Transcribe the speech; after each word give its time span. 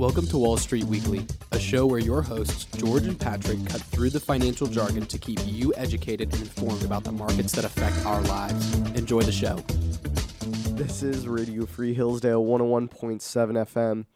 Welcome 0.00 0.26
to 0.28 0.38
Wall 0.38 0.56
Street 0.56 0.84
Weekly, 0.84 1.26
a 1.52 1.60
show 1.60 1.84
where 1.84 1.98
your 1.98 2.22
hosts, 2.22 2.64
George 2.78 3.06
and 3.06 3.20
Patrick, 3.20 3.66
cut 3.66 3.82
through 3.82 4.08
the 4.08 4.18
financial 4.18 4.66
jargon 4.66 5.04
to 5.04 5.18
keep 5.18 5.38
you 5.44 5.74
educated 5.76 6.32
and 6.32 6.40
informed 6.40 6.84
about 6.84 7.04
the 7.04 7.12
markets 7.12 7.52
that 7.52 7.66
affect 7.66 8.06
our 8.06 8.22
lives. 8.22 8.72
Enjoy 8.94 9.20
the 9.20 9.30
show. 9.30 9.56
This 10.74 11.02
is 11.02 11.28
Radio 11.28 11.66
Free 11.66 11.92
Hillsdale 11.92 12.42
101.7 12.42 13.20
FM. 13.20 14.06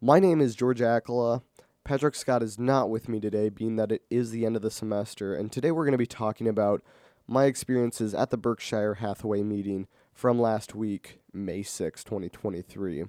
My 0.00 0.20
name 0.20 0.40
is 0.40 0.54
George 0.54 0.78
Accola. 0.78 1.42
Patrick 1.82 2.14
Scott 2.14 2.44
is 2.44 2.56
not 2.56 2.88
with 2.88 3.08
me 3.08 3.18
today, 3.18 3.48
being 3.48 3.74
that 3.74 3.90
it 3.90 4.02
is 4.10 4.30
the 4.30 4.46
end 4.46 4.54
of 4.54 4.62
the 4.62 4.70
semester, 4.70 5.34
and 5.34 5.50
today 5.50 5.72
we're 5.72 5.84
going 5.84 5.90
to 5.90 5.98
be 5.98 6.06
talking 6.06 6.46
about 6.46 6.82
my 7.26 7.46
experiences 7.46 8.14
at 8.14 8.30
the 8.30 8.36
Berkshire 8.36 8.94
Hathaway 8.94 9.42
meeting 9.42 9.88
from 10.14 10.38
last 10.38 10.76
week, 10.76 11.18
May 11.32 11.64
6, 11.64 12.04
2023. 12.04 13.06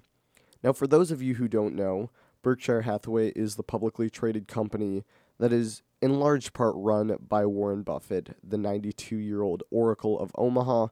Now, 0.63 0.73
for 0.73 0.87
those 0.87 1.11
of 1.11 1.21
you 1.21 1.35
who 1.35 1.47
don't 1.47 1.75
know, 1.75 2.09
Berkshire 2.43 2.81
Hathaway 2.81 3.29
is 3.29 3.55
the 3.55 3.63
publicly 3.63 4.09
traded 4.09 4.47
company 4.47 5.05
that 5.39 5.53
is 5.53 5.81
in 6.01 6.19
large 6.19 6.51
part 6.51 6.75
run 6.75 7.15
by 7.25 7.45
Warren 7.45 7.81
Buffett, 7.81 8.35
the 8.43 8.57
92 8.57 9.15
year 9.15 9.41
old 9.41 9.63
Oracle 9.71 10.19
of 10.19 10.31
Omaha, 10.35 10.87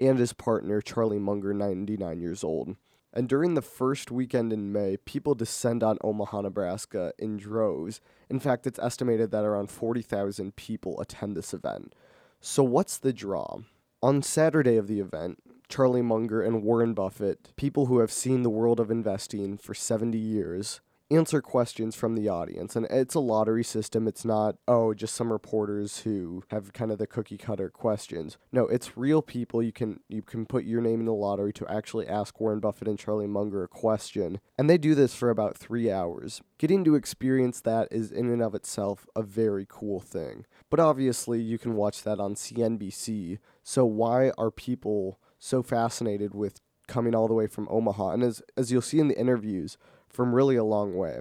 and 0.00 0.18
his 0.18 0.32
partner 0.32 0.80
Charlie 0.80 1.20
Munger, 1.20 1.54
99 1.54 2.20
years 2.20 2.42
old. 2.42 2.76
And 3.12 3.28
during 3.28 3.54
the 3.54 3.62
first 3.62 4.10
weekend 4.10 4.52
in 4.52 4.72
May, 4.72 4.98
people 4.98 5.34
descend 5.34 5.82
on 5.82 5.96
Omaha, 6.02 6.42
Nebraska 6.42 7.12
in 7.18 7.38
droves. 7.38 8.00
In 8.28 8.40
fact, 8.40 8.66
it's 8.66 8.78
estimated 8.78 9.30
that 9.30 9.44
around 9.44 9.70
40,000 9.70 10.56
people 10.56 11.00
attend 11.00 11.36
this 11.36 11.54
event. 11.54 11.94
So, 12.40 12.62
what's 12.62 12.98
the 12.98 13.12
draw? 13.12 13.60
On 14.02 14.22
Saturday 14.22 14.76
of 14.76 14.88
the 14.88 15.00
event, 15.00 15.38
Charlie 15.68 16.02
Munger 16.02 16.42
and 16.42 16.62
Warren 16.62 16.92
Buffett, 16.92 17.56
people 17.56 17.86
who 17.86 18.00
have 18.00 18.12
seen 18.12 18.42
the 18.42 18.50
world 18.50 18.80
of 18.80 18.90
investing 18.90 19.56
for 19.56 19.72
70 19.72 20.18
years, 20.18 20.80
answer 21.10 21.40
questions 21.40 21.94
from 21.94 22.14
the 22.14 22.28
audience. 22.28 22.74
And 22.76 22.86
it's 22.90 23.14
a 23.14 23.20
lottery 23.20 23.64
system. 23.64 24.08
It's 24.08 24.24
not, 24.24 24.56
oh, 24.66 24.94
just 24.94 25.14
some 25.14 25.32
reporters 25.32 26.00
who 26.00 26.42
have 26.50 26.72
kind 26.72 26.90
of 26.90 26.98
the 26.98 27.06
cookie 27.06 27.38
cutter 27.38 27.70
questions. 27.70 28.38
No, 28.52 28.66
it's 28.66 28.96
real 28.96 29.22
people. 29.22 29.62
You 29.62 29.72
can 29.72 30.00
you 30.08 30.22
can 30.22 30.46
put 30.46 30.64
your 30.64 30.80
name 30.80 31.00
in 31.00 31.06
the 31.06 31.12
lottery 31.12 31.52
to 31.54 31.68
actually 31.68 32.06
ask 32.06 32.40
Warren 32.40 32.60
Buffett 32.60 32.88
and 32.88 32.98
Charlie 32.98 33.26
Munger 33.26 33.62
a 33.62 33.68
question. 33.68 34.40
And 34.58 34.68
they 34.68 34.78
do 34.78 34.94
this 34.94 35.14
for 35.14 35.30
about 35.30 35.56
three 35.56 35.90
hours. 35.90 36.40
Getting 36.58 36.84
to 36.84 36.94
experience 36.94 37.60
that 37.60 37.88
is 37.90 38.10
in 38.10 38.30
and 38.30 38.42
of 38.42 38.54
itself 38.54 39.06
a 39.14 39.22
very 39.22 39.66
cool 39.68 40.00
thing. 40.00 40.44
But 40.70 40.80
obviously 40.80 41.40
you 41.40 41.58
can 41.58 41.74
watch 41.74 42.02
that 42.02 42.18
on 42.18 42.34
CNBC. 42.34 43.38
So 43.62 43.84
why 43.84 44.30
are 44.38 44.50
people 44.50 45.20
so 45.38 45.62
fascinated 45.62 46.34
with 46.34 46.60
coming 46.88 47.14
all 47.14 47.28
the 47.28 47.34
way 47.34 47.46
from 47.46 47.68
Omaha? 47.70 48.10
And 48.10 48.22
as 48.22 48.42
as 48.56 48.72
you'll 48.72 48.82
see 48.82 48.98
in 48.98 49.08
the 49.08 49.18
interviews, 49.18 49.76
from 50.08 50.34
really 50.34 50.56
a 50.56 50.64
long 50.64 50.96
way. 50.96 51.20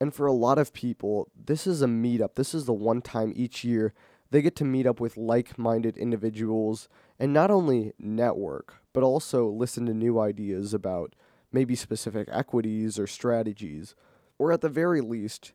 And 0.00 0.14
for 0.14 0.26
a 0.26 0.32
lot 0.32 0.58
of 0.58 0.72
people, 0.72 1.30
this 1.34 1.66
is 1.66 1.82
a 1.82 1.86
meetup. 1.86 2.34
This 2.34 2.54
is 2.54 2.66
the 2.66 2.72
one 2.72 3.00
time 3.00 3.32
each 3.34 3.64
year 3.64 3.94
they 4.30 4.42
get 4.42 4.56
to 4.56 4.64
meet 4.64 4.86
up 4.86 5.00
with 5.00 5.16
like 5.16 5.58
minded 5.58 5.96
individuals 5.96 6.88
and 7.18 7.32
not 7.32 7.50
only 7.50 7.92
network, 7.98 8.74
but 8.92 9.02
also 9.02 9.46
listen 9.46 9.86
to 9.86 9.94
new 9.94 10.18
ideas 10.18 10.74
about 10.74 11.14
maybe 11.52 11.74
specific 11.74 12.28
equities 12.30 12.98
or 12.98 13.06
strategies, 13.06 13.94
or 14.38 14.52
at 14.52 14.60
the 14.60 14.68
very 14.68 15.00
least, 15.00 15.52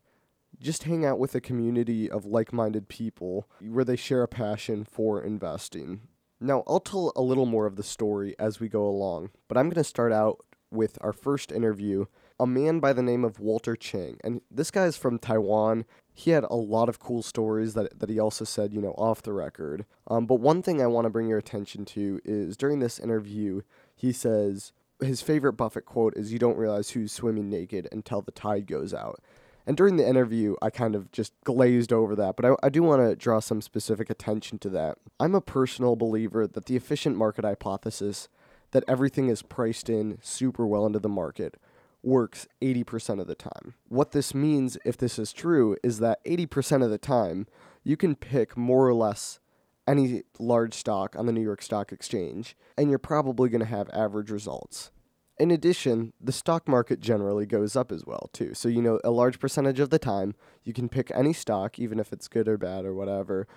just 0.59 0.83
hang 0.83 1.05
out 1.05 1.19
with 1.19 1.35
a 1.35 1.41
community 1.41 2.09
of 2.09 2.25
like 2.25 2.53
minded 2.53 2.87
people 2.87 3.47
where 3.59 3.85
they 3.85 3.95
share 3.95 4.23
a 4.23 4.27
passion 4.27 4.83
for 4.83 5.21
investing. 5.21 6.01
Now, 6.39 6.63
I'll 6.65 6.79
tell 6.79 7.11
a 7.15 7.21
little 7.21 7.45
more 7.45 7.67
of 7.67 7.75
the 7.75 7.83
story 7.83 8.35
as 8.39 8.59
we 8.59 8.67
go 8.67 8.85
along, 8.85 9.29
but 9.47 9.57
I'm 9.57 9.67
going 9.67 9.75
to 9.75 9.83
start 9.83 10.11
out 10.11 10.39
with 10.71 10.97
our 11.01 11.13
first 11.13 11.51
interview 11.51 12.05
a 12.41 12.47
man 12.47 12.79
by 12.79 12.91
the 12.91 13.03
name 13.03 13.23
of 13.23 13.39
Walter 13.39 13.75
Chang. 13.75 14.17
And 14.23 14.41
this 14.49 14.71
guy 14.71 14.85
is 14.85 14.97
from 14.97 15.19
Taiwan. 15.19 15.85
He 16.11 16.31
had 16.31 16.43
a 16.49 16.55
lot 16.55 16.89
of 16.89 16.99
cool 16.99 17.21
stories 17.21 17.75
that, 17.75 17.99
that 17.99 18.09
he 18.09 18.19
also 18.19 18.45
said, 18.45 18.73
you 18.73 18.81
know, 18.81 18.95
off 18.97 19.21
the 19.21 19.31
record. 19.31 19.85
Um, 20.07 20.25
but 20.25 20.39
one 20.39 20.63
thing 20.63 20.81
I 20.81 20.87
want 20.87 21.05
to 21.05 21.11
bring 21.11 21.27
your 21.27 21.37
attention 21.37 21.85
to 21.85 22.19
is 22.25 22.57
during 22.57 22.79
this 22.79 22.97
interview, 22.97 23.61
he 23.95 24.11
says 24.11 24.73
his 24.99 25.21
favorite 25.21 25.53
Buffett 25.53 25.85
quote 25.85 26.17
is, 26.17 26.33
You 26.33 26.39
don't 26.39 26.57
realize 26.57 26.89
who's 26.89 27.11
swimming 27.11 27.47
naked 27.47 27.87
until 27.91 28.23
the 28.23 28.31
tide 28.31 28.65
goes 28.65 28.91
out. 28.91 29.21
And 29.67 29.77
during 29.77 29.97
the 29.97 30.07
interview, 30.07 30.55
I 30.63 30.71
kind 30.71 30.95
of 30.95 31.11
just 31.11 31.33
glazed 31.43 31.93
over 31.93 32.15
that, 32.15 32.35
but 32.35 32.45
I, 32.45 32.55
I 32.63 32.69
do 32.69 32.81
want 32.81 33.03
to 33.03 33.15
draw 33.15 33.39
some 33.39 33.61
specific 33.61 34.09
attention 34.09 34.57
to 34.59 34.69
that. 34.69 34.97
I'm 35.19 35.35
a 35.35 35.41
personal 35.41 35.95
believer 35.95 36.47
that 36.47 36.65
the 36.65 36.75
efficient 36.75 37.15
market 37.15 37.45
hypothesis, 37.45 38.27
that 38.71 38.83
everything 38.87 39.29
is 39.29 39.43
priced 39.43 39.87
in 39.87 40.17
super 40.23 40.65
well 40.65 40.87
into 40.87 40.97
the 40.97 41.07
market, 41.07 41.59
works 42.03 42.47
80% 42.61 43.19
of 43.19 43.27
the 43.27 43.35
time. 43.35 43.75
What 43.87 44.11
this 44.11 44.33
means, 44.33 44.77
if 44.85 44.97
this 44.97 45.19
is 45.19 45.33
true, 45.33 45.77
is 45.83 45.99
that 45.99 46.23
80% 46.25 46.83
of 46.83 46.89
the 46.89 46.97
time, 46.97 47.47
you 47.83 47.97
can 47.97 48.15
pick 48.15 48.57
more 48.57 48.87
or 48.87 48.93
less 48.93 49.39
any 49.87 50.23
large 50.39 50.73
stock 50.73 51.15
on 51.15 51.25
the 51.25 51.31
New 51.31 51.41
York 51.41 51.61
Stock 51.61 51.91
Exchange, 51.91 52.55
and 52.77 52.89
you're 52.89 52.99
probably 52.99 53.49
going 53.49 53.61
to 53.61 53.65
have 53.65 53.89
average 53.91 54.31
results. 54.31 54.91
In 55.39 55.49
addition, 55.49 56.13
the 56.21 56.31
stock 56.31 56.67
market 56.67 56.99
generally 56.99 57.47
goes 57.47 57.75
up 57.75 57.91
as 57.91 58.05
well, 58.05 58.29
too. 58.31 58.53
So, 58.53 58.69
you 58.69 58.81
know, 58.81 58.99
a 59.03 59.09
large 59.09 59.39
percentage 59.39 59.79
of 59.79 59.89
the 59.89 59.97
time, 59.97 60.35
you 60.63 60.71
can 60.71 60.87
pick 60.87 61.11
any 61.15 61.33
stock, 61.33 61.79
even 61.79 61.99
if 61.99 62.13
it's 62.13 62.27
good 62.27 62.47
or 62.47 62.57
bad 62.57 62.85
or 62.85 62.93
whatever, 62.93 63.47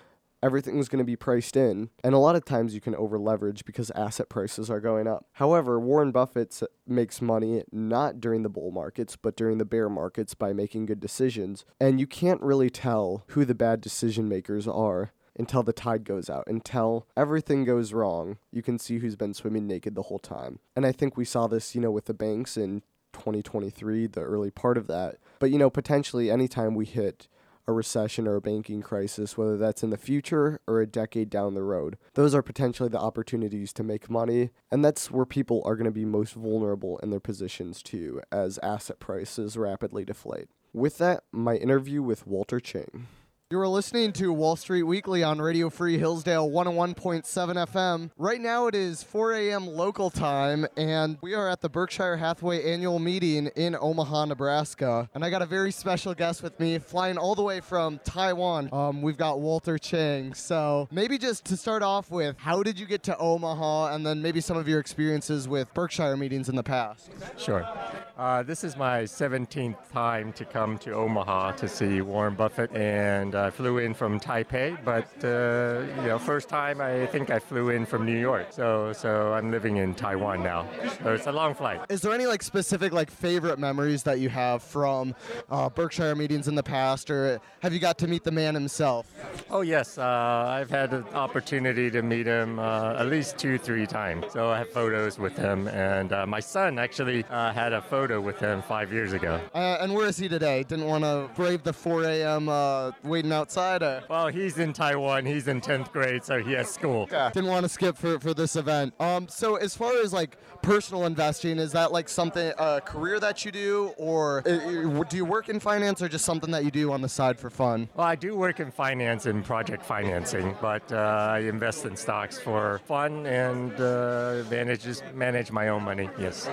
everything's 0.45 0.91
going 0.91 0.99
to 0.99 1.05
be 1.05 1.17
priced 1.17 1.57
in. 1.57 1.89
And 2.05 2.15
a 2.15 2.19
lot 2.19 2.37
of 2.37 2.45
times 2.45 2.75
you 2.75 2.81
can 2.81 2.95
over 2.95 3.19
leverage 3.19 3.65
because 3.65 3.91
asset 3.93 4.29
prices 4.29 4.69
are 4.69 4.81
going 4.81 5.07
up. 5.07 5.25
However, 5.33 5.81
Warren 5.81 6.13
Buffett 6.13 6.61
makes 6.87 7.23
money 7.23 7.63
not 7.73 8.21
during 8.21 8.43
the 8.43 8.51
bull 8.51 8.71
markets, 8.71 9.17
but 9.17 9.37
during 9.37 9.57
the 9.57 9.65
bear 9.65 9.89
markets 9.89 10.35
by 10.35 10.53
making 10.53 10.85
good 10.85 11.01
decisions. 11.01 11.65
And 11.81 11.99
you 11.99 12.07
can't 12.07 12.43
really 12.43 12.69
tell 12.69 13.25
who 13.29 13.47
the 13.47 13.55
bad 13.55 13.81
decision 13.81 14.29
makers 14.29 14.69
are 14.69 15.13
until 15.37 15.63
the 15.63 15.73
tide 15.73 16.05
goes 16.05 16.29
out, 16.29 16.45
until 16.47 17.07
everything 17.17 17.65
goes 17.65 17.95
wrong. 17.95 18.37
You 18.53 18.63
can 18.63 18.79
see 18.79 18.99
who's 18.99 19.17
been 19.17 19.33
swimming 19.33 19.67
naked 19.67 19.95
the 19.95 20.03
whole 20.03 20.19
time. 20.19 20.59
And 20.77 20.85
I 20.85 20.93
think 20.93 21.17
we 21.17 21.25
saw 21.25 21.47
this, 21.47 21.75
you 21.75 21.81
know, 21.81 21.91
with 21.91 22.05
the 22.05 22.15
banks 22.15 22.59
in 22.59 22.83
2023, 23.15 24.09
the 24.09 24.21
early 24.21 24.51
part 24.51 24.77
of 24.77 24.89
that. 24.89 25.17
But, 25.39 25.51
you 25.51 25.59
know, 25.59 25.71
potentially 25.71 26.31
anytime 26.31 26.75
we 26.75 26.85
hit 26.85 27.29
a 27.67 27.73
recession 27.73 28.27
or 28.27 28.37
a 28.37 28.41
banking 28.41 28.83
crisis, 28.83 29.37
whether 29.37 29.57
that's 29.57 29.83
in 29.83 29.91
the 29.91 29.97
future 29.97 30.61
or 30.67 30.81
a 30.81 30.87
decade 30.87 31.31
down 31.31 31.55
the 31.55 31.63
road. 31.63 31.97
Those 32.15 32.35
are 32.35 32.43
potentially 32.43 32.89
the 32.89 33.01
opportunities 33.01 33.73
to 33.75 33.83
make 33.83 34.11
money, 34.11 34.51
and 34.71 34.85
that's 34.85 35.11
where 35.11 35.27
people 35.27 35.63
are 35.65 35.77
going 35.77 35.85
to 35.87 35.91
be 35.91 36.05
most 36.05 36.35
vulnerable 36.35 36.99
in 36.99 37.11
their 37.11 37.21
positions 37.21 37.83
too, 37.83 38.21
as 38.31 38.59
asset 38.63 38.99
prices 38.99 39.57
rapidly 39.57 40.05
deflate. 40.05 40.49
With 40.73 40.99
that, 40.99 41.25
my 41.31 41.55
interview 41.55 42.03
with 42.03 42.27
Walter 42.27 42.61
Chang. 42.61 43.07
You 43.51 43.61
are 43.61 43.69
listening 43.69 44.15
to 44.15 44.33
Wall 44.33 44.57
Street 44.57 44.85
Weekly 44.85 45.23
on 45.23 45.39
Radio 45.39 45.69
Free 45.69 45.99
Hillsdale 45.99 46.49
101.7 46.49 47.25
FM. 47.25 48.11
Right 48.17 48.41
now 48.41 48.69
it 48.69 48.75
is 48.75 49.03
4 49.03 49.35
a.m. 49.35 49.67
local 49.67 50.09
time, 50.09 50.67
and 50.79 51.19
we 51.21 51.35
are 51.35 51.47
at 51.51 51.61
the 51.61 51.69
Berkshire 51.69 52.17
Hathaway 52.17 52.65
annual 52.73 52.99
meeting 52.99 53.49
in 53.49 53.77
Omaha, 53.79 54.25
Nebraska. 54.25 55.11
And 55.15 55.23
I 55.23 55.29
got 55.29 55.43
a 55.43 55.47
very 55.47 55.73
special 55.73 56.15
guest 56.15 56.43
with 56.43 56.59
me, 56.59 56.79
flying 56.79 57.19
all 57.19 57.35
the 57.35 57.43
way 57.43 57.61
from 57.61 58.01
Taiwan. 58.03 58.71
Um, 58.73 59.03
we've 59.03 59.19
got 59.19 59.41
Walter 59.41 59.77
Chang. 59.77 60.33
So 60.33 60.89
maybe 60.91 61.19
just 61.19 61.45
to 61.45 61.59
start 61.59 61.83
off 61.83 62.11
with, 62.11 62.39
how 62.39 62.63
did 62.63 62.81
you 62.81 62.87
get 62.87 63.03
to 63.05 63.19
Omaha, 63.19 63.95
and 63.95 64.07
then 64.07 64.23
maybe 64.23 64.41
some 64.41 64.57
of 64.57 64.67
your 64.67 64.81
experiences 64.81 65.47
with 65.47 65.73
Berkshire 65.75 66.17
meetings 66.17 66.49
in 66.49 66.57
the 66.57 66.63
past? 66.63 67.11
Sure. 67.37 67.69
Uh, 68.17 68.43
this 68.43 68.65
is 68.65 68.75
my 68.77 69.03
17th 69.03 69.91
time 69.93 70.33
to 70.33 70.47
come 70.47 70.79
to 70.79 70.93
Omaha 70.93 71.53
to 71.53 71.69
see 71.69 72.01
Warren 72.01 72.35
Buffett, 72.37 72.73
and 72.73 73.34
I 73.35 73.51
flew 73.51 73.79
in 73.79 73.95
from 73.95 74.21
Taipei. 74.21 74.77
But 74.85 75.09
uh, 75.25 75.85
you 76.03 76.09
know, 76.09 76.19
first 76.19 76.49
time 76.49 76.81
I 76.81 77.07
think 77.07 77.31
I 77.31 77.39
flew 77.39 77.71
in 77.71 77.87
from 77.87 78.05
New 78.05 78.19
York. 78.19 78.49
So 78.51 78.93
so 78.93 79.33
I'm 79.33 79.51
living 79.51 79.77
in 79.77 79.95
Taiwan 79.95 80.43
now. 80.43 80.67
So 81.03 81.15
it's 81.15 81.27
a 81.27 81.33
long 81.33 81.55
flight. 81.55 81.81
Is 81.89 82.01
there 82.03 82.13
any 82.13 82.27
like 82.27 82.43
specific 82.43 82.93
like 82.93 83.11
favorite 83.11 83.59
memories 83.59 84.03
that 84.05 84.19
you 84.21 84.29
have 84.29 84.63
from 84.63 85.15
uh, 85.51 85.69
Berkshire 85.69 86.15
meetings 86.15 86.49
in 86.49 86.55
the 86.55 86.63
past, 86.63 87.11
or 87.11 87.41
have 87.61 87.73
you 87.73 87.81
got 87.81 87.99
to 87.99 88.07
meet 88.07 88.25
the 88.25 88.31
man 88.31 88.55
himself? 88.55 89.13
Oh 89.51 89.63
yes, 89.63 89.99
uh, 89.99 90.03
I've 90.05 90.71
had 90.71 90.93
an 90.93 91.05
opportunity 91.15 91.91
to 91.91 92.03
meet 92.03 92.27
him 92.27 92.59
uh, 92.59 92.95
at 92.99 93.07
least 93.07 93.39
two, 93.39 93.59
three 93.59 93.87
times. 93.87 94.27
So 94.33 94.51
I 94.51 94.59
have 94.59 94.71
photos 94.71 95.19
with 95.19 95.37
him, 95.37 95.69
and 95.69 96.13
uh, 96.13 96.27
my 96.27 96.41
son 96.41 96.79
actually 96.79 97.23
had 97.23 97.73
a 97.73 97.83
photo 97.83 98.21
with 98.21 98.39
him 98.39 98.63
five 98.63 98.93
years 98.93 99.13
ago. 99.13 99.41
and 99.55 99.95
where 99.95 100.07
is 100.07 100.17
he 100.17 100.29
today? 100.29 100.63
Didn't 100.63 100.87
want 100.87 101.05
to 101.05 101.31
brave 101.35 101.63
the 101.63 101.73
4 101.73 102.05
a.m. 102.05 102.93
waiting 103.03 103.24
waiting 103.25 103.33
outsider? 103.33 104.03
Well, 104.09 104.29
he's 104.29 104.59
in 104.59 104.73
Taiwan. 104.73 105.25
He's 105.25 105.49
in 105.49 105.61
10th 105.61 105.93
grade, 105.93 106.25
so 106.25 106.43
he 106.43 106.53
has 106.53 106.69
school. 106.69 107.09
Yeah. 107.11 107.31
Didn't 107.31 107.49
want 107.49 107.65
to 107.65 107.69
skip 107.69 107.97
for, 107.97 108.19
for 108.21 108.35
this 108.35 108.57
event. 108.57 108.95
Um, 109.01 109.29
so 109.29 109.57
as 109.57 109.75
far 109.75 109.93
as 110.01 110.13
like 110.13 110.37
personal 110.63 111.07
investing, 111.07 111.59
is 111.59 111.73
that 111.73 111.93
like 111.93 112.09
something 112.09 112.53
a 112.59 112.81
career 112.81 113.19
that 113.21 113.45
you 113.45 113.53
do, 113.53 113.93
or 113.97 114.43
do 114.43 115.17
you 115.17 115.25
work 115.25 115.49
in 115.49 115.61
finance, 115.61 116.03
or 116.03 116.09
just 116.09 116.25
something 116.25 116.51
that 116.51 116.65
you 116.65 116.71
do 116.71 116.93
on 116.93 117.01
the 117.01 117.09
side 117.09 117.39
for 117.39 117.51
fun? 117.51 117.89
Well, 117.95 118.07
I 118.07 118.17
do 118.17 118.37
work 118.37 118.61
in 118.61 118.71
finance 118.71 119.27
and 119.27 119.45
project 119.45 119.85
financing, 119.85 120.57
but 120.61 120.91
uh, 120.93 120.97
I 121.31 121.41
invest 121.41 121.85
in 121.85 121.97
stocks 121.97 122.39
for 122.39 122.81
fun 122.87 123.27
and 123.27 123.73
uh, 123.81 124.45
manage 124.51 124.85
manage 125.15 125.51
my 125.51 125.69
own 125.69 125.83
money. 125.83 126.09
Yes. 126.19 126.49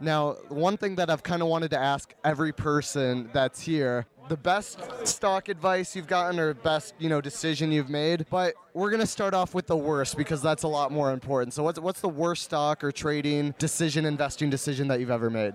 Now, 0.00 0.32
one 0.48 0.76
thing 0.76 0.96
that 0.96 1.10
I've 1.10 1.22
kind 1.22 1.42
of 1.42 1.48
wanted 1.48 1.70
to 1.70 1.78
ask 1.78 2.14
every 2.24 2.52
person 2.52 3.30
that's 3.32 3.60
here 3.60 4.06
the 4.28 4.36
best 4.36 4.78
stock 5.06 5.48
advice 5.48 5.96
you've 5.96 6.06
gotten 6.06 6.38
or 6.38 6.54
best 6.54 6.94
you 6.98 7.08
know 7.08 7.20
decision 7.20 7.72
you've 7.72 7.88
made 7.88 8.26
but 8.30 8.54
we're 8.74 8.90
to 8.90 9.06
start 9.06 9.34
off 9.34 9.54
with 9.54 9.66
the 9.66 9.76
worst 9.76 10.16
because 10.16 10.40
that's 10.40 10.62
a 10.62 10.68
lot 10.68 10.92
more 10.92 11.12
important. 11.12 11.52
So 11.52 11.64
what's, 11.64 11.80
what's 11.80 12.00
the 12.00 12.08
worst 12.08 12.44
stock 12.44 12.84
or 12.84 12.92
trading 12.92 13.54
decision 13.58 14.04
investing 14.04 14.50
decision 14.50 14.86
that 14.88 15.00
you've 15.00 15.10
ever 15.10 15.30
made? 15.30 15.54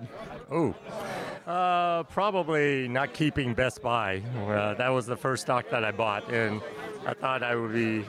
Oh 0.52 0.76
uh, 1.48 2.04
probably 2.04 2.88
not 2.88 3.14
keeping 3.14 3.54
best 3.54 3.82
buy. 3.82 4.22
Uh, 4.48 4.74
that 4.76 4.90
was 4.90 5.06
the 5.06 5.18
first 5.18 5.44
stock 5.44 5.70
that 5.70 5.84
i 5.84 5.92
bought 5.92 6.30
and 6.32 6.62
i 7.06 7.14
thought 7.14 7.44
i 7.44 7.56
would 7.56 7.74
be 7.74 8.06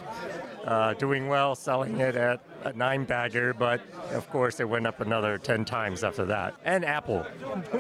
uh, 0.64 0.94
doing 0.94 1.28
well 1.28 1.54
selling 1.54 2.00
it 2.00 2.16
at 2.16 2.40
a 2.64 2.72
nine 2.72 3.04
bagger, 3.04 3.54
but 3.54 3.80
of 4.12 4.28
course 4.30 4.60
it 4.60 4.68
went 4.68 4.86
up 4.86 5.00
another 5.00 5.38
10 5.38 5.64
times 5.64 6.04
after 6.04 6.24
that. 6.26 6.54
And 6.64 6.84
Apple. 6.84 7.26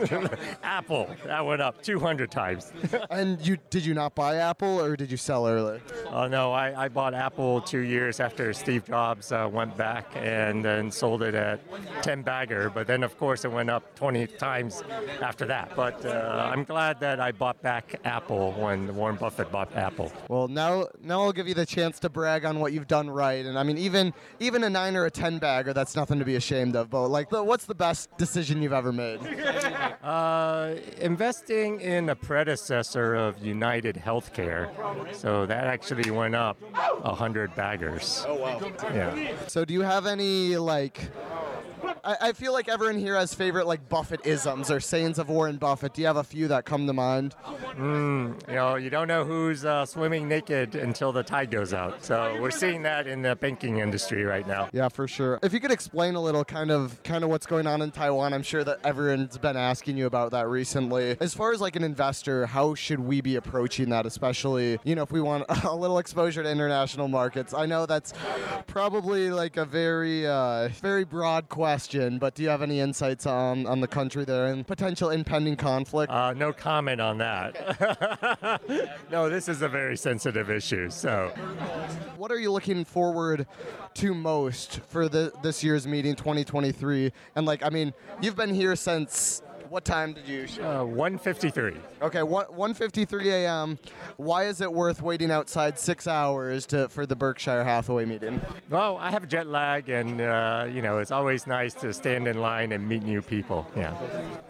Apple, 0.62 1.08
that 1.24 1.44
went 1.44 1.62
up 1.62 1.82
200 1.82 2.30
times. 2.30 2.72
and 3.10 3.40
you 3.46 3.56
did 3.70 3.84
you 3.84 3.94
not 3.94 4.14
buy 4.14 4.36
Apple 4.36 4.80
or 4.80 4.96
did 4.96 5.10
you 5.10 5.16
sell 5.16 5.46
early? 5.46 5.80
Oh, 6.10 6.26
no, 6.26 6.52
I, 6.52 6.84
I 6.84 6.88
bought 6.88 7.14
Apple 7.14 7.60
two 7.60 7.80
years 7.80 8.20
after 8.20 8.52
Steve 8.52 8.86
Jobs 8.86 9.32
uh, 9.32 9.48
went 9.50 9.76
back 9.76 10.06
and 10.14 10.64
then 10.64 10.90
sold 10.90 11.22
it 11.22 11.34
at 11.34 11.60
10 12.02 12.22
bagger, 12.22 12.70
but 12.70 12.86
then 12.86 13.02
of 13.02 13.18
course 13.18 13.44
it 13.44 13.52
went 13.52 13.70
up 13.70 13.94
20 13.96 14.26
times 14.26 14.82
after 15.20 15.46
that. 15.46 15.74
But 15.74 16.04
uh, 16.04 16.50
I'm 16.52 16.64
glad 16.64 17.00
that 17.00 17.20
I 17.20 17.32
bought 17.32 17.60
back 17.62 18.00
Apple 18.04 18.52
when 18.52 18.94
Warren 18.94 19.16
Buffett 19.16 19.50
bought 19.50 19.74
Apple. 19.74 20.12
Well, 20.28 20.48
now 20.48 20.86
now 21.02 21.22
I'll 21.22 21.32
give 21.32 21.48
you 21.48 21.54
the 21.54 21.66
chance 21.66 21.98
to 22.00 22.08
brag 22.08 22.44
on 22.44 22.60
what 22.60 22.72
you've 22.72 22.88
done 22.88 23.08
right. 23.10 23.44
And 23.44 23.58
I 23.58 23.62
mean, 23.62 23.78
even 23.78 24.12
even 24.40 24.64
an 24.64 24.73
nine 24.74 24.94
or 24.96 25.06
a 25.06 25.10
ten 25.10 25.38
bagger, 25.38 25.72
that's 25.72 25.96
nothing 25.96 26.18
to 26.18 26.24
be 26.26 26.36
ashamed 26.36 26.76
of. 26.76 26.90
But 26.90 27.08
like, 27.08 27.32
what's 27.32 27.64
the 27.64 27.74
best 27.74 28.14
decision 28.18 28.60
you've 28.60 28.74
ever 28.74 28.92
made? 28.92 29.20
Uh, 30.04 30.74
investing 31.00 31.80
in 31.80 32.10
a 32.10 32.14
predecessor 32.14 33.14
of 33.14 33.42
United 33.42 33.96
Healthcare. 33.96 34.68
So 35.14 35.46
that 35.46 35.64
actually 35.64 36.10
went 36.10 36.34
up 36.34 36.58
a 37.02 37.14
hundred 37.14 37.54
baggers. 37.54 38.22
Oh 38.28 38.34
wow! 38.34 38.60
Yeah. 38.92 39.34
So 39.46 39.64
do 39.64 39.72
you 39.72 39.80
have 39.80 40.04
any 40.06 40.58
like 40.58 41.08
I, 42.04 42.16
I 42.20 42.32
feel 42.32 42.52
like 42.52 42.68
everyone 42.68 42.98
here 42.98 43.16
has 43.16 43.34
favorite 43.34 43.66
like 43.66 43.88
Buffett 43.88 44.24
isms 44.24 44.70
or 44.70 44.80
sayings 44.80 45.18
of 45.18 45.28
Warren 45.28 45.56
Buffett. 45.56 45.94
Do 45.94 46.00
you 46.00 46.06
have 46.06 46.16
a 46.16 46.24
few 46.24 46.48
that 46.48 46.64
come 46.64 46.86
to 46.86 46.92
mind? 46.92 47.34
Mm, 47.76 48.48
you 48.48 48.54
know, 48.54 48.76
you 48.76 48.90
don't 48.90 49.08
know 49.08 49.24
who's 49.24 49.64
uh, 49.64 49.84
swimming 49.84 50.28
naked 50.28 50.74
until 50.74 51.12
the 51.12 51.22
tide 51.22 51.50
goes 51.50 51.74
out. 51.74 52.04
So 52.04 52.38
we're 52.40 52.50
seeing 52.50 52.82
that 52.82 53.06
in 53.06 53.22
the 53.22 53.36
banking 53.36 53.78
industry 53.78 54.24
right 54.24 54.46
now. 54.46 54.68
Yeah, 54.72 54.88
for 54.88 55.06
sure. 55.08 55.38
If 55.42 55.52
you 55.52 55.60
could 55.60 55.70
explain 55.70 56.14
a 56.14 56.20
little, 56.20 56.44
kind 56.44 56.70
of, 56.70 57.02
kind 57.02 57.24
of 57.24 57.30
what's 57.30 57.46
going 57.46 57.66
on 57.66 57.82
in 57.82 57.90
Taiwan. 57.90 58.32
I'm 58.32 58.42
sure 58.42 58.64
that 58.64 58.80
everyone's 58.84 59.38
been 59.38 59.56
asking 59.56 59.96
you 59.96 60.06
about 60.06 60.30
that 60.30 60.48
recently. 60.48 61.16
As 61.20 61.34
far 61.34 61.52
as 61.52 61.60
like 61.60 61.76
an 61.76 61.84
investor, 61.84 62.46
how 62.46 62.74
should 62.74 63.00
we 63.00 63.20
be 63.20 63.36
approaching 63.36 63.90
that? 63.90 64.06
Especially, 64.06 64.78
you 64.84 64.94
know, 64.94 65.02
if 65.02 65.12
we 65.12 65.20
want 65.20 65.44
a 65.64 65.74
little 65.74 65.98
exposure 65.98 66.42
to 66.42 66.50
international 66.50 67.08
markets. 67.08 67.52
I 67.52 67.66
know 67.66 67.86
that's 67.86 68.12
probably 68.66 69.30
like 69.30 69.56
a 69.56 69.64
very, 69.64 70.26
uh, 70.26 70.68
very 70.80 71.04
broad 71.04 71.48
question 71.48 71.73
question, 71.74 72.18
but 72.18 72.36
do 72.36 72.42
you 72.44 72.48
have 72.48 72.62
any 72.62 72.78
insights 72.78 73.26
on, 73.26 73.66
on 73.66 73.80
the 73.80 73.88
country 73.88 74.24
there 74.24 74.46
and 74.46 74.64
potential 74.64 75.10
impending 75.10 75.56
conflict? 75.56 76.12
Uh, 76.12 76.32
no 76.32 76.52
comment 76.52 77.00
on 77.00 77.18
that. 77.18 78.60
no, 79.10 79.28
this 79.28 79.48
is 79.48 79.60
a 79.60 79.68
very 79.68 79.96
sensitive 79.96 80.50
issue. 80.50 80.88
So, 80.88 81.32
what 82.16 82.30
are 82.30 82.38
you 82.38 82.52
looking 82.52 82.84
forward 82.84 83.48
to 83.94 84.14
most 84.14 84.78
for 84.86 85.08
the, 85.08 85.32
this 85.42 85.64
year's 85.64 85.84
meeting, 85.84 86.14
2023? 86.14 87.10
And 87.34 87.44
like, 87.44 87.64
I 87.64 87.70
mean, 87.70 87.92
you've 88.20 88.36
been 88.36 88.54
here 88.54 88.76
since 88.76 89.42
what 89.74 89.84
time 89.84 90.12
did 90.12 90.28
you 90.28 90.46
show? 90.46 90.62
Uh, 90.62 90.84
1.53. 90.84 91.76
Okay, 92.00 92.20
1.53 92.20 93.24
a.m. 93.26 93.76
Why 94.18 94.44
is 94.44 94.60
it 94.60 94.72
worth 94.72 95.02
waiting 95.02 95.32
outside 95.32 95.80
six 95.80 96.06
hours 96.06 96.64
to 96.66 96.88
for 96.88 97.06
the 97.06 97.16
Berkshire 97.16 97.64
Hathaway 97.64 98.04
meeting? 98.04 98.40
Well, 98.70 98.96
I 98.98 99.10
have 99.10 99.26
jet 99.26 99.48
lag, 99.48 99.88
and 99.88 100.20
uh, 100.20 100.68
you 100.72 100.80
know 100.80 100.98
it's 100.98 101.10
always 101.10 101.48
nice 101.48 101.74
to 101.74 101.92
stand 101.92 102.28
in 102.28 102.38
line 102.38 102.70
and 102.70 102.88
meet 102.88 103.02
new 103.02 103.20
people. 103.20 103.66
Yeah, 103.76 103.96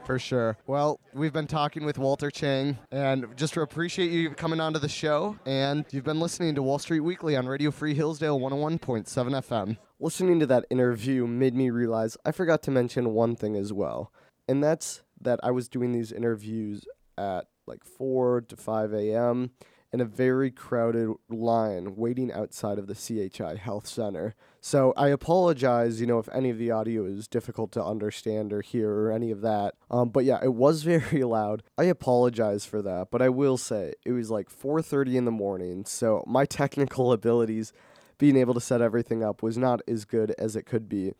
for 0.04 0.18
sure. 0.18 0.58
Well, 0.66 1.00
we've 1.14 1.32
been 1.32 1.46
talking 1.46 1.86
with 1.86 1.96
Walter 1.96 2.30
Chang, 2.30 2.76
and 2.92 3.34
just 3.34 3.54
to 3.54 3.62
appreciate 3.62 4.12
you 4.12 4.28
coming 4.28 4.60
onto 4.60 4.78
the 4.78 4.90
show. 4.90 5.38
And 5.46 5.86
you've 5.90 6.04
been 6.04 6.20
listening 6.20 6.54
to 6.56 6.62
Wall 6.62 6.78
Street 6.78 7.00
Weekly 7.00 7.34
on 7.34 7.46
Radio 7.46 7.70
Free 7.70 7.94
Hillsdale 7.94 8.38
101.7 8.38 9.06
FM. 9.06 9.78
Listening 10.00 10.38
to 10.40 10.46
that 10.48 10.66
interview 10.68 11.26
made 11.26 11.54
me 11.54 11.70
realize 11.70 12.18
I 12.26 12.32
forgot 12.32 12.62
to 12.64 12.70
mention 12.70 13.14
one 13.14 13.36
thing 13.36 13.56
as 13.56 13.72
well, 13.72 14.12
and 14.46 14.62
that's 14.62 15.00
that 15.20 15.40
I 15.42 15.50
was 15.50 15.68
doing 15.68 15.92
these 15.92 16.12
interviews 16.12 16.84
at 17.16 17.46
like 17.66 17.84
4 17.84 18.42
to 18.42 18.56
5 18.56 18.92
a.m. 18.92 19.50
in 19.92 20.00
a 20.00 20.04
very 20.04 20.50
crowded 20.50 21.08
line 21.28 21.96
waiting 21.96 22.32
outside 22.32 22.78
of 22.78 22.86
the 22.86 22.94
CHI 22.94 23.56
Health 23.56 23.86
Center. 23.86 24.34
So 24.60 24.92
I 24.96 25.08
apologize, 25.08 26.00
you 26.00 26.06
know, 26.06 26.18
if 26.18 26.28
any 26.32 26.50
of 26.50 26.58
the 26.58 26.70
audio 26.70 27.04
is 27.04 27.28
difficult 27.28 27.72
to 27.72 27.84
understand 27.84 28.52
or 28.52 28.60
hear 28.60 28.90
or 28.90 29.12
any 29.12 29.30
of 29.30 29.40
that. 29.42 29.74
Um, 29.90 30.10
but 30.10 30.24
yeah, 30.24 30.40
it 30.42 30.54
was 30.54 30.82
very 30.84 31.24
loud. 31.24 31.62
I 31.78 31.84
apologize 31.84 32.64
for 32.64 32.82
that, 32.82 33.08
but 33.10 33.22
I 33.22 33.28
will 33.28 33.56
say 33.56 33.94
it 34.04 34.12
was 34.12 34.30
like 34.30 34.48
4:30 34.50 35.16
in 35.16 35.24
the 35.24 35.30
morning, 35.30 35.84
so 35.84 36.24
my 36.26 36.44
technical 36.60 37.12
abilities 37.12 37.72
being 38.18 38.36
able 38.36 38.54
to 38.54 38.60
set 38.60 38.80
everything 38.80 39.22
up 39.22 39.42
was 39.42 39.58
not 39.58 39.80
as 39.88 40.04
good 40.04 40.34
as 40.38 40.56
it 40.56 40.66
could 40.66 40.88
be. 40.88 41.12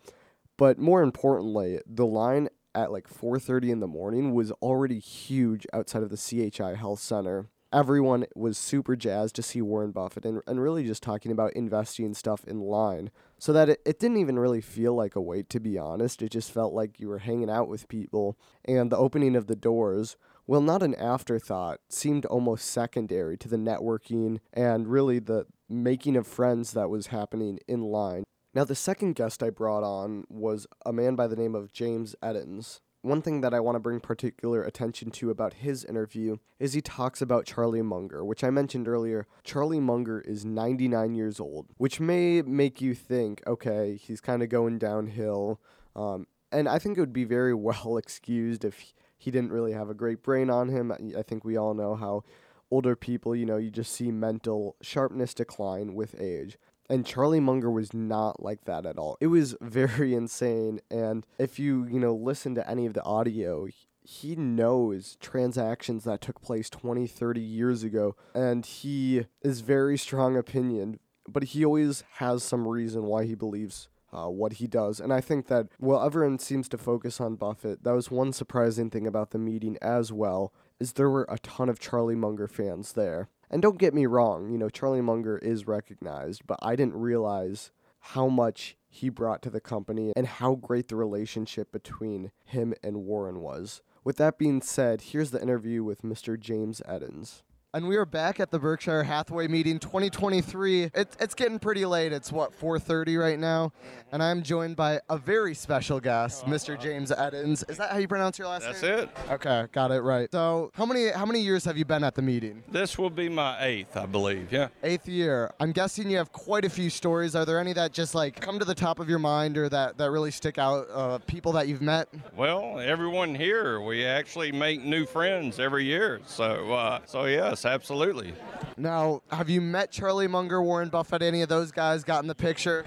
But 0.57 0.79
more 0.79 1.03
importantly, 1.03 1.81
the 1.85 2.05
line 2.05 2.49
at 2.75 2.91
like 2.91 3.07
4:30 3.07 3.71
in 3.71 3.79
the 3.79 3.87
morning 3.87 4.33
was 4.33 4.51
already 4.53 4.99
huge 4.99 5.65
outside 5.73 6.03
of 6.03 6.09
the 6.09 6.17
CHI 6.17 6.75
Health 6.75 6.99
Center. 6.99 7.47
Everyone 7.73 8.25
was 8.35 8.57
super 8.57 8.95
jazzed 8.95 9.35
to 9.35 9.41
see 9.41 9.61
Warren 9.61 9.91
Buffett 9.91 10.25
and, 10.25 10.41
and 10.47 10.61
really 10.61 10.85
just 10.85 11.03
talking 11.03 11.31
about 11.31 11.53
investing 11.53 12.13
stuff 12.13 12.45
in 12.45 12.59
line. 12.59 13.11
So 13.37 13.51
that 13.53 13.67
it, 13.69 13.81
it 13.85 13.99
didn't 13.99 14.17
even 14.17 14.39
really 14.39 14.61
feel 14.61 14.93
like 14.93 15.15
a 15.15 15.21
wait, 15.21 15.49
to 15.49 15.59
be 15.59 15.77
honest. 15.77 16.21
It 16.21 16.29
just 16.29 16.51
felt 16.51 16.73
like 16.73 16.99
you 16.99 17.09
were 17.09 17.19
hanging 17.19 17.49
out 17.49 17.67
with 17.67 17.89
people. 17.89 18.37
And 18.63 18.91
the 18.91 18.97
opening 18.97 19.35
of 19.35 19.47
the 19.47 19.57
doors, 19.57 20.15
well, 20.47 20.61
not 20.61 20.83
an 20.83 20.95
afterthought, 20.95 21.79
seemed 21.89 22.25
almost 22.27 22.65
secondary 22.65 23.35
to 23.37 23.49
the 23.49 23.57
networking 23.57 24.39
and 24.53 24.87
really 24.87 25.19
the 25.19 25.45
making 25.67 26.15
of 26.15 26.27
friends 26.27 26.71
that 26.73 26.89
was 26.89 27.07
happening 27.07 27.59
in 27.67 27.81
line. 27.81 28.23
Now, 28.55 28.63
the 28.63 28.73
second 28.73 29.15
guest 29.15 29.43
I 29.43 29.49
brought 29.49 29.83
on 29.83 30.23
was 30.29 30.65
a 30.85 30.93
man 30.93 31.15
by 31.15 31.27
the 31.27 31.35
name 31.35 31.55
of 31.55 31.73
James 31.73 32.15
Edens. 32.23 32.79
One 33.01 33.21
thing 33.21 33.41
that 33.41 33.53
I 33.53 33.59
want 33.59 33.75
to 33.75 33.81
bring 33.81 33.99
particular 33.99 34.63
attention 34.63 35.11
to 35.11 35.29
about 35.29 35.55
his 35.55 35.83
interview 35.83 36.37
is 36.57 36.71
he 36.71 36.81
talks 36.81 37.21
about 37.21 37.45
Charlie 37.45 37.81
Munger, 37.81 38.23
which 38.23 38.45
I 38.45 38.49
mentioned 38.51 38.87
earlier. 38.87 39.27
Charlie 39.43 39.81
Munger 39.81 40.21
is 40.21 40.45
99 40.45 41.15
years 41.15 41.37
old, 41.37 41.67
which 41.75 41.99
may 41.99 42.41
make 42.43 42.79
you 42.79 42.95
think, 42.95 43.43
okay, 43.45 43.99
he's 44.01 44.21
kind 44.21 44.41
of 44.41 44.47
going 44.47 44.79
downhill. 44.79 45.59
Um, 45.93 46.25
and 46.49 46.69
I 46.69 46.79
think 46.79 46.97
it 46.97 47.01
would 47.01 47.11
be 47.11 47.25
very 47.25 47.53
well 47.53 47.97
excused 47.97 48.63
if 48.63 48.93
he 49.17 49.31
didn't 49.31 49.51
really 49.51 49.73
have 49.73 49.89
a 49.89 49.93
great 49.93 50.23
brain 50.23 50.49
on 50.49 50.69
him. 50.69 50.93
I 51.15 51.23
think 51.23 51.43
we 51.43 51.57
all 51.57 51.73
know 51.73 51.95
how 51.95 52.23
older 52.71 52.95
people, 52.95 53.35
you 53.35 53.45
know, 53.45 53.57
you 53.57 53.69
just 53.69 53.91
see 53.91 54.11
mental 54.11 54.77
sharpness 54.81 55.33
decline 55.33 55.93
with 55.93 56.19
age. 56.19 56.57
And 56.89 57.05
Charlie 57.05 57.39
Munger 57.39 57.71
was 57.71 57.93
not 57.93 58.41
like 58.41 58.65
that 58.65 58.85
at 58.85 58.97
all. 58.97 59.17
It 59.19 59.27
was 59.27 59.55
very 59.61 60.13
insane. 60.13 60.79
And 60.89 61.25
if 61.39 61.59
you, 61.59 61.85
you 61.85 61.99
know, 61.99 62.13
listen 62.13 62.55
to 62.55 62.69
any 62.69 62.85
of 62.85 62.93
the 62.93 63.03
audio, 63.03 63.67
he 64.03 64.35
knows 64.35 65.17
transactions 65.19 66.03
that 66.03 66.21
took 66.21 66.41
place 66.41 66.69
20, 66.69 67.07
30 67.07 67.41
years 67.41 67.83
ago. 67.83 68.15
And 68.33 68.65
he 68.65 69.25
is 69.41 69.61
very 69.61 69.97
strong 69.97 70.37
opinion, 70.37 70.99
but 71.27 71.43
he 71.45 71.65
always 71.65 72.03
has 72.13 72.43
some 72.43 72.67
reason 72.67 73.03
why 73.03 73.25
he 73.25 73.35
believes 73.35 73.89
uh, 74.13 74.29
what 74.29 74.53
he 74.53 74.67
does. 74.67 74.99
And 74.99 75.11
I 75.11 75.21
think 75.21 75.47
that 75.47 75.67
while 75.77 76.05
everyone 76.05 76.39
seems 76.39 76.69
to 76.69 76.77
focus 76.77 77.19
on 77.19 77.35
Buffett, 77.35 77.83
that 77.83 77.93
was 77.93 78.11
one 78.11 78.31
surprising 78.31 78.89
thing 78.89 79.07
about 79.07 79.31
the 79.31 79.37
meeting 79.37 79.77
as 79.81 80.11
well, 80.13 80.53
is 80.79 80.93
there 80.93 81.09
were 81.09 81.25
a 81.29 81.39
ton 81.39 81.69
of 81.69 81.79
Charlie 81.79 82.15
Munger 82.15 82.47
fans 82.47 82.93
there. 82.93 83.29
And 83.49 83.61
don't 83.61 83.79
get 83.79 83.93
me 83.93 84.05
wrong, 84.05 84.49
you 84.49 84.57
know, 84.57 84.69
Charlie 84.69 85.01
Munger 85.01 85.37
is 85.37 85.67
recognized, 85.67 86.47
but 86.47 86.59
I 86.61 86.75
didn't 86.75 86.95
realize 86.95 87.71
how 87.99 88.27
much 88.27 88.77
he 88.87 89.09
brought 89.09 89.41
to 89.41 89.49
the 89.49 89.59
company 89.59 90.13
and 90.15 90.27
how 90.27 90.55
great 90.55 90.87
the 90.87 90.95
relationship 90.95 91.71
between 91.71 92.31
him 92.43 92.73
and 92.83 93.05
Warren 93.05 93.39
was. 93.39 93.81
With 94.03 94.17
that 94.17 94.37
being 94.37 94.61
said, 94.61 95.01
here's 95.01 95.31
the 95.31 95.41
interview 95.41 95.83
with 95.83 96.03
Mr. 96.03 96.39
James 96.39 96.81
Edens. 96.87 97.43
And 97.75 97.89
we 97.89 97.97
are 97.97 98.05
back 98.05 98.39
at 98.39 98.51
the 98.51 98.57
Berkshire 98.57 99.03
Hathaway 99.03 99.49
meeting 99.49 99.79
2023. 99.79 100.91
It's 100.93 101.17
it's 101.19 101.35
getting 101.35 101.59
pretty 101.59 101.85
late. 101.85 102.13
It's 102.13 102.31
what 102.31 102.57
4:30 102.57 103.19
right 103.19 103.37
now, 103.37 103.73
and 104.13 104.23
I'm 104.23 104.43
joined 104.43 104.77
by 104.77 105.01
a 105.09 105.17
very 105.17 105.53
special 105.53 105.99
guest, 105.99 106.45
Mr. 106.45 106.79
James 106.79 107.11
Edens. 107.11 107.65
Is 107.67 107.75
that 107.77 107.91
how 107.91 107.97
you 107.97 108.07
pronounce 108.07 108.39
your 108.39 108.47
last 108.47 108.63
That's 108.63 108.81
name? 108.81 108.95
That's 108.95 109.29
it. 109.29 109.31
Okay, 109.33 109.67
got 109.73 109.91
it 109.91 109.99
right. 109.99 110.31
So, 110.31 110.71
how 110.73 110.85
many 110.85 111.09
how 111.09 111.25
many 111.25 111.41
years 111.41 111.65
have 111.65 111.77
you 111.77 111.83
been 111.83 112.05
at 112.05 112.15
the 112.15 112.21
meeting? 112.21 112.63
This 112.69 112.97
will 112.97 113.09
be 113.09 113.27
my 113.27 113.61
eighth, 113.61 113.97
I 113.97 114.05
believe. 114.05 114.53
Yeah. 114.53 114.69
Eighth 114.81 115.09
year. 115.09 115.53
I'm 115.59 115.73
guessing 115.73 116.09
you 116.09 116.15
have 116.15 116.31
quite 116.31 116.63
a 116.63 116.69
few 116.69 116.89
stories. 116.89 117.35
Are 117.35 117.43
there 117.43 117.59
any 117.59 117.73
that 117.73 117.91
just 117.91 118.15
like 118.15 118.39
come 118.39 118.57
to 118.57 118.65
the 118.65 118.75
top 118.75 118.99
of 118.99 119.09
your 119.09 119.19
mind, 119.19 119.57
or 119.57 119.67
that 119.67 119.97
that 119.97 120.11
really 120.11 120.31
stick 120.31 120.57
out? 120.57 120.87
Uh, 120.93 121.17
people 121.27 121.51
that 121.51 121.67
you've 121.67 121.81
met. 121.81 122.07
Well, 122.37 122.79
everyone 122.79 123.35
here, 123.35 123.81
we 123.81 124.05
actually 124.05 124.53
make 124.53 124.81
new 124.81 125.05
friends 125.05 125.59
every 125.59 125.83
year. 125.83 126.21
So, 126.25 126.71
uh, 126.71 127.01
so 127.05 127.25
yes, 127.25 127.64
absolutely. 127.65 128.33
Now, 128.77 129.21
have 129.31 129.49
you 129.49 129.61
met 129.61 129.91
Charlie 129.91 130.27
Munger, 130.27 130.61
Warren 130.61 130.89
Buffett, 130.89 131.21
any 131.21 131.41
of 131.41 131.49
those 131.49 131.71
guys? 131.71 132.03
Gotten 132.03 132.27
the 132.27 132.35
picture? 132.35 132.85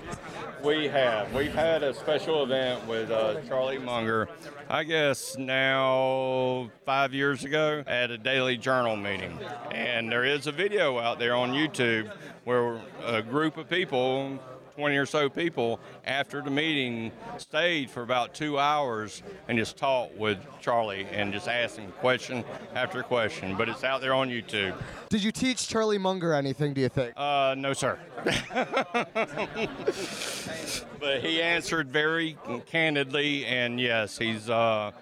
We 0.63 0.89
have. 0.89 1.33
We've 1.33 1.55
had 1.55 1.83
a 1.83 1.95
special 1.95 2.43
event 2.43 2.87
with 2.87 3.11
uh, 3.11 3.41
Charlie 3.43 3.79
Munger. 3.79 4.29
I 4.69 4.85
guess 4.85 5.39
now 5.39 6.71
five 6.85 7.15
years 7.15 7.45
ago 7.45 7.85
at 7.87 8.11
a 8.11 8.19
Daily 8.19 8.57
Journal 8.57 8.97
meeting, 8.97 9.39
and 9.71 10.11
there 10.11 10.25
is 10.25 10.47
a 10.47 10.53
video 10.53 10.99
out 10.99 11.19
there 11.19 11.35
on 11.35 11.53
YouTube 11.53 12.13
where 12.45 12.81
a 13.05 13.23
group 13.23 13.57
of 13.57 13.69
people 13.71 14.39
20 14.79 14.97
or 14.97 15.07
so 15.07 15.29
people 15.29 15.81
after 16.07 16.41
the 16.41 16.53
meeting 16.53 17.11
stayed 17.37 17.91
for 17.91 18.05
about 18.05 18.33
two 18.33 18.61
hours 18.61 19.25
and 19.49 19.59
just 19.59 19.77
talked 19.77 20.17
with 20.17 20.39
Charlie 20.61 21.05
and 21.11 21.33
just 21.33 21.49
asked 21.49 21.79
him 21.79 21.91
question 21.99 22.45
after 22.77 23.03
question. 23.03 23.57
But 23.57 23.69
it's 23.69 23.83
out 23.83 24.01
there 24.01 24.15
on 24.15 24.29
YouTube. 24.29 24.81
Did 25.09 25.25
you 25.25 25.33
teach 25.33 25.67
Charlie 25.67 25.99
Munger 25.99 26.33
anything? 26.33 26.75
Do 26.75 26.81
you 26.81 26.89
think? 26.89 27.13
Uh, 27.17 27.57
no, 27.59 27.73
sir. 27.73 27.99
but 31.01 31.23
he 31.23 31.43
answered 31.43 31.91
very 31.91 32.37
candidly, 32.67 33.47
and 33.47 33.81
yes, 33.81 34.17
he's. 34.17 34.49
Uh, 34.49 34.93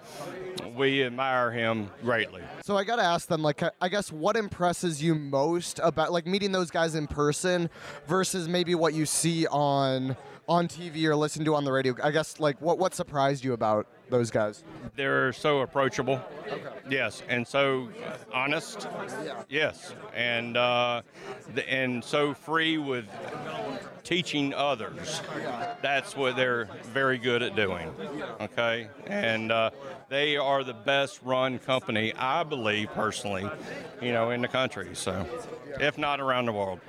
we 0.75 1.03
admire 1.03 1.51
him 1.51 1.91
greatly. 2.01 2.41
So 2.67 2.75
I 2.75 2.83
gotta 2.83 3.01
ask 3.01 3.29
them, 3.29 3.41
like, 3.43 3.63
uh, 3.63 3.71
I 3.79 3.87
guess 3.87 4.11
what 4.11 4.35
impresses 4.35 5.01
you 5.01 5.15
most 5.15 5.79
about 5.81 6.11
like 6.11 6.27
meeting 6.27 6.51
those 6.51 6.69
guys 6.69 6.95
in 6.95 7.07
person 7.07 7.69
versus 8.07 8.49
maybe 8.49 8.75
what 8.75 8.93
you 8.93 9.05
see 9.05 9.47
on 9.47 10.17
on 10.49 10.67
TV 10.67 11.05
or 11.05 11.15
listen 11.15 11.45
to 11.45 11.55
on 11.55 11.63
the 11.63 11.71
radio. 11.71 11.95
I 12.03 12.11
guess 12.11 12.41
like 12.41 12.61
what 12.61 12.77
what 12.77 12.93
surprised 12.93 13.45
you 13.45 13.53
about 13.53 13.87
those 14.09 14.31
guys? 14.31 14.63
They're 14.95 15.33
so 15.33 15.61
approachable. 15.61 16.21
Yes, 16.89 17.21
and 17.27 17.45
so 17.47 17.89
honest. 18.33 18.87
Yes, 19.49 19.93
and 20.15 20.57
uh, 20.57 21.01
and 21.67 22.03
so 22.03 22.33
free 22.33 22.77
with 22.77 23.05
teaching 24.03 24.53
others. 24.53 25.21
That's 25.81 26.15
what 26.15 26.35
they're 26.35 26.65
very 26.93 27.17
good 27.17 27.43
at 27.43 27.55
doing. 27.55 27.91
Okay, 28.39 28.87
and 29.05 29.51
uh, 29.51 29.71
they 30.09 30.37
are 30.37 30.63
the 30.63 30.73
best 30.73 31.19
run 31.23 31.59
company, 31.59 32.13
I 32.13 32.43
believe 32.43 32.89
personally, 32.93 33.49
you 34.01 34.13
know, 34.13 34.29
in 34.29 34.41
the 34.41 34.47
country. 34.47 34.89
So, 34.93 35.25
if 35.79 35.97
not 35.97 36.19
around 36.19 36.45
the 36.45 36.53
world. 36.53 36.79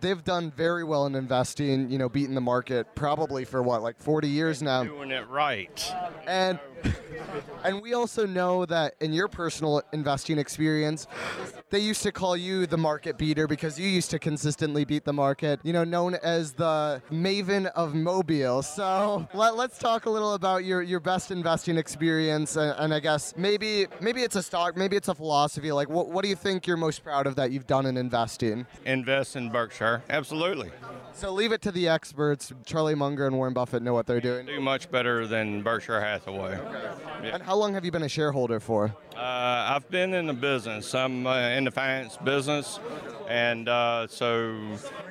They've 0.00 0.22
done 0.22 0.50
very 0.50 0.84
well 0.84 1.06
in 1.06 1.14
investing, 1.14 1.90
you 1.90 1.98
know, 1.98 2.08
beating 2.08 2.34
the 2.34 2.40
market 2.40 2.94
probably 2.94 3.44
for 3.44 3.62
what, 3.62 3.82
like 3.82 3.98
40 4.00 4.28
years 4.28 4.62
now. 4.62 4.84
Doing 4.84 5.10
it 5.10 5.28
right. 5.28 5.94
And 6.26 6.58
and 7.64 7.82
we 7.82 7.94
also 7.94 8.26
know 8.26 8.64
that 8.66 8.94
in 9.00 9.12
your 9.12 9.28
personal 9.28 9.82
investing 9.92 10.38
experience, 10.38 11.06
they 11.70 11.78
used 11.78 12.02
to 12.02 12.12
call 12.12 12.36
you 12.36 12.66
the 12.66 12.76
market 12.76 13.18
beater 13.18 13.46
because 13.46 13.78
you 13.78 13.88
used 13.88 14.10
to 14.10 14.18
consistently 14.18 14.84
beat 14.84 15.04
the 15.04 15.12
market, 15.12 15.60
you 15.62 15.72
know, 15.72 15.84
known 15.84 16.14
as 16.16 16.52
the 16.52 17.02
maven 17.10 17.66
of 17.74 17.94
Mobile. 17.94 18.62
So 18.62 19.28
let, 19.34 19.54
us 19.54 19.78
talk 19.78 20.06
a 20.06 20.10
little 20.10 20.34
about 20.34 20.64
your, 20.64 20.82
your 20.82 21.00
best 21.00 21.30
investing 21.30 21.76
experience 21.76 22.56
and, 22.56 22.74
and, 22.78 22.94
I 22.94 23.00
guess 23.00 23.34
maybe 23.36 23.86
maybe 24.00 24.22
it's 24.22 24.36
a 24.36 24.42
stock, 24.42 24.76
maybe 24.76 24.96
it's 24.96 25.08
a 25.08 25.14
philosophy. 25.14 25.72
Like 25.72 25.88
what, 25.88 26.08
what 26.08 26.22
do 26.22 26.28
you 26.28 26.36
think 26.36 26.66
you're 26.66 26.76
most 26.76 27.04
proud 27.04 27.26
of 27.26 27.36
that 27.36 27.50
you've 27.50 27.66
done 27.66 27.86
in 27.86 27.96
investing? 27.96 28.66
Invest 28.86 29.36
in 29.36 29.50
Berkshire. 29.50 29.87
Absolutely. 30.10 30.70
So 31.12 31.32
leave 31.32 31.52
it 31.52 31.62
to 31.62 31.72
the 31.72 31.88
experts. 31.88 32.52
Charlie 32.64 32.94
Munger 32.94 33.26
and 33.26 33.36
Warren 33.36 33.52
Buffett 33.52 33.82
know 33.82 33.92
what 33.92 34.06
they're 34.06 34.20
doing. 34.20 34.46
Do 34.46 34.60
much 34.60 34.90
better 34.90 35.26
than 35.26 35.62
Berkshire 35.62 36.00
Hathaway. 36.00 36.52
Yeah. 37.22 37.34
And 37.34 37.42
how 37.42 37.56
long 37.56 37.74
have 37.74 37.84
you 37.84 37.90
been 37.90 38.04
a 38.04 38.08
shareholder 38.08 38.60
for? 38.60 38.94
Uh, 39.18 39.74
I've 39.74 39.90
been 39.90 40.14
in 40.14 40.28
the 40.28 40.32
business. 40.32 40.94
I'm 40.94 41.26
uh, 41.26 41.48
in 41.48 41.64
the 41.64 41.72
finance 41.72 42.16
business, 42.18 42.78
and 43.28 43.68
uh, 43.68 44.06
so 44.06 44.56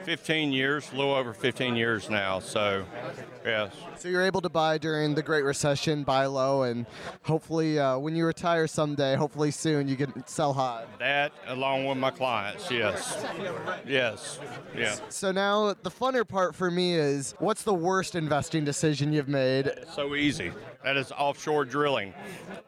15 0.05 0.53
years, 0.53 0.89
a 0.93 0.95
little 0.95 1.13
over 1.13 1.33
15 1.33 1.75
years 1.75 2.09
now. 2.09 2.39
So, 2.39 2.85
yes. 3.43 3.73
So 3.97 4.07
you're 4.07 4.21
able 4.21 4.39
to 4.39 4.49
buy 4.49 4.77
during 4.77 5.13
the 5.13 5.21
Great 5.21 5.43
Recession, 5.43 6.05
buy 6.05 6.25
low, 6.27 6.63
and 6.63 6.85
hopefully, 7.23 7.79
uh, 7.79 7.97
when 7.97 8.15
you 8.15 8.25
retire 8.25 8.65
someday, 8.65 9.17
hopefully 9.17 9.51
soon, 9.51 9.89
you 9.89 9.97
can 9.97 10.25
sell 10.25 10.53
high. 10.53 10.85
That, 10.99 11.33
along 11.47 11.85
with 11.85 11.97
my 11.97 12.11
clients, 12.11 12.71
yes, 12.71 13.25
yes, 13.85 14.39
yeah. 14.73 14.95
So 15.09 15.33
now 15.33 15.73
the 15.83 15.91
funner 15.91 16.25
part 16.25 16.55
for 16.55 16.71
me 16.71 16.93
is, 16.93 17.35
what's 17.39 17.63
the 17.63 17.73
worst 17.73 18.15
investing 18.15 18.63
decision 18.63 19.11
you've 19.11 19.27
made? 19.27 19.69
So 19.93 20.15
easy. 20.15 20.53
That 20.85 20.95
is 20.95 21.11
offshore 21.11 21.65
drilling. 21.65 22.13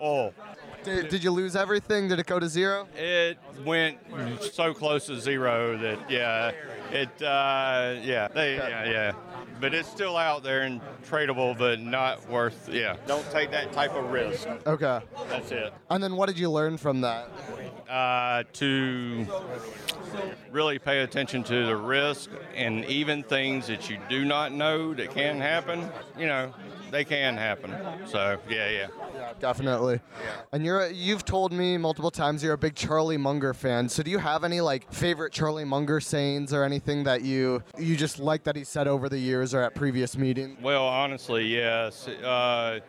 Oh. 0.01 0.33
Did, 0.83 1.09
did, 1.09 1.23
you 1.23 1.31
lose 1.31 1.55
everything? 1.55 2.07
Did 2.07 2.19
it 2.19 2.25
go 2.25 2.39
to 2.39 2.47
zero? 2.47 2.87
It 2.95 3.37
went 3.65 3.97
so 4.53 4.73
close 4.73 5.07
to 5.07 5.19
zero 5.19 5.77
that 5.77 6.09
yeah, 6.09 6.51
it 6.91 7.09
uh, 7.21 7.95
yeah, 8.01 8.27
they, 8.29 8.55
yeah, 8.55 8.85
yeah. 8.85 9.11
But 9.59 9.73
it's 9.73 9.89
still 9.89 10.15
out 10.15 10.43
there 10.43 10.61
and 10.61 10.79
tradable, 11.05 11.57
but 11.57 11.81
not 11.81 12.27
worth. 12.29 12.69
Yeah, 12.71 12.95
don't 13.07 13.29
take 13.31 13.51
that 13.51 13.73
type 13.73 13.93
of 13.95 14.09
risk. 14.09 14.47
Okay, 14.65 15.01
that's 15.29 15.51
it. 15.51 15.73
And 15.89 16.01
then 16.01 16.15
what 16.15 16.27
did 16.27 16.39
you 16.39 16.49
learn 16.49 16.77
from 16.77 17.01
that? 17.01 17.29
Uh, 17.89 18.43
to 18.53 19.27
really 20.51 20.79
pay 20.79 20.99
attention 21.01 21.43
to 21.43 21.65
the 21.65 21.75
risk 21.75 22.29
and 22.55 22.85
even 22.85 23.23
things 23.23 23.67
that 23.67 23.89
you 23.89 23.97
do 24.09 24.23
not 24.25 24.51
know 24.51 24.93
that 24.93 25.11
can 25.11 25.39
happen. 25.39 25.89
You 26.17 26.27
know, 26.27 26.53
they 26.91 27.05
can 27.05 27.37
happen. 27.37 27.73
So 28.07 28.37
yeah, 28.49 28.69
yeah. 28.69 28.87
Yeah, 29.15 29.33
definitely. 29.39 29.99
Yeah. 30.23 30.29
And 30.51 30.65
you're 30.65 30.89
you've 30.89 31.25
told 31.25 31.51
me 31.51 31.77
multiple 31.77 32.11
times 32.11 32.43
you're 32.43 32.53
a 32.53 32.57
big 32.57 32.75
Charlie 32.75 33.17
Munger 33.17 33.53
fan. 33.53 33.89
So 33.89 34.03
do 34.03 34.11
you 34.11 34.19
have 34.19 34.43
any 34.43 34.61
like 34.61 34.91
favorite 34.91 35.33
Charlie 35.33 35.65
Munger 35.65 35.99
sayings 35.99 36.53
or 36.53 36.63
anything 36.63 37.03
that 37.03 37.21
you 37.21 37.63
you 37.77 37.95
just 37.95 38.19
like 38.19 38.43
that 38.43 38.55
he 38.55 38.63
said 38.63 38.87
over 38.87 39.09
the 39.09 39.19
years 39.19 39.53
or 39.53 39.61
at 39.61 39.75
previous 39.75 40.17
meetings? 40.17 40.57
Well, 40.61 40.85
honestly, 40.85 41.45
yes. 41.45 42.07
Uh, 42.07 42.79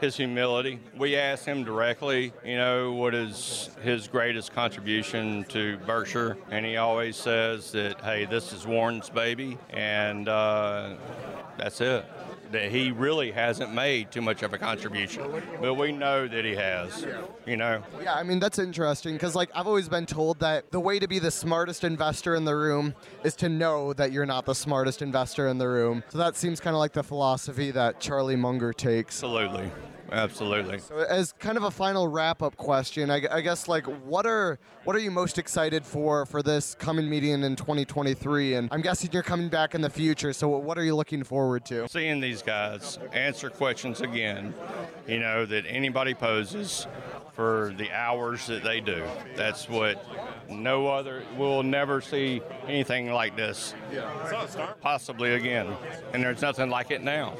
his 0.00 0.16
humility. 0.16 0.78
We 0.96 1.16
asked 1.16 1.44
him 1.44 1.64
directly, 1.64 2.32
you 2.44 2.56
know, 2.56 2.92
what 2.92 3.14
is 3.14 3.70
his 3.82 4.06
greatest 4.06 4.52
contribution 4.54 5.44
to 5.48 5.76
Berkshire, 5.78 6.36
and 6.50 6.64
he 6.64 6.76
always 6.76 7.16
says 7.16 7.72
that, 7.72 8.00
hey, 8.02 8.24
this 8.24 8.52
is 8.52 8.64
Warren's 8.64 9.10
baby, 9.10 9.58
and 9.70 10.28
uh, 10.28 10.94
that's 11.56 11.80
it 11.80 12.04
that 12.52 12.70
he 12.70 12.90
really 12.90 13.30
hasn't 13.30 13.72
made 13.72 14.10
too 14.10 14.22
much 14.22 14.42
of 14.42 14.52
a 14.52 14.58
contribution, 14.58 15.42
but 15.60 15.74
we 15.74 15.92
know 15.92 16.26
that 16.26 16.44
he 16.44 16.54
has. 16.54 17.06
You 17.46 17.56
know. 17.56 17.82
Yeah, 18.02 18.14
I 18.14 18.22
mean 18.22 18.38
that's 18.38 18.58
interesting 18.58 19.14
because 19.14 19.34
like 19.34 19.50
I've 19.54 19.66
always 19.66 19.88
been 19.88 20.06
told 20.06 20.40
that 20.40 20.70
the 20.70 20.80
way 20.80 20.98
to 20.98 21.08
be 21.08 21.18
the 21.18 21.30
smartest 21.30 21.84
investor 21.84 22.34
in 22.34 22.44
the 22.44 22.56
room 22.56 22.94
is 23.24 23.34
to 23.36 23.48
know 23.48 23.92
that 23.94 24.12
you're 24.12 24.26
not 24.26 24.44
the 24.44 24.54
smartest 24.54 25.02
investor 25.02 25.48
in 25.48 25.58
the 25.58 25.68
room. 25.68 26.02
So 26.08 26.18
that 26.18 26.36
seems 26.36 26.60
kind 26.60 26.74
of 26.74 26.80
like 26.80 26.92
the 26.92 27.02
philosophy 27.02 27.70
that 27.72 28.00
Charlie 28.00 28.36
Munger 28.36 28.72
takes. 28.72 29.16
Absolutely. 29.16 29.70
Absolutely. 30.10 30.78
So, 30.78 30.98
as 30.98 31.32
kind 31.32 31.56
of 31.56 31.64
a 31.64 31.70
final 31.70 32.08
wrap-up 32.08 32.56
question, 32.56 33.10
I, 33.10 33.22
I, 33.30 33.40
guess 33.40 33.68
like 33.68 33.84
what 33.84 34.26
are 34.26 34.58
what 34.84 34.96
are 34.96 35.00
you 35.00 35.10
most 35.10 35.38
excited 35.38 35.84
for 35.84 36.24
for 36.24 36.42
this 36.42 36.74
coming 36.74 37.08
meeting 37.08 37.42
in 37.42 37.56
2023? 37.56 38.54
And 38.54 38.68
I'm 38.72 38.80
guessing 38.80 39.10
you're 39.12 39.22
coming 39.22 39.48
back 39.48 39.74
in 39.74 39.80
the 39.80 39.90
future. 39.90 40.32
So, 40.32 40.48
what 40.48 40.78
are 40.78 40.84
you 40.84 40.96
looking 40.96 41.24
forward 41.24 41.64
to? 41.66 41.88
Seeing 41.88 42.20
these 42.20 42.42
guys 42.42 42.98
answer 43.12 43.50
questions 43.50 44.00
again, 44.00 44.54
you 45.06 45.18
know 45.18 45.44
that 45.46 45.64
anybody 45.66 46.14
poses 46.14 46.86
for 47.32 47.74
the 47.76 47.90
hours 47.92 48.46
that 48.46 48.64
they 48.64 48.80
do. 48.80 49.04
That's 49.36 49.68
what 49.68 50.04
no 50.48 50.88
other 50.88 51.22
we'll 51.36 51.62
never 51.62 52.00
see 52.00 52.40
anything 52.66 53.12
like 53.12 53.36
this 53.36 53.74
possibly 54.80 55.34
again 55.34 55.66
and 56.12 56.22
there's 56.22 56.40
nothing 56.40 56.70
like 56.70 56.90
it 56.90 57.02
now 57.02 57.36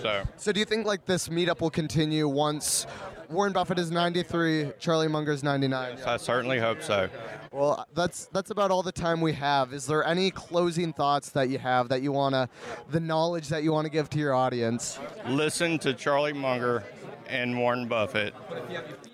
so 0.00 0.22
so 0.36 0.52
do 0.52 0.60
you 0.60 0.66
think 0.66 0.86
like 0.86 1.04
this 1.06 1.28
meetup 1.28 1.60
will 1.60 1.70
continue 1.70 2.09
once 2.28 2.86
warren 3.28 3.52
buffett 3.52 3.78
is 3.78 3.90
93 3.90 4.72
charlie 4.78 5.08
munger 5.08 5.32
is 5.32 5.42
99 5.42 5.96
yes, 5.96 6.06
i 6.06 6.16
certainly 6.16 6.58
hope 6.58 6.82
so 6.82 7.08
well 7.52 7.86
that's 7.94 8.26
that's 8.32 8.50
about 8.50 8.70
all 8.70 8.82
the 8.82 8.92
time 8.92 9.20
we 9.20 9.32
have 9.32 9.72
is 9.72 9.86
there 9.86 10.04
any 10.04 10.30
closing 10.30 10.92
thoughts 10.92 11.30
that 11.30 11.48
you 11.48 11.58
have 11.58 11.88
that 11.88 12.02
you 12.02 12.12
want 12.12 12.34
to 12.34 12.48
the 12.90 13.00
knowledge 13.00 13.48
that 13.48 13.62
you 13.62 13.72
want 13.72 13.84
to 13.84 13.90
give 13.90 14.10
to 14.10 14.18
your 14.18 14.34
audience 14.34 14.98
listen 15.26 15.78
to 15.78 15.94
charlie 15.94 16.32
munger 16.32 16.84
and 17.30 17.56
Warren 17.56 17.86
Buffett 17.86 18.34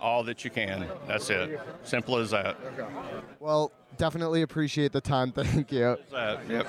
all 0.01 0.25
that 0.25 0.45
you 0.45 0.51
can. 0.51 0.89
That's 1.07 1.31
it. 1.31 1.61
Simple 1.83 2.17
as 2.17 2.31
that. 2.31 2.57
Well, 3.41 3.73
definitely 3.97 4.43
appreciate 4.43 4.93
the 4.93 5.01
time. 5.01 5.33
Thank 5.37 5.71
you. 5.71 5.97
That, 6.11 6.41
yep. 6.49 6.67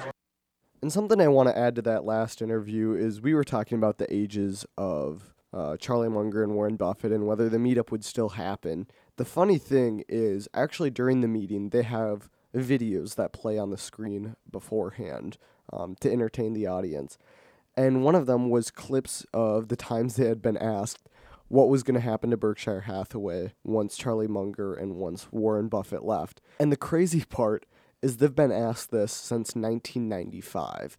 And 0.82 0.94
something 0.94 1.20
I 1.20 1.28
want 1.28 1.50
to 1.50 1.58
add 1.58 1.76
to 1.76 1.82
that 1.84 2.04
last 2.04 2.42
interview 2.42 2.94
is 2.94 3.22
we 3.22 3.34
were 3.34 3.44
talking 3.44 3.78
about 3.78 3.98
the 3.98 4.14
ages 4.14 4.66
of 4.78 5.34
uh, 5.54 5.78
Charlie 5.78 6.10
Munger 6.10 6.44
and 6.44 6.54
Warren 6.54 6.76
Buffett 6.76 7.12
and 7.12 7.26
whether 7.26 7.50
the 7.50 7.58
meetup 7.58 7.92
would 7.92 8.04
still 8.04 8.30
happen. 8.30 8.88
The 9.18 9.26
funny 9.26 9.58
thing 9.58 10.04
is, 10.08 10.48
actually, 10.54 10.90
during 10.90 11.22
the 11.22 11.28
meeting, 11.28 11.70
they 11.70 11.84
have 11.84 12.30
videos 12.56 13.16
that 13.16 13.34
play 13.34 13.58
on 13.58 13.70
the 13.70 13.78
screen 13.78 14.36
beforehand 14.52 15.38
um, 15.72 15.96
to 16.02 16.12
entertain 16.12 16.54
the 16.54 16.68
audience. 16.68 17.18
And 17.76 18.04
one 18.04 18.16
of 18.16 18.26
them 18.26 18.50
was 18.50 18.72
clips 18.72 19.26
of 19.34 19.68
the 19.68 19.76
times 19.76 20.16
they 20.16 20.28
had 20.28 20.42
been 20.42 20.58
asked 20.58 21.08
what 21.48 21.70
was 21.70 21.84
going 21.84 21.96
to 21.96 22.02
happen 22.02 22.32
to 22.32 22.38
Berkshire 22.38 22.82
Hathaway 22.82 23.54
once 23.64 23.96
Charlie 23.96 24.28
Munger 24.28 24.74
and 24.74 24.96
once 24.96 25.28
Warren 25.32 25.70
Buffett 25.70 26.04
left. 26.04 26.42
And 26.60 26.72
the 26.72 26.78
crazy 26.78 27.24
part 27.30 27.66
is 28.02 28.18
they've 28.18 28.36
been 28.36 28.52
asked 28.52 28.92
this 28.92 29.12
since 29.12 29.56
1995. 29.56 30.98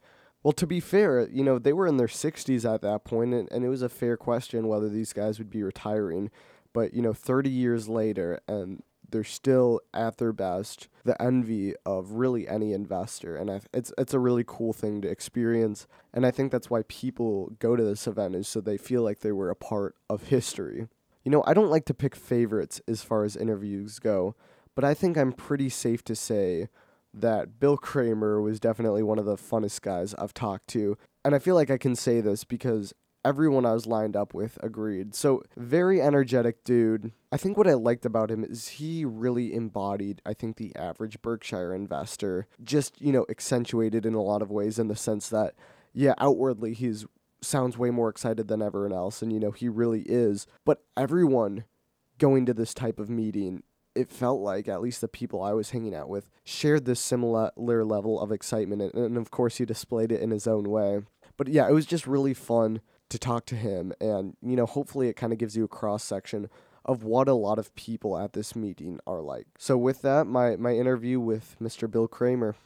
Well, 0.49 0.55
to 0.55 0.67
be 0.67 0.81
fair, 0.81 1.29
you 1.29 1.45
know, 1.45 1.59
they 1.59 1.75
were 1.75 1.87
in 1.87 1.99
their 1.99 2.07
60s 2.07 2.65
at 2.65 2.81
that 2.81 3.05
point, 3.05 3.35
and, 3.35 3.53
and 3.53 3.67
it 3.67 3.69
was 3.69 3.83
a 3.83 3.89
fair 3.91 4.17
question 4.17 4.67
whether 4.67 4.89
these 4.89 5.13
guys 5.13 5.39
would 5.39 5.51
be 5.51 5.63
retiring. 5.63 6.31
But, 6.73 6.95
you 6.95 7.03
know, 7.03 7.13
30 7.13 7.51
years 7.51 7.87
later, 7.87 8.41
and 8.49 8.83
they're 9.11 9.25
still 9.25 9.83
at 9.93 10.17
their 10.17 10.33
best, 10.33 10.89
the 11.05 11.21
envy 11.21 11.75
of 11.85 12.13
really 12.13 12.49
any 12.49 12.73
investor, 12.73 13.37
and 13.37 13.51
I, 13.51 13.61
it's 13.75 13.93
it's 13.99 14.15
a 14.15 14.19
really 14.19 14.43
cool 14.47 14.73
thing 14.73 15.03
to 15.03 15.09
experience, 15.09 15.87
and 16.15 16.25
I 16.25 16.31
think 16.31 16.51
that's 16.51 16.71
why 16.71 16.81
people 16.89 17.53
go 17.59 17.77
to 17.77 17.85
this 17.85 18.07
event 18.07 18.35
is 18.35 18.49
so 18.49 18.63
they 18.63 18.79
feel 18.79 19.03
like 19.03 19.21
they 19.21 19.33
were 19.33 19.51
a 19.51 19.55
part 19.55 19.97
of 20.09 20.29
history. 20.29 20.89
You 21.25 21.31
know, 21.31 21.45
I 21.47 21.53
don't 21.53 21.69
like 21.69 21.85
to 21.85 21.95
pick 21.95 22.17
favorites 22.17 22.81
as 22.89 23.03
far 23.03 23.25
as 23.25 23.37
interviews 23.37 23.99
go, 23.99 24.35
but 24.75 24.83
I 24.83 24.95
think 24.95 25.19
I'm 25.19 25.35
pretty 25.35 25.69
safe 25.69 26.03
to 26.05 26.17
say 26.17 26.69
that 27.15 27.59
Bill 27.59 27.77
Kramer 27.77 28.41
was 28.41 28.61
definitely 28.61 29.03
one 29.03 29.19
of 29.19 29.25
the 29.25 29.37
funnest 29.37 29.83
guys 29.83 30.15
I've 30.15 30.35
talked 30.35 30.69
to, 30.69 30.97
and 31.25 31.35
I 31.35 31.39
feel 31.39 31.55
like 31.55 31.71
I 31.71 31.79
can 31.79 31.97
say 31.97 32.21
this 32.21 32.45
because 32.45 32.95
everyone 33.25 33.67
I 33.67 33.73
was 33.73 33.87
lined 33.87 34.17
up 34.17 34.33
with 34.35 34.59
agreed. 34.63 35.15
So, 35.15 35.43
very 35.57 36.01
energetic 36.01 36.65
dude. 36.65 37.13
I 37.31 37.37
think 37.37 37.57
what 37.57 37.67
I 37.67 37.75
liked 37.75 38.07
about 38.07 38.31
him 38.31 38.45
is 38.45 38.69
he 38.69 39.05
really 39.05 39.53
embodied, 39.55 40.23
I 40.25 40.35
think, 40.35 40.57
the 40.57 40.75
average 40.77 41.21
Berkshire 41.21 41.75
investor, 41.75 42.47
just, 42.63 43.01
you 43.01 43.13
know, 43.13 43.27
accentuated 43.29 44.07
in 44.07 44.15
a 44.15 44.23
lot 44.23 44.43
of 44.43 44.51
ways 44.51 44.79
in 44.79 44.89
the 44.89 44.97
sense 44.97 45.29
that, 45.29 45.55
yeah, 45.93 46.15
outwardly 46.19 46.75
he's 46.75 47.07
sounds 47.41 47.79
way 47.79 47.91
more 47.91 48.09
excited 48.09 48.49
than 48.49 48.61
everyone 48.61 48.93
else 48.93 49.23
and 49.23 49.33
you 49.33 49.39
know 49.39 49.53
he 49.53 49.69
really 49.69 50.03
is 50.03 50.45
but 50.65 50.83
everyone 50.97 51.63
going 52.19 52.45
to 52.45 52.53
this 52.53 52.75
type 52.75 52.99
of 52.99 53.09
meeting 53.09 53.63
it 53.99 54.11
felt 54.11 54.41
like 54.41 54.69
at 54.69 54.81
least 54.81 55.01
the 55.01 55.09
people 55.09 55.43
I 55.43 55.53
was 55.53 55.71
hanging 55.71 55.95
out 55.95 56.09
with 56.09 56.31
shared 56.45 56.85
this 56.85 57.01
similar 57.01 57.51
level 57.57 58.21
of 58.21 58.33
excitement 58.33 58.83
and, 58.83 58.95
and 58.95 59.17
of 59.17 59.31
course 59.31 59.59
he 59.59 59.65
displayed 59.65 60.13
it 60.13 60.21
in 60.21 60.31
his 60.31 60.47
own 60.47 60.65
way 60.71 61.01
but 61.37 61.49
yeah 61.49 61.69
it 61.69 61.73
was 61.73 61.87
just 61.87 62.07
really 62.07 62.35
fun 62.35 62.81
to 63.09 63.19
talk 63.19 63.47
to 63.47 63.57
him. 63.57 63.93
And, 64.01 64.37
you 64.43 64.57
know, 64.57 64.67
hopefully 64.67 65.09
it 65.09 65.17
kind 65.17 65.33
of 65.33 65.39
gives 65.39 65.57
you 65.57 65.65
a 65.65 65.69
cross 65.69 66.05
section 66.05 66.49
of 66.85 67.03
what 67.03 67.29
a 67.29 67.35
lot 67.35 67.59
of 67.59 67.75
people 67.75 68.19
at 68.19 68.33
this 68.33 68.57
meeting 68.57 68.99
are 69.07 69.21
like. 69.21 69.47
So, 69.59 69.77
with 69.77 70.03
that, 70.03 70.27
my, 70.27 70.57
my 70.57 70.75
interview 70.75 71.21
with 71.21 71.57
Mr. 71.61 71.91
Bill 71.91 72.09
Kramer. 72.09 72.57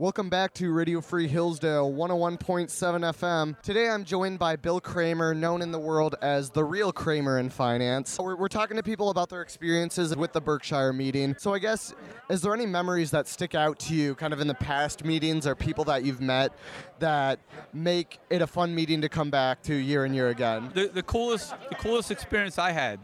Welcome 0.00 0.28
back 0.28 0.54
to 0.54 0.70
Radio 0.70 1.00
Free 1.00 1.26
Hillsdale 1.26 1.92
101.7 1.92 2.68
FM. 2.68 3.60
Today 3.62 3.88
I'm 3.88 4.04
joined 4.04 4.38
by 4.38 4.54
Bill 4.54 4.80
Kramer, 4.80 5.34
known 5.34 5.60
in 5.60 5.72
the 5.72 5.78
world 5.80 6.14
as 6.22 6.50
the 6.50 6.62
real 6.62 6.92
Kramer 6.92 7.40
in 7.40 7.50
finance. 7.50 8.16
We're, 8.16 8.36
we're, 8.36 8.46
talking 8.46 8.76
to 8.76 8.82
people 8.84 9.10
about 9.10 9.28
their 9.28 9.42
experiences 9.42 10.14
with 10.14 10.32
the 10.32 10.40
Berkshire 10.40 10.92
meeting. 10.92 11.34
So 11.36 11.52
I 11.52 11.58
guess, 11.58 11.96
is 12.30 12.42
there 12.42 12.54
any 12.54 12.64
memories 12.64 13.10
that 13.10 13.26
stick 13.26 13.56
out 13.56 13.80
to 13.80 13.94
you 13.96 14.14
kind 14.14 14.32
of 14.32 14.40
in 14.40 14.46
the 14.46 14.54
past 14.54 15.04
meetings 15.04 15.48
or 15.48 15.56
people 15.56 15.82
that 15.86 16.04
you've 16.04 16.20
met 16.20 16.52
that 17.00 17.38
make 17.72 18.18
it 18.30 18.42
a 18.42 18.46
fun 18.46 18.74
meeting 18.74 19.00
to 19.02 19.08
come 19.08 19.30
back 19.30 19.62
to 19.62 19.74
year 19.74 20.04
and 20.04 20.14
year 20.14 20.28
again? 20.28 20.70
The, 20.74 20.88
the 20.88 21.02
coolest 21.02 21.54
the 21.68 21.74
coolest 21.76 22.10
experience 22.10 22.58
I 22.58 22.72
had, 22.72 23.00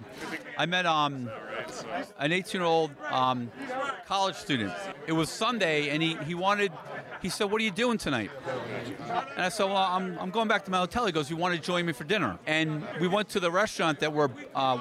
I 0.58 0.66
met 0.66 0.86
um, 0.86 1.30
an 2.18 2.32
18 2.32 2.60
year 2.60 2.66
old 2.66 2.90
um, 3.10 3.50
college 4.06 4.36
student. 4.36 4.72
It 5.06 5.12
was 5.12 5.30
Sunday 5.30 5.90
and 5.90 6.02
he, 6.02 6.16
he 6.26 6.34
wanted 6.34 6.72
he 7.24 7.30
said, 7.30 7.50
What 7.50 7.58
are 7.62 7.64
you 7.64 7.70
doing 7.70 7.96
tonight? 7.96 8.30
And 9.34 9.46
I 9.46 9.48
said, 9.48 9.64
Well, 9.64 9.78
I'm, 9.78 10.18
I'm 10.18 10.28
going 10.28 10.46
back 10.46 10.62
to 10.66 10.70
my 10.70 10.76
hotel. 10.76 11.06
He 11.06 11.12
goes, 11.12 11.30
You 11.30 11.36
want 11.36 11.54
to 11.54 11.60
join 11.60 11.86
me 11.86 11.94
for 11.94 12.04
dinner? 12.04 12.38
And 12.46 12.86
we 13.00 13.08
went 13.08 13.30
to 13.30 13.40
the 13.40 13.50
restaurant 13.50 13.98
that 14.00 14.12
uh, 14.54 14.78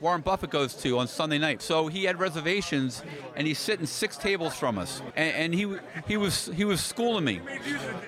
Warren 0.00 0.22
Buffett 0.22 0.48
goes 0.48 0.72
to 0.76 0.98
on 0.98 1.06
Sunday 1.06 1.36
night. 1.36 1.60
So 1.60 1.88
he 1.88 2.04
had 2.04 2.18
reservations 2.18 3.02
and 3.36 3.46
he's 3.46 3.58
sitting 3.58 3.84
six 3.84 4.16
tables 4.16 4.54
from 4.54 4.78
us. 4.78 5.02
And, 5.16 5.34
and 5.34 5.54
he, 5.54 5.76
he, 6.08 6.16
was, 6.16 6.50
he 6.54 6.64
was 6.64 6.82
schooling 6.82 7.24
me. 7.24 7.40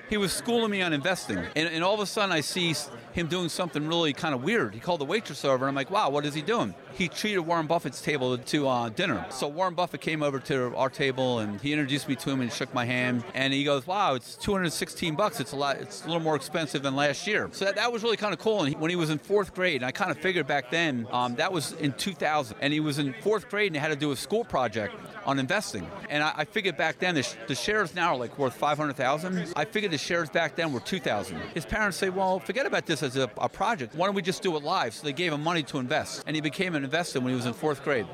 He 0.09 0.17
was 0.17 0.33
schooling 0.45 0.69
me 0.69 0.83
on 0.83 0.93
investing. 0.93 1.39
And, 1.55 1.67
and 1.69 1.83
all 1.83 1.95
of 1.95 1.99
a 1.99 2.05
sudden 2.05 2.31
I 2.31 2.41
see 2.41 2.75
him 3.13 3.25
doing 3.25 3.49
something 3.49 3.87
really 3.87 4.13
kind 4.13 4.35
of 4.35 4.43
weird. 4.43 4.75
He 4.75 4.79
called 4.79 5.01
the 5.01 5.05
waitress 5.05 5.43
over 5.43 5.65
and 5.65 5.69
I'm 5.69 5.75
like, 5.75 5.89
Wow, 5.89 6.11
what 6.11 6.23
is 6.23 6.35
he 6.35 6.43
doing? 6.43 6.75
He 6.93 7.07
treated 7.07 7.39
Warren 7.39 7.65
Buffett's 7.65 7.99
table 7.99 8.37
to 8.37 8.67
uh, 8.67 8.89
dinner. 8.89 9.25
So 9.31 9.47
Warren 9.47 9.73
Buffett 9.73 10.01
came 10.01 10.21
over 10.21 10.39
to 10.41 10.75
our 10.75 10.91
table 10.91 11.39
and 11.39 11.59
he 11.59 11.73
introduced 11.73 12.07
me 12.07 12.15
to 12.17 12.29
him 12.29 12.41
and 12.41 12.53
shook 12.53 12.71
my 12.75 12.85
hand. 12.85 13.23
And 13.33 13.53
he 13.53 13.63
goes, 13.63 13.87
"Wow, 13.87 14.13
it's 14.13 14.35
216 14.35 15.15
bucks. 15.15 15.39
It's 15.39 15.51
a 15.51 15.55
lot. 15.55 15.77
It's 15.77 16.03
a 16.03 16.07
little 16.07 16.21
more 16.21 16.35
expensive 16.35 16.83
than 16.83 16.95
last 16.95 17.25
year." 17.25 17.49
So 17.51 17.65
that, 17.65 17.75
that 17.75 17.91
was 17.91 18.03
really 18.03 18.17
kind 18.17 18.33
of 18.33 18.39
cool. 18.39 18.59
And 18.59 18.69
he, 18.69 18.75
when 18.75 18.91
he 18.91 18.95
was 18.95 19.09
in 19.09 19.17
fourth 19.17 19.53
grade, 19.55 19.77
and 19.77 19.85
I 19.85 19.91
kind 19.91 20.11
of 20.11 20.17
figured 20.19 20.45
back 20.45 20.69
then 20.69 21.07
um, 21.11 21.35
that 21.35 21.51
was 21.51 21.73
in 21.73 21.91
2000, 21.93 22.55
and 22.61 22.71
he 22.71 22.79
was 22.79 22.99
in 22.99 23.13
fourth 23.21 23.49
grade 23.49 23.67
and 23.67 23.75
he 23.75 23.81
had 23.81 23.89
to 23.89 23.95
do 23.95 24.11
a 24.11 24.15
school 24.15 24.45
project 24.45 24.95
on 25.25 25.39
investing. 25.39 25.85
And 26.09 26.23
I, 26.23 26.33
I 26.37 26.45
figured 26.45 26.77
back 26.77 26.99
then 26.99 27.15
the, 27.15 27.23
sh- 27.23 27.35
the, 27.47 27.55
shares 27.55 27.95
now 27.95 28.13
are 28.13 28.17
like 28.17 28.37
worth 28.37 28.55
500,000. 28.55 29.53
I 29.55 29.65
figured 29.65 29.91
the 29.91 29.97
shares 29.97 30.29
back 30.35 30.57
then 30.57 30.73
were 30.73 30.81
2,000. 30.81 31.39
His 31.53 31.65
parents 31.65 31.97
say, 31.97 32.09
"Well, 32.09 32.39
forget 32.39 32.65
about 32.65 32.85
this 32.85 33.01
as 33.01 33.15
a, 33.15 33.31
a 33.37 33.47
project. 33.47 33.95
Why 33.95 34.05
don't 34.05 34.15
we 34.15 34.21
just 34.21 34.43
do 34.43 34.55
it 34.57 34.63
live?" 34.63 34.93
So 34.93 35.03
they 35.05 35.13
gave 35.13 35.31
him 35.31 35.41
money 35.41 35.63
to 35.63 35.79
invest, 35.79 36.23
and 36.27 36.35
he 36.35 36.41
became 36.41 36.75
an 36.75 36.83
investor 36.83 37.21
when 37.21 37.29
he 37.29 37.35
was 37.35 37.45
in 37.45 37.53
fourth 37.53 37.83
grade. 37.83 38.05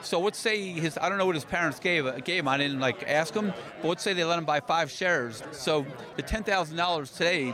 So 0.00 0.20
let's 0.20 0.38
say 0.38 0.70
his 0.70 0.96
I 0.96 1.08
don't 1.08 1.18
know 1.18 1.26
what 1.26 1.34
his 1.34 1.44
parents 1.44 1.80
gave 1.80 2.04
gave 2.24 2.40
him. 2.40 2.48
I 2.48 2.56
didn't 2.56 2.78
like 2.78 3.02
ask 3.08 3.34
him, 3.34 3.52
but 3.82 3.88
let's 3.88 4.02
say 4.04 4.12
they 4.12 4.24
let 4.24 4.38
him 4.38 4.44
buy 4.44 4.60
five 4.60 4.90
shares. 4.90 5.42
So 5.50 5.84
the 6.16 6.22
ten 6.22 6.44
thousand 6.44 6.76
dollars 6.76 7.10
today 7.10 7.52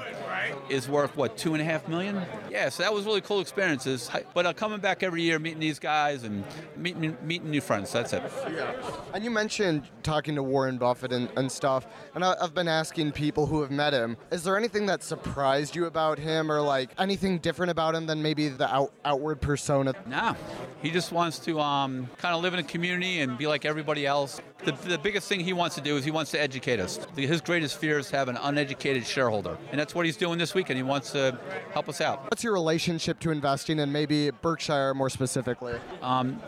is 0.69 0.87
worth 0.87 1.17
what 1.17 1.39
two 1.39 1.55
and 1.55 1.63
a 1.63 1.65
half 1.65 1.89
million? 1.89 2.23
Yeah. 2.51 2.69
So 2.69 2.83
that 2.83 2.93
was 2.93 3.07
really 3.07 3.23
cool 3.23 3.41
experiences. 3.41 4.11
But 4.35 4.45
uh, 4.45 4.53
coming 4.53 4.81
back 4.81 5.03
every 5.03 5.23
year, 5.23 5.39
meeting 5.39 5.61
these 5.61 5.79
guys 5.79 6.25
and 6.25 6.45
meeting 6.77 7.17
meeting 7.23 7.51
new 7.51 7.63
friends. 7.63 7.91
That's 7.91 8.13
it. 8.13 8.23
Yeah. 8.51 8.73
And 9.15 9.25
you 9.25 9.31
mentioned 9.31 9.85
talking 10.03 10.35
to 10.35 10.43
Warren 10.43 10.77
Buffett 10.77 11.13
and, 11.13 11.31
and 11.37 11.51
stuff, 11.51 11.87
and 12.15 12.23
I, 12.23 12.35
I've 12.41 12.55
been 12.55 12.69
asking 12.69 13.13
people 13.13 13.47
who 13.47 13.63
have 13.63 13.71
met 13.71 13.93
him. 13.95 14.10
Is 14.31 14.43
there 14.45 14.57
anything 14.57 14.87
that 14.87 15.03
surprised 15.03 15.77
you 15.77 15.87
about 15.87 16.19
him, 16.19 16.51
or 16.51 16.61
like 16.61 16.91
anything 16.99 17.39
different 17.39 17.71
about 17.71 17.95
him 17.95 18.07
than 18.07 18.23
maybe 18.23 18.49
the 18.49 18.73
out, 18.73 18.93
outward 19.05 19.41
persona? 19.41 19.95
No, 20.07 20.37
he 20.83 20.91
just 20.91 21.13
wants 21.13 21.39
to 21.41 21.61
um, 21.61 22.09
kind 22.19 22.35
of 22.35 22.43
live 22.43 22.55
in 22.55 22.61
a 22.61 22.65
community 22.65 23.21
and 23.21 23.37
be 23.39 23.47
like 23.47 23.65
everybody 23.65 24.07
else. 24.07 24.41
The, 24.65 24.73
the 24.73 24.99
biggest 24.99 25.29
thing 25.29 25.41
he 25.41 25.53
wants 25.53 25.75
to 25.77 25.81
do 25.81 25.97
is 25.97 26.05
he 26.05 26.11
wants 26.11 26.31
to 26.33 26.41
educate 26.41 26.81
us. 26.81 26.99
His 27.17 27.41
greatest 27.41 27.79
fear 27.79 27.99
is 27.99 28.09
to 28.11 28.17
have 28.17 28.29
an 28.29 28.37
uneducated 28.37 29.07
shareholder, 29.07 29.57
and 29.71 29.81
that's 29.81 29.95
what 29.95 30.05
he's 30.05 30.17
doing 30.17 30.39
this 30.39 30.55
weekend. 30.55 30.77
He 30.77 30.83
wants 30.83 31.13
to 31.13 31.39
help 31.73 31.89
us 31.89 32.01
out. 32.01 32.25
What's 32.25 32.45
your 32.45 32.53
relationship 32.53 33.19
to 33.21 33.31
investing, 33.31 33.81
and 33.81 33.93
maybe 33.93 34.31
Berkshire 34.31 34.95
more 34.95 35.09
specifically? 35.09 35.75
Um, 36.03 36.41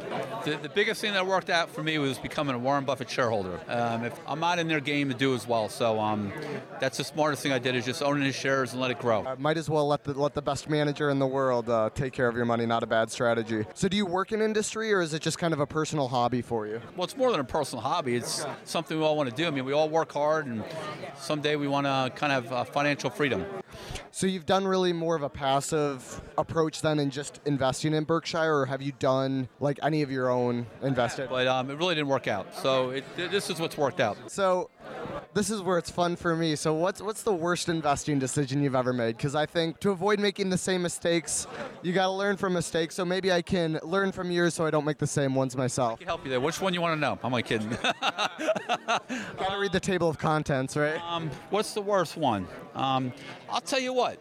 the, 0.45 0.57
the 0.57 0.69
biggest 0.69 1.01
thing 1.01 1.15
that 1.15 1.27
worked 1.27 1.49
out 1.51 1.71
for 1.71 1.83
me 1.83 1.99
was 1.99 2.19
becoming 2.19 2.55
a 2.55 2.59
Warren 2.59 2.85
Buffett 2.85 3.09
shareholder. 3.09 3.61
Um, 3.69 4.05
if 4.05 4.19
I'm 4.27 4.41
not 4.41 4.59
in 4.59 4.69
their 4.69 4.81
game 4.81 5.09
to 5.09 5.15
do 5.15 5.35
as 5.35 5.47
well, 5.47 5.69
so 5.69 5.99
um, 5.99 6.33
that's 6.81 6.99
the 6.99 7.05
smartest 7.05 7.43
thing 7.43 7.53
I 7.53 7.59
did 7.59 7.75
is 7.75 7.85
just 7.85 8.03
owning 8.03 8.25
his 8.25 8.35
shares 8.35 8.73
and 8.73 8.81
let 8.81 8.91
it 8.91 8.99
grow. 8.99 9.25
Uh, 9.25 9.37
might 9.39 9.57
as 9.57 9.71
well 9.71 9.87
let 9.89 10.05
the 10.05 10.13
let 10.13 10.35
the 10.35 10.43
best 10.43 10.69
manager 10.69 11.09
in 11.11 11.19
the 11.19 11.27
world 11.27 11.69
uh, 11.71 11.91
take 11.95 12.13
care 12.13 12.29
of 12.29 12.37
your 12.37 12.45
money. 12.45 12.67
Not 12.67 12.83
a 12.83 12.87
bad 12.87 13.11
strategy. 13.11 13.65
So, 13.75 13.89
do 13.89 13.97
you 13.97 14.05
work 14.05 14.33
in 14.33 14.43
industry, 14.43 14.93
or 14.93 15.01
is 15.01 15.15
it 15.15 15.23
just 15.23 15.39
kind 15.39 15.55
of 15.55 15.61
a 15.61 15.67
personal 15.67 16.09
hobby 16.09 16.43
for 16.43 16.67
you? 16.67 16.81
Well, 16.97 17.05
it's 17.05 17.17
more 17.17 17.31
than 17.31 17.41
a 17.41 17.45
personal 17.45 17.83
hobby. 17.83 18.02
It's 18.07 18.45
something 18.65 18.99
we 18.99 19.05
all 19.05 19.17
want 19.17 19.31
to 19.31 19.35
do. 19.35 19.47
I 19.47 19.51
mean, 19.51 19.65
we 19.65 19.73
all 19.73 19.89
work 19.89 20.13
hard, 20.13 20.47
and 20.47 20.65
someday 21.17 21.57
we 21.57 21.69
want 21.69 21.87
to 21.87 22.13
kind 22.17 22.33
of 22.33 22.53
uh, 22.53 22.65
financial 22.65 23.11
freedom. 23.11 23.47
So 24.11 24.27
you've 24.27 24.47
done 24.47 24.67
really 24.67 24.93
more 24.93 25.17
of 25.17 25.23
a 25.23 25.29
passive 25.29 26.21
approach 26.37 26.83
than 26.83 26.99
in 26.99 27.11
just 27.11 27.41
investing 27.47 27.95
in 27.95 28.05
Berkshire, 28.05 28.55
or 28.55 28.67
have 28.67 28.83
you 28.83 28.93
done 28.99 29.49
like 29.61 29.79
any 29.83 30.03
of 30.03 30.11
your 30.11 30.31
own 30.31 30.67
investing? 30.83 31.27
But 31.29 31.47
um, 31.47 31.71
it 31.71 31.79
really 31.79 31.95
didn't 31.95 32.09
work 32.09 32.29
out. 32.29 32.55
So 32.55 32.91
it, 32.91 33.05
this 33.17 33.51
is 33.51 33.59
what's 33.59 33.79
worked 33.79 34.01
out. 34.01 34.31
So 34.31 34.71
this 35.35 35.51
is 35.51 35.63
where 35.63 35.79
it's 35.79 35.91
fun 35.91 36.17
for 36.17 36.37
me. 36.37 36.57
So 36.57 36.75
what's 36.75 37.01
what's 37.01 37.23
the 37.23 37.33
worst 37.33 37.69
investing 37.69 38.19
decision 38.19 38.63
you've 38.63 38.75
ever 38.75 38.93
made? 38.93 39.17
Because 39.17 39.35
I 39.35 39.47
think 39.47 39.81
to 39.81 39.91
avoid 39.91 40.21
making 40.21 40.51
the 40.51 40.59
same 40.59 40.83
mistakes, 40.83 41.47
you 41.83 41.93
got 41.93 42.07
to 42.07 42.13
learn 42.13 42.37
from 42.37 42.53
mistakes. 42.53 42.95
So 42.95 43.05
maybe 43.05 43.33
I 43.33 43.41
can 43.41 43.81
learn 43.83 44.13
from 44.13 44.31
yours, 44.31 44.55
so 44.55 44.67
I 44.67 44.71
don't 44.71 44.85
make 44.85 44.99
the 44.99 45.07
same 45.07 45.35
ones 45.35 45.57
myself. 45.57 45.95
I 45.95 45.97
can 45.97 46.07
help 46.07 46.25
you 46.25 46.31
there. 46.31 46.41
Which 46.41 46.61
one 46.61 46.75
you 46.75 46.81
want 46.81 46.97
to 46.97 47.01
know? 47.01 47.19
I'm 47.23 47.33
only 47.33 47.43
kidding. 47.43 47.71
Gotta 48.01 49.59
read 49.59 49.73
the 49.73 49.81
table 49.81 50.09
of 50.09 50.19
contents, 50.19 50.77
right? 50.77 51.01
Um, 51.03 51.31
what's 51.51 51.73
the 51.73 51.83
worst 51.83 52.17
one? 52.17 52.47
Um, 52.75 53.13
I'll 53.53 53.61
tell 53.61 53.81
you 53.81 53.93
what. 53.93 54.19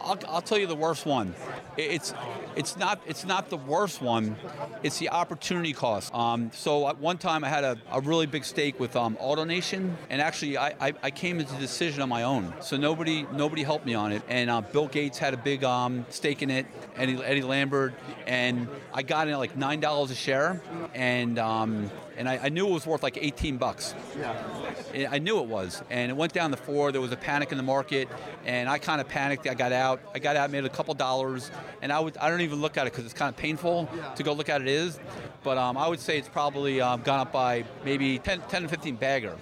I'll, 0.00 0.18
I'll 0.26 0.40
tell 0.40 0.56
you 0.56 0.66
the 0.66 0.74
worst 0.74 1.04
one. 1.04 1.34
it's 1.76 2.14
it's 2.56 2.78
not 2.78 3.00
it's 3.06 3.26
not 3.26 3.50
the 3.50 3.58
worst 3.58 4.00
one. 4.00 4.36
It's 4.82 4.98
the 4.98 5.10
opportunity 5.10 5.74
cost. 5.74 6.14
Um, 6.14 6.50
so 6.54 6.88
at 6.88 6.98
one 6.98 7.18
time 7.18 7.44
I 7.44 7.48
had 7.50 7.62
a, 7.62 7.76
a 7.92 8.00
really 8.00 8.24
big 8.24 8.44
stake 8.44 8.80
with 8.80 8.96
um, 8.96 9.16
AutoNation, 9.16 9.94
and 10.08 10.22
actually 10.22 10.56
I, 10.56 10.68
I, 10.80 10.94
I 11.02 11.10
came 11.10 11.40
into 11.40 11.52
the 11.52 11.60
decision 11.60 12.00
on 12.00 12.08
my 12.08 12.22
own. 12.22 12.54
So 12.60 12.78
nobody 12.78 13.26
nobody 13.34 13.62
helped 13.62 13.84
me 13.84 13.92
on 13.92 14.12
it. 14.12 14.22
And 14.28 14.48
uh, 14.48 14.62
Bill 14.62 14.88
Gates 14.88 15.18
had 15.18 15.34
a 15.34 15.36
big 15.36 15.62
um, 15.62 16.06
stake 16.08 16.42
in 16.42 16.50
it, 16.50 16.64
Eddie, 16.96 17.22
Eddie 17.22 17.42
Lambert, 17.42 17.92
and 18.26 18.66
I 18.94 19.02
got 19.02 19.28
in 19.28 19.34
at 19.34 19.38
like 19.38 19.58
nine 19.58 19.80
dollars 19.80 20.10
a 20.10 20.14
share, 20.14 20.62
and 20.94 21.38
um, 21.38 21.90
and 22.18 22.28
I, 22.28 22.38
I, 22.42 22.48
knew 22.48 22.66
it 22.66 22.72
was 22.72 22.86
worth 22.86 23.02
like 23.02 23.16
18 23.16 23.56
bucks. 23.56 23.94
Yeah. 24.18 25.08
I 25.10 25.18
knew 25.18 25.38
it 25.38 25.46
was, 25.46 25.82
and 25.88 26.10
it 26.10 26.14
went 26.14 26.32
down 26.32 26.50
the 26.50 26.56
four. 26.56 26.90
There 26.90 27.00
was 27.00 27.12
a 27.12 27.16
panic 27.16 27.52
in 27.52 27.56
the 27.56 27.62
market, 27.62 28.08
and 28.44 28.68
I 28.68 28.78
kind 28.78 29.00
of 29.00 29.08
panicked. 29.08 29.46
I 29.46 29.54
got 29.54 29.72
out. 29.72 30.00
I 30.14 30.18
got 30.18 30.36
out, 30.36 30.50
made 30.50 30.64
a 30.64 30.68
couple 30.68 30.92
dollars, 30.94 31.50
and 31.80 31.92
I 31.92 32.00
would 32.00 32.16
I 32.18 32.28
don't 32.28 32.40
even 32.40 32.60
look 32.60 32.76
at 32.76 32.86
it 32.86 32.92
because 32.92 33.04
it's 33.04 33.14
kind 33.14 33.28
of 33.28 33.36
painful 33.36 33.88
yeah. 33.94 34.14
to 34.14 34.22
go 34.22 34.32
look 34.32 34.48
at 34.48 34.60
it 34.60 34.68
is, 34.68 34.98
but 35.44 35.56
um, 35.56 35.76
I 35.76 35.86
would 35.86 36.00
say 36.00 36.18
it's 36.18 36.28
probably 36.28 36.80
um, 36.80 37.02
gone 37.02 37.20
up 37.20 37.32
by 37.32 37.64
maybe 37.84 38.18
10, 38.18 38.42
10 38.48 38.62
to 38.62 38.68
15 38.68 38.96
bagger. 38.96 39.36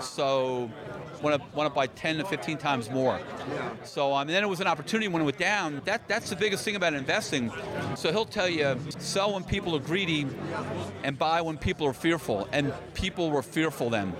So 0.00 0.70
went 1.22 1.40
up, 1.40 1.54
went 1.54 1.66
up 1.66 1.74
by 1.74 1.86
10 1.86 2.18
to 2.18 2.24
15 2.24 2.58
times 2.58 2.90
more. 2.90 3.18
So 3.84 4.14
um, 4.14 4.22
and 4.22 4.30
then 4.30 4.42
it 4.42 4.48
was 4.48 4.60
an 4.60 4.66
opportunity 4.66 5.08
when 5.08 5.22
it 5.22 5.24
went 5.24 5.38
down. 5.38 5.80
That 5.84 6.06
that's 6.08 6.30
the 6.30 6.36
biggest 6.36 6.64
thing 6.64 6.76
about 6.76 6.94
investing. 6.94 7.52
So 7.96 8.12
he'll 8.12 8.24
tell 8.24 8.48
you 8.48 8.78
sell 8.98 9.34
when 9.34 9.44
people 9.44 9.74
are 9.76 9.80
greedy, 9.80 10.26
and 11.02 11.18
buy 11.18 11.40
when 11.40 11.56
people 11.56 11.86
are 11.86 11.92
fearful. 11.92 12.48
And 12.52 12.72
people 12.94 13.30
were 13.30 13.42
fearful 13.42 13.90
then. 13.90 14.12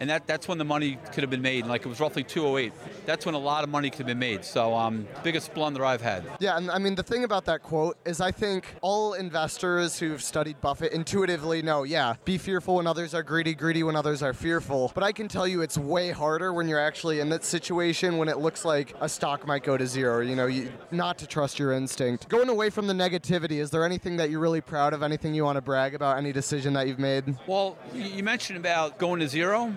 And 0.00 0.10
that 0.10 0.26
that's 0.26 0.48
when 0.48 0.58
the 0.58 0.64
money 0.64 0.98
could 1.12 1.22
have 1.22 1.30
been 1.30 1.42
made. 1.42 1.66
Like 1.66 1.84
it 1.86 1.88
was 1.88 2.00
roughly 2.00 2.24
208. 2.24 2.72
That's 3.06 3.24
when 3.24 3.34
a 3.34 3.38
lot 3.38 3.64
of 3.64 3.70
money 3.70 3.90
could 3.90 4.00
have 4.00 4.06
been 4.06 4.18
made. 4.18 4.44
So 4.44 4.74
um, 4.74 5.06
biggest 5.22 5.54
blunder 5.54 5.84
I've 5.84 6.02
had. 6.02 6.24
Yeah, 6.40 6.56
and 6.56 6.70
I 6.70 6.78
mean 6.78 6.94
the 6.94 7.02
thing 7.02 7.24
about 7.24 7.44
that 7.46 7.62
quote 7.62 7.96
is 8.04 8.20
I 8.20 8.30
think 8.30 8.66
all 8.82 9.14
investors 9.14 9.98
who've 9.98 10.22
studied 10.22 10.60
Buffett 10.60 10.92
intuitively 10.92 11.62
know, 11.62 11.84
yeah, 11.84 12.14
be 12.24 12.38
fearful 12.38 12.76
when 12.76 12.86
others 12.86 13.14
are 13.14 13.22
greedy, 13.22 13.54
greedy 13.54 13.82
when 13.82 13.96
others 13.96 14.22
are 14.22 14.34
fearful. 14.34 14.90
But 14.94 15.02
I 15.04 15.12
can 15.12 15.28
tell 15.28 15.46
you 15.46 15.62
it's 15.62 15.78
way 15.78 16.10
harder 16.10 16.33
harder 16.34 16.52
when 16.52 16.66
you're 16.66 16.80
actually 16.80 17.20
in 17.20 17.28
that 17.28 17.44
situation 17.44 18.18
when 18.18 18.28
it 18.28 18.38
looks 18.38 18.64
like 18.64 18.92
a 19.00 19.08
stock 19.08 19.46
might 19.46 19.62
go 19.62 19.76
to 19.76 19.86
zero. 19.86 20.18
You 20.18 20.34
know, 20.34 20.46
you, 20.46 20.68
not 20.90 21.16
to 21.18 21.28
trust 21.28 21.60
your 21.60 21.70
instinct. 21.70 22.28
Going 22.28 22.48
away 22.48 22.70
from 22.70 22.88
the 22.88 22.92
negativity, 22.92 23.60
is 23.60 23.70
there 23.70 23.84
anything 23.84 24.16
that 24.16 24.30
you're 24.30 24.40
really 24.40 24.60
proud 24.60 24.94
of? 24.94 25.04
Anything 25.04 25.32
you 25.32 25.44
want 25.44 25.58
to 25.58 25.62
brag 25.62 25.94
about? 25.94 26.18
Any 26.18 26.32
decision 26.32 26.72
that 26.72 26.88
you've 26.88 26.98
made? 26.98 27.36
Well, 27.46 27.78
you 27.94 28.24
mentioned 28.24 28.58
about 28.58 28.98
going 28.98 29.20
to 29.20 29.28
zero. 29.28 29.72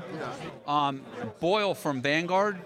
Um, 0.65 1.01
Bogle 1.39 1.75
from 1.75 2.01
Vanguard, 2.01 2.57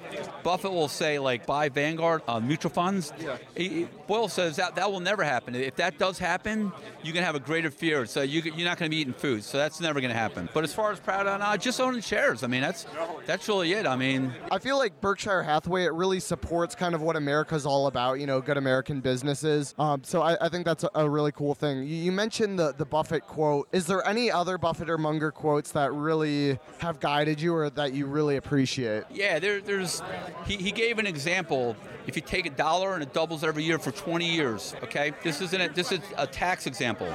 Buffett 0.42 0.72
will 0.72 0.88
say 0.88 1.20
like 1.20 1.46
buy 1.46 1.68
Vanguard 1.68 2.22
uh, 2.30 2.40
mutual 2.40 2.72
funds. 2.72 3.12
Yeah. 3.20 3.36
He, 3.58 3.90
Bogle 4.08 4.30
says 4.30 4.56
that 4.56 4.76
that 4.76 4.90
will 4.90 5.02
never 5.02 5.24
happen. 5.24 5.54
If 5.54 5.76
that 5.76 5.98
does 5.98 6.18
happen, 6.18 6.72
you 7.04 7.12
can 7.12 7.24
have 7.26 7.36
a 7.36 7.42
greater 7.42 7.70
fear. 7.70 8.06
So 8.06 8.22
you, 8.22 8.40
are 8.54 8.64
not 8.64 8.78
going 8.78 8.90
to 8.90 8.96
be 8.96 9.02
eating 9.02 9.14
food. 9.14 9.44
So 9.44 9.58
that's 9.58 9.82
never 9.82 10.00
going 10.00 10.14
to 10.14 10.18
happen. 10.18 10.48
But 10.54 10.64
as 10.64 10.74
far 10.74 10.94
as 10.94 11.00
proud 11.02 11.28
of, 11.28 11.42
uh, 11.42 11.58
just 11.58 11.82
owning 11.82 12.00
shares. 12.00 12.44
I 12.44 12.48
mean, 12.48 12.62
that's 12.62 12.86
that's 13.26 13.50
really 13.50 13.74
it 13.74 13.81
I 13.86 13.96
mean, 13.96 14.34
I 14.52 14.60
feel 14.60 14.78
like 14.78 15.00
Berkshire 15.02 15.44
Hathaway 15.44 15.86
it 15.86 15.94
really 15.94 16.20
supports 16.20 16.76
kind 16.76 16.96
of 16.96 17.02
what 17.02 17.16
America's 17.16 17.66
all 17.66 17.88
about. 17.88 18.20
You 18.20 18.28
know, 18.28 18.42
good 18.42 18.58
American 18.58 19.02
businesses. 19.02 19.74
Um, 19.78 20.04
so 20.04 20.22
I, 20.22 20.46
I, 20.46 20.50
think 20.50 20.66
that's 20.66 20.84
a, 20.84 20.90
a, 20.96 21.10
really 21.10 21.32
cool 21.32 21.56
thing. 21.56 21.80
You, 21.80 21.96
you, 21.96 22.12
mentioned 22.12 22.60
the 22.60 22.74
the 22.74 22.86
Buffett 22.86 23.26
quote. 23.28 23.68
Is 23.72 23.88
there 23.88 24.06
any 24.08 24.32
other 24.32 24.58
Buffett 24.58 24.90
or 24.90 24.98
Munger 24.98 25.32
quotes 25.32 25.72
that 25.72 25.94
really 25.94 26.60
have 26.80 27.00
guided 27.00 27.42
you 27.42 27.54
or 27.54 27.70
that 27.72 27.94
you 27.94 28.06
really 28.06 28.38
appreciate? 28.38 29.04
Yeah, 29.12 29.40
there, 29.40 29.62
there's. 29.62 30.02
He, 30.46 30.58
he 30.58 30.72
gave 30.72 31.00
an 31.00 31.08
example. 31.08 31.76
If 32.08 32.16
you 32.16 32.22
take 32.22 32.46
a 32.48 32.50
dollar 32.50 32.96
and 32.96 33.04
it 33.04 33.14
doubles 33.14 33.44
every 33.44 33.64
year 33.64 33.78
for 33.78 33.92
20 33.92 34.26
years, 34.26 34.76
okay, 34.84 35.14
this 35.24 35.40
isn't 35.40 35.62
a, 35.62 35.70
this 35.70 35.92
is 35.92 36.00
a 36.18 36.26
tax 36.26 36.66
example 36.66 37.08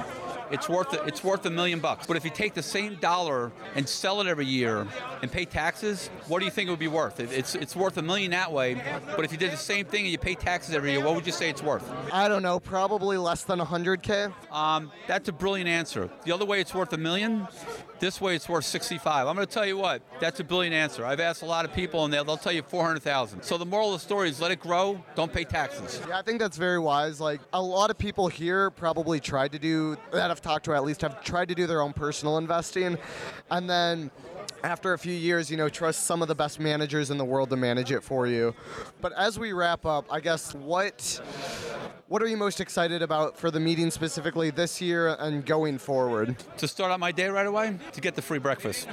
it's 0.51 0.69
worth 0.69 0.93
it's 1.07 1.23
worth 1.23 1.45
a 1.45 1.49
million 1.49 1.79
bucks. 1.79 2.07
But 2.07 2.17
if 2.17 2.25
you 2.25 2.31
take 2.31 2.53
the 2.53 2.63
same 2.63 2.95
dollar 2.95 3.51
and 3.75 3.87
sell 3.87 4.21
it 4.21 4.27
every 4.27 4.45
year 4.45 4.87
and 5.21 5.31
pay 5.31 5.45
taxes, 5.45 6.09
what 6.27 6.39
do 6.39 6.45
you 6.45 6.51
think 6.51 6.67
it 6.67 6.71
would 6.71 6.79
be 6.79 6.87
worth? 6.87 7.19
It's 7.19 7.55
it's 7.55 7.75
worth 7.75 7.97
a 7.97 8.01
million 8.01 8.31
that 8.31 8.51
way. 8.51 8.81
But 9.15 9.25
if 9.25 9.31
you 9.31 9.37
did 9.37 9.51
the 9.51 9.57
same 9.57 9.85
thing 9.85 10.01
and 10.01 10.11
you 10.11 10.17
pay 10.17 10.35
taxes 10.35 10.75
every 10.75 10.91
year, 10.91 11.03
what 11.03 11.15
would 11.15 11.25
you 11.25 11.31
say 11.31 11.49
it's 11.49 11.63
worth? 11.63 11.89
I 12.11 12.27
don't 12.27 12.43
know, 12.43 12.59
probably 12.59 13.17
less 13.17 13.43
than 13.43 13.59
100k. 13.59 14.33
Um, 14.51 14.91
that's 15.07 15.29
a 15.29 15.33
brilliant 15.33 15.69
answer. 15.69 16.09
The 16.25 16.31
other 16.31 16.45
way, 16.45 16.59
it's 16.61 16.73
worth 16.73 16.93
a 16.93 16.97
million. 16.97 17.47
This 17.99 18.21
way, 18.21 18.35
it's 18.35 18.47
worth 18.47 18.65
65. 18.65 19.27
I'm 19.27 19.35
going 19.35 19.47
to 19.47 19.53
tell 19.53 19.65
you 19.65 19.77
what. 19.77 20.01
That's 20.19 20.39
a 20.39 20.43
brilliant 20.43 20.75
answer. 20.75 21.05
I've 21.05 21.19
asked 21.19 21.41
a 21.41 21.45
lot 21.45 21.65
of 21.65 21.73
people, 21.73 22.05
and 22.05 22.13
they'll, 22.13 22.23
they'll 22.23 22.37
tell 22.37 22.51
you 22.51 22.61
400,000. 22.61 23.41
So 23.41 23.57
the 23.57 23.65
moral 23.65 23.93
of 23.93 23.99
the 23.99 24.05
story 24.05 24.29
is 24.29 24.39
let 24.39 24.51
it 24.51 24.59
grow. 24.59 25.03
Don't 25.15 25.33
pay 25.33 25.43
taxes. 25.43 25.99
Yeah, 26.07 26.19
I 26.19 26.21
think 26.21 26.39
that's 26.39 26.57
very 26.57 26.79
wise. 26.79 27.19
Like 27.19 27.41
a 27.53 27.61
lot 27.61 27.89
of 27.89 27.97
people 27.97 28.27
here 28.27 28.69
probably 28.69 29.19
tried 29.19 29.51
to 29.53 29.59
do 29.59 29.97
that. 30.11 30.29
I've 30.29 30.41
talked 30.41 30.65
to 30.65 30.73
at 30.73 30.83
least 30.83 31.01
have 31.01 31.23
tried 31.23 31.49
to 31.49 31.55
do 31.55 31.65
their 31.65 31.81
own 31.81 31.93
personal 31.93 32.37
investing, 32.37 32.97
and 33.49 33.69
then 33.69 34.11
after 34.63 34.93
a 34.93 34.97
few 34.97 35.13
years, 35.13 35.49
you 35.51 35.57
know, 35.57 35.69
trust 35.69 36.05
some 36.05 36.21
of 36.21 36.27
the 36.27 36.35
best 36.35 36.59
managers 36.59 37.11
in 37.11 37.17
the 37.17 37.25
world 37.25 37.49
to 37.51 37.55
manage 37.55 37.91
it 37.91 38.03
for 38.03 38.27
you. 38.27 38.53
But 39.01 39.13
as 39.13 39.37
we 39.39 39.53
wrap 39.53 39.85
up, 39.85 40.05
I 40.11 40.19
guess 40.19 40.53
what 40.53 41.21
what 42.07 42.21
are 42.21 42.27
you 42.27 42.37
most 42.37 42.61
excited 42.61 43.01
about 43.01 43.37
for 43.37 43.51
the 43.51 43.59
meeting 43.59 43.91
specifically 43.91 44.49
this 44.49 44.79
year 44.79 45.09
and 45.19 45.45
going 45.45 45.77
forward? 45.77 46.37
To 46.57 46.67
start 46.67 46.89
out 46.89 47.01
my 47.01 47.11
day 47.11 47.27
right 47.27 47.45
away, 47.45 47.77
to 47.91 48.01
get 48.01 48.15
the 48.15 48.21
free 48.21 48.39
breakfast. 48.39 48.87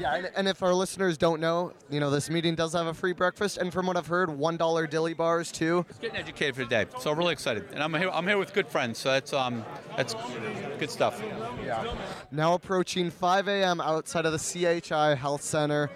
Yeah, 0.00 0.26
and, 0.34 0.48
if 0.48 0.62
our 0.62 0.74
listeners 0.74 1.16
don't 1.16 1.40
know, 1.40 1.72
you 1.90 2.00
know, 2.00 2.10
this 2.10 2.28
meeting 2.28 2.56
does 2.56 2.72
have 2.72 2.86
a 2.86 2.94
free 2.94 3.12
breakfast, 3.12 3.58
and 3.58 3.72
from 3.72 3.86
what 3.86 3.96
I've 3.96 4.08
heard, 4.08 4.30
one 4.30 4.56
dollar 4.56 4.88
dilly 4.88 5.14
bars 5.14 5.52
too. 5.52 5.86
It's 5.88 5.98
getting 5.98 6.16
educated 6.16 6.56
for 6.56 6.64
the 6.64 6.68
day, 6.68 6.86
so 6.98 7.12
I'm 7.12 7.18
really 7.18 7.32
excited, 7.32 7.68
and 7.72 7.82
I'm 7.82 7.94
here. 7.94 8.10
I'm 8.10 8.26
here 8.26 8.38
with 8.38 8.52
good 8.52 8.66
friends, 8.66 8.98
so 8.98 9.10
that's 9.12 9.32
um, 9.32 9.64
that's 9.96 10.14
good 10.78 10.90
stuff. 10.90 11.22
Yeah. 11.64 11.94
Now 12.32 12.54
approaching 12.54 13.10
5 13.10 13.48
a.m. 13.48 13.80
outside 13.80 14.26
of 14.26 14.32
the 14.32 14.38
CHI 14.80 15.14
Health 15.14 15.42
Center 15.42 15.90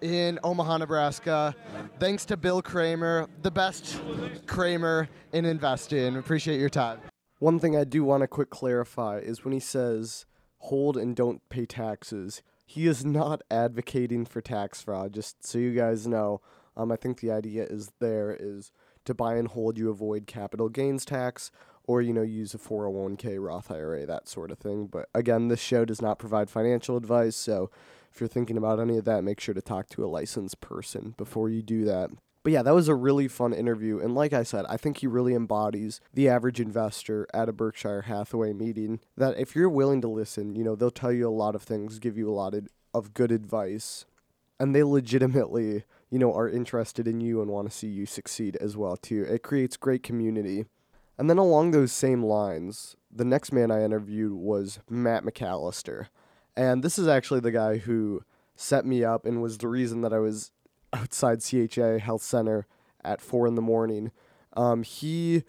in 0.00 0.38
Omaha, 0.42 0.78
Nebraska. 0.78 1.54
Thanks 1.98 2.24
to 2.26 2.36
Bill 2.36 2.62
Kramer, 2.62 3.28
the 3.42 3.50
best 3.50 4.00
Kramer 4.46 5.08
in 5.32 5.44
investing. 5.44 6.16
Appreciate 6.16 6.58
your 6.58 6.68
time. 6.68 6.98
One 7.38 7.58
thing 7.58 7.76
I 7.76 7.84
do 7.84 8.02
want 8.04 8.22
to 8.22 8.28
quick 8.28 8.50
clarify 8.50 9.18
is 9.18 9.44
when 9.44 9.52
he 9.52 9.60
says 9.60 10.26
hold 10.58 10.96
and 10.96 11.14
don't 11.14 11.46
pay 11.48 11.66
taxes, 11.66 12.42
he 12.64 12.86
is 12.86 13.04
not 13.04 13.42
advocating 13.50 14.24
for 14.24 14.40
tax 14.40 14.82
fraud. 14.82 15.12
Just 15.12 15.46
so 15.46 15.58
you 15.58 15.72
guys 15.72 16.06
know, 16.06 16.40
um, 16.76 16.90
I 16.90 16.96
think 16.96 17.20
the 17.20 17.30
idea 17.30 17.64
is 17.64 17.92
there 18.00 18.36
is 18.38 18.72
to 19.04 19.14
buy 19.14 19.36
and 19.36 19.48
hold, 19.48 19.78
you 19.78 19.90
avoid 19.90 20.26
capital 20.26 20.68
gains 20.68 21.04
tax, 21.04 21.50
or 21.84 22.02
you 22.02 22.12
know 22.12 22.22
use 22.22 22.54
a 22.54 22.58
401k 22.58 23.38
Roth 23.40 23.70
IRA, 23.70 24.04
that 24.06 24.28
sort 24.28 24.50
of 24.50 24.58
thing. 24.58 24.86
But 24.86 25.08
again, 25.14 25.48
this 25.48 25.60
show 25.60 25.84
does 25.84 26.02
not 26.02 26.18
provide 26.18 26.50
financial 26.50 26.96
advice, 26.96 27.36
so 27.36 27.70
if 28.12 28.20
you're 28.20 28.28
thinking 28.28 28.56
about 28.56 28.80
any 28.80 28.96
of 28.98 29.04
that, 29.04 29.24
make 29.24 29.40
sure 29.40 29.54
to 29.54 29.62
talk 29.62 29.88
to 29.90 30.04
a 30.04 30.06
licensed 30.06 30.60
person 30.60 31.14
before 31.16 31.48
you 31.48 31.62
do 31.62 31.84
that. 31.84 32.10
But 32.42 32.52
yeah, 32.52 32.62
that 32.62 32.74
was 32.74 32.86
a 32.86 32.94
really 32.94 33.26
fun 33.26 33.52
interview. 33.52 33.98
And 33.98 34.14
like 34.14 34.32
I 34.32 34.44
said, 34.44 34.66
I 34.68 34.76
think 34.76 34.98
he 34.98 35.08
really 35.08 35.34
embodies 35.34 36.00
the 36.14 36.28
average 36.28 36.60
investor 36.60 37.26
at 37.34 37.48
a 37.48 37.52
Berkshire 37.52 38.02
Hathaway 38.02 38.52
meeting. 38.52 39.00
That 39.16 39.36
if 39.36 39.56
you're 39.56 39.68
willing 39.68 40.00
to 40.02 40.08
listen, 40.08 40.54
you 40.54 40.62
know, 40.62 40.76
they'll 40.76 40.92
tell 40.92 41.10
you 41.10 41.28
a 41.28 41.30
lot 41.30 41.56
of 41.56 41.62
things, 41.64 41.98
give 41.98 42.16
you 42.16 42.30
a 42.30 42.32
lot 42.32 42.54
of, 42.54 42.68
good 43.14 43.32
advice. 43.32 44.06
And 44.60 44.74
they 44.74 44.84
legitimately, 44.84 45.82
you 46.08 46.18
know, 46.20 46.32
are 46.32 46.48
interested 46.48 47.08
in 47.08 47.20
you 47.20 47.42
and 47.42 47.50
want 47.50 47.68
to 47.68 47.76
see 47.76 47.88
you 47.88 48.06
succeed 48.06 48.56
as 48.56 48.76
well 48.76 48.96
too. 48.96 49.26
It 49.28 49.42
creates 49.42 49.76
great 49.76 50.04
community. 50.04 50.66
And 51.18 51.28
then 51.28 51.38
along 51.38 51.72
those 51.72 51.90
same 51.90 52.22
lines, 52.22 52.94
the 53.10 53.24
next 53.24 53.52
man 53.52 53.72
I 53.72 53.82
interviewed 53.82 54.32
was 54.32 54.78
Matt 54.88 55.24
McAllister. 55.24 56.06
And 56.56 56.82
this 56.82 56.98
is 56.98 57.06
actually 57.06 57.40
the 57.40 57.52
guy 57.52 57.78
who 57.78 58.22
set 58.54 58.86
me 58.86 59.04
up 59.04 59.26
and 59.26 59.42
was 59.42 59.58
the 59.58 59.68
reason 59.68 60.00
that 60.00 60.12
I 60.12 60.18
was 60.18 60.52
outside 60.92 61.42
CHI 61.42 61.98
Health 61.98 62.22
Center 62.22 62.66
at 63.04 63.20
four 63.20 63.46
in 63.46 63.54
the 63.54 63.62
morning. 63.62 64.10
Um, 64.56 64.82
he, 64.82 65.44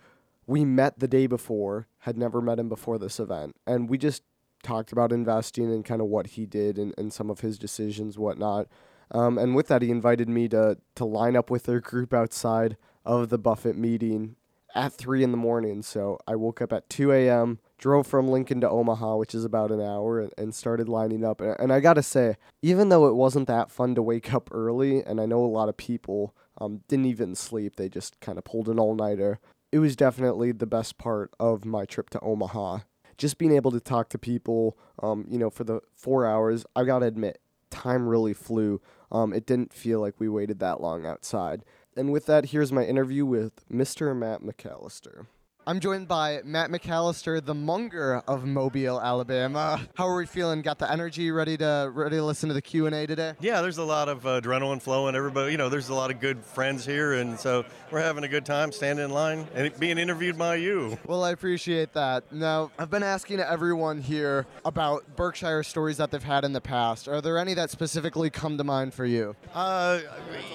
we 0.45 0.65
met 0.65 0.99
the 0.99 1.07
day 1.07 1.27
before, 1.27 1.87
had 1.99 2.17
never 2.17 2.41
met 2.41 2.59
him 2.59 2.67
before 2.67 2.99
this 2.99 3.19
event, 3.19 3.55
and 3.65 3.89
we 3.89 3.97
just 3.97 4.23
talked 4.63 4.91
about 4.91 5.13
investing 5.13 5.71
and 5.71 5.85
kind 5.85 6.01
of 6.01 6.07
what 6.07 6.27
he 6.27 6.45
did 6.45 6.77
and, 6.77 6.93
and 6.97 7.13
some 7.13 7.29
of 7.29 7.39
his 7.39 7.57
decisions, 7.57 8.17
whatnot. 8.17 8.67
Um, 9.11 9.37
and 9.37 9.55
with 9.55 9.67
that, 9.67 9.81
he 9.81 9.89
invited 9.89 10.27
me 10.27 10.49
to 10.49 10.77
to 10.95 11.05
line 11.05 11.37
up 11.37 11.49
with 11.49 11.63
their 11.63 11.79
group 11.79 12.13
outside 12.13 12.75
of 13.05 13.29
the 13.29 13.37
Buffett 13.37 13.77
meeting 13.77 14.35
at 14.75 14.91
three 14.91 15.23
in 15.23 15.31
the 15.31 15.37
morning. 15.37 15.81
So 15.81 16.19
I 16.27 16.35
woke 16.35 16.61
up 16.61 16.73
at 16.73 16.89
two 16.89 17.13
a.m 17.13 17.59
drove 17.77 18.07
from 18.07 18.27
Lincoln 18.27 18.61
to 18.61 18.69
Omaha, 18.69 19.17
which 19.17 19.35
is 19.35 19.45
about 19.45 19.71
an 19.71 19.81
hour, 19.81 20.29
and, 20.37 20.53
started 20.53 20.89
lining 20.89 21.23
up. 21.23 21.41
And, 21.41 21.55
and, 21.59 21.73
I 21.73 21.79
gotta 21.79 22.03
say, 22.03 22.37
even 22.61 22.89
though 22.89 23.07
it 23.07 23.15
wasn't 23.15 23.47
that 23.47 23.71
fun 23.71 23.95
to 23.95 24.01
wake 24.01 24.33
up 24.33 24.49
early, 24.51 25.03
and 25.03 25.21
I 25.21 25.25
know 25.25 25.43
a 25.43 25.47
lot 25.47 25.69
of 25.69 25.77
people 25.77 26.35
um, 26.59 26.81
didn't 26.87 27.05
even 27.05 27.35
sleep, 27.35 27.75
they 27.75 27.89
just 27.89 28.19
kind 28.19 28.37
of 28.37 28.43
pulled 28.43 28.67
an 28.69 28.79
all 28.79 28.95
nighter, 28.95 29.39
it 29.71 29.79
was 29.79 29.95
definitely 29.95 30.51
the 30.51 30.65
best 30.65 30.97
part 30.97 31.31
of 31.39 31.65
my 31.65 31.85
trip 31.85 32.09
to 32.11 32.19
Omaha. 32.21 32.79
Just 33.17 33.37
being 33.37 33.51
able 33.51 33.71
to 33.71 33.79
talk 33.79 34.09
to 34.09 34.17
people, 34.17 34.77
um, 35.01 35.25
you 35.29 35.37
know, 35.37 35.49
for 35.49 35.63
the 35.63 35.81
four 35.95 36.25
hours, 36.25 36.65
I 36.75 36.83
gotta 36.83 37.05
admit, 37.05 37.41
time 37.69 38.07
really 38.07 38.33
flew. 38.33 38.81
Um, 39.11 39.33
it 39.33 39.45
didn't 39.45 39.73
feel 39.73 39.99
like 39.99 40.15
we 40.19 40.29
waited 40.29 40.59
that 40.59 40.81
long 40.81 41.05
outside. 41.05 41.63
And 41.95 42.11
with 42.11 42.25
that, 42.27 42.47
here's 42.47 42.71
my 42.71 42.83
interview 42.83 43.25
with 43.25 43.67
Mr. 43.69 44.15
Matt 44.15 44.41
McAllister. 44.41 45.25
I'm 45.67 45.81
joined 45.81 46.07
by 46.07 46.39
Matt 46.45 46.69
McAllister, 46.69 47.43
the 47.43 47.53
Munger 47.53 48.23
of 48.25 48.45
Mobile, 48.45 49.01
Alabama. 49.01 49.85
How 49.95 50.07
are 50.07 50.15
we 50.15 50.25
feeling? 50.25 50.61
Got 50.61 50.79
the 50.79 50.89
energy 50.89 51.29
ready 51.29 51.57
to 51.57 51.91
ready 51.93 52.15
to 52.15 52.23
listen 52.23 52.47
to 52.47 52.53
the 52.53 52.61
Q 52.61 52.85
and 52.85 52.95
A 52.95 53.05
today? 53.05 53.33
Yeah, 53.41 53.59
there's 53.61 53.77
a 53.77 53.83
lot 53.83 54.07
of 54.07 54.25
uh, 54.25 54.39
adrenaline 54.39 54.81
flowing. 54.81 55.13
Everybody, 55.13 55.51
you 55.51 55.57
know, 55.57 55.67
there's 55.67 55.89
a 55.89 55.93
lot 55.93 56.09
of 56.09 56.21
good 56.21 56.41
friends 56.41 56.85
here, 56.85 57.15
and 57.15 57.37
so 57.37 57.65
we're 57.91 57.99
having 57.99 58.23
a 58.23 58.29
good 58.29 58.45
time 58.45 58.71
standing 58.71 59.03
in 59.03 59.11
line 59.11 59.45
and 59.55 59.77
being 59.77 59.97
interviewed 59.97 60.37
by 60.37 60.55
you. 60.55 60.97
Well, 61.05 61.25
I 61.25 61.31
appreciate 61.31 61.91
that. 61.95 62.31
Now, 62.31 62.71
I've 62.79 62.89
been 62.89 63.03
asking 63.03 63.41
everyone 63.41 63.99
here 63.99 64.45
about 64.63 65.17
Berkshire 65.17 65.63
stories 65.63 65.97
that 65.97 66.11
they've 66.11 66.23
had 66.23 66.45
in 66.45 66.53
the 66.53 66.61
past. 66.61 67.09
Are 67.09 67.19
there 67.19 67.37
any 67.37 67.53
that 67.55 67.71
specifically 67.71 68.29
come 68.29 68.57
to 68.57 68.63
mind 68.63 68.93
for 68.93 69.05
you? 69.05 69.35
Uh, 69.53 69.99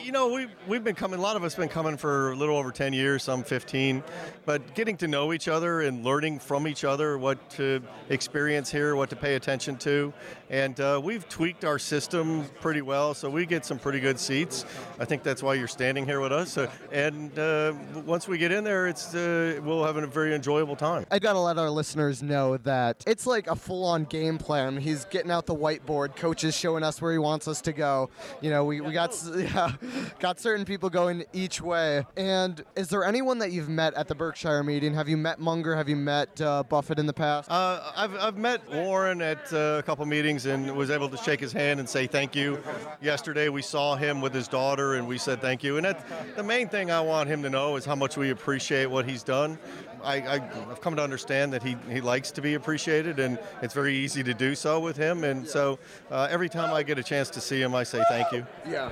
you 0.02 0.12
know, 0.12 0.32
we 0.32 0.46
we've 0.66 0.82
been 0.82 0.94
coming. 0.94 1.18
A 1.18 1.22
lot 1.22 1.36
of 1.36 1.44
us 1.44 1.54
been 1.54 1.68
coming 1.68 1.98
for 1.98 2.32
a 2.32 2.34
little 2.34 2.56
over 2.56 2.72
10 2.72 2.94
years, 2.94 3.22
some 3.22 3.44
15, 3.44 4.02
but 4.46 4.74
getting 4.74 4.96
to 5.02 5.08
know 5.08 5.32
each 5.32 5.48
other 5.48 5.80
and 5.80 6.04
learning 6.04 6.38
from 6.38 6.68
each 6.68 6.84
other 6.84 7.18
what 7.18 7.50
to 7.50 7.82
experience 8.08 8.70
here, 8.70 8.94
what 8.94 9.10
to 9.10 9.16
pay 9.16 9.34
attention 9.34 9.76
to, 9.76 10.12
and 10.48 10.78
uh, 10.80 11.00
we've 11.02 11.26
tweaked 11.30 11.64
our 11.64 11.78
system 11.78 12.44
pretty 12.60 12.82
well, 12.82 13.14
so 13.14 13.30
we 13.30 13.46
get 13.46 13.64
some 13.64 13.78
pretty 13.78 13.98
good 13.98 14.20
seats. 14.20 14.66
I 15.00 15.06
think 15.06 15.22
that's 15.22 15.42
why 15.42 15.54
you're 15.54 15.66
standing 15.66 16.04
here 16.04 16.20
with 16.20 16.30
us. 16.30 16.58
And 16.92 17.36
uh, 17.38 17.72
once 18.04 18.28
we 18.28 18.36
get 18.36 18.52
in 18.52 18.62
there, 18.62 18.86
it's 18.86 19.14
uh, 19.14 19.60
we'll 19.64 19.82
have 19.82 19.96
a 19.96 20.06
very 20.06 20.34
enjoyable 20.34 20.76
time. 20.76 21.06
I 21.10 21.18
gotta 21.18 21.40
let 21.40 21.56
our 21.56 21.70
listeners 21.70 22.22
know 22.22 22.58
that 22.58 23.02
it's 23.06 23.26
like 23.26 23.46
a 23.46 23.56
full-on 23.56 24.04
game 24.04 24.36
plan. 24.36 24.76
He's 24.76 25.06
getting 25.06 25.30
out 25.30 25.46
the 25.46 25.56
whiteboard. 25.56 26.16
Coach 26.16 26.44
is 26.44 26.54
showing 26.54 26.84
us 26.84 27.00
where 27.00 27.12
he 27.12 27.18
wants 27.18 27.48
us 27.48 27.62
to 27.62 27.72
go. 27.72 28.10
You 28.42 28.50
know, 28.50 28.64
we, 28.66 28.82
we 28.82 28.92
got 28.92 29.18
yeah, 29.34 29.72
got 30.20 30.38
certain 30.38 30.66
people 30.66 30.90
going 30.90 31.24
each 31.32 31.62
way. 31.62 32.04
And 32.16 32.62
is 32.76 32.88
there 32.88 33.04
anyone 33.04 33.38
that 33.38 33.52
you've 33.52 33.70
met 33.70 33.94
at 33.94 34.06
the 34.06 34.14
Berkshire 34.14 34.62
meeting? 34.62 34.91
Have 34.92 35.08
you 35.08 35.16
met 35.16 35.40
Munger? 35.40 35.74
Have 35.74 35.88
you 35.88 35.96
met 35.96 36.40
uh, 36.40 36.62
Buffett 36.62 36.98
in 36.98 37.06
the 37.06 37.12
past? 37.12 37.50
Uh, 37.50 37.92
I've, 37.96 38.14
I've 38.16 38.36
met 38.36 38.68
Warren 38.70 39.22
at 39.22 39.52
uh, 39.52 39.76
a 39.78 39.82
couple 39.82 40.04
meetings 40.06 40.46
and 40.46 40.74
was 40.76 40.90
able 40.90 41.08
to 41.08 41.16
shake 41.16 41.40
his 41.40 41.52
hand 41.52 41.80
and 41.80 41.88
say 41.88 42.06
thank 42.06 42.34
you. 42.34 42.62
Yesterday 43.00 43.48
we 43.48 43.62
saw 43.62 43.96
him 43.96 44.20
with 44.20 44.34
his 44.34 44.48
daughter 44.48 44.94
and 44.94 45.08
we 45.08 45.18
said 45.18 45.40
thank 45.40 45.62
you. 45.62 45.76
And 45.76 45.86
that, 45.86 46.36
the 46.36 46.42
main 46.42 46.68
thing 46.68 46.90
I 46.90 47.00
want 47.00 47.28
him 47.28 47.42
to 47.42 47.50
know 47.50 47.76
is 47.76 47.84
how 47.84 47.94
much 47.94 48.16
we 48.16 48.30
appreciate 48.30 48.86
what 48.86 49.08
he's 49.08 49.22
done. 49.22 49.58
I, 50.04 50.16
I, 50.16 50.34
I've 50.70 50.80
come 50.80 50.96
to 50.96 51.02
understand 51.02 51.52
that 51.52 51.62
he, 51.62 51.76
he 51.88 52.00
likes 52.00 52.30
to 52.32 52.42
be 52.42 52.54
appreciated 52.54 53.18
and 53.18 53.38
it's 53.62 53.74
very 53.74 53.96
easy 53.96 54.22
to 54.24 54.34
do 54.34 54.54
so 54.54 54.80
with 54.80 54.96
him. 54.96 55.24
And 55.24 55.46
so 55.46 55.78
uh, 56.10 56.28
every 56.30 56.48
time 56.48 56.74
I 56.74 56.82
get 56.82 56.98
a 56.98 57.02
chance 57.02 57.30
to 57.30 57.40
see 57.40 57.62
him, 57.62 57.74
I 57.74 57.84
say 57.84 58.02
thank 58.08 58.32
you. 58.32 58.46
Yeah. 58.68 58.90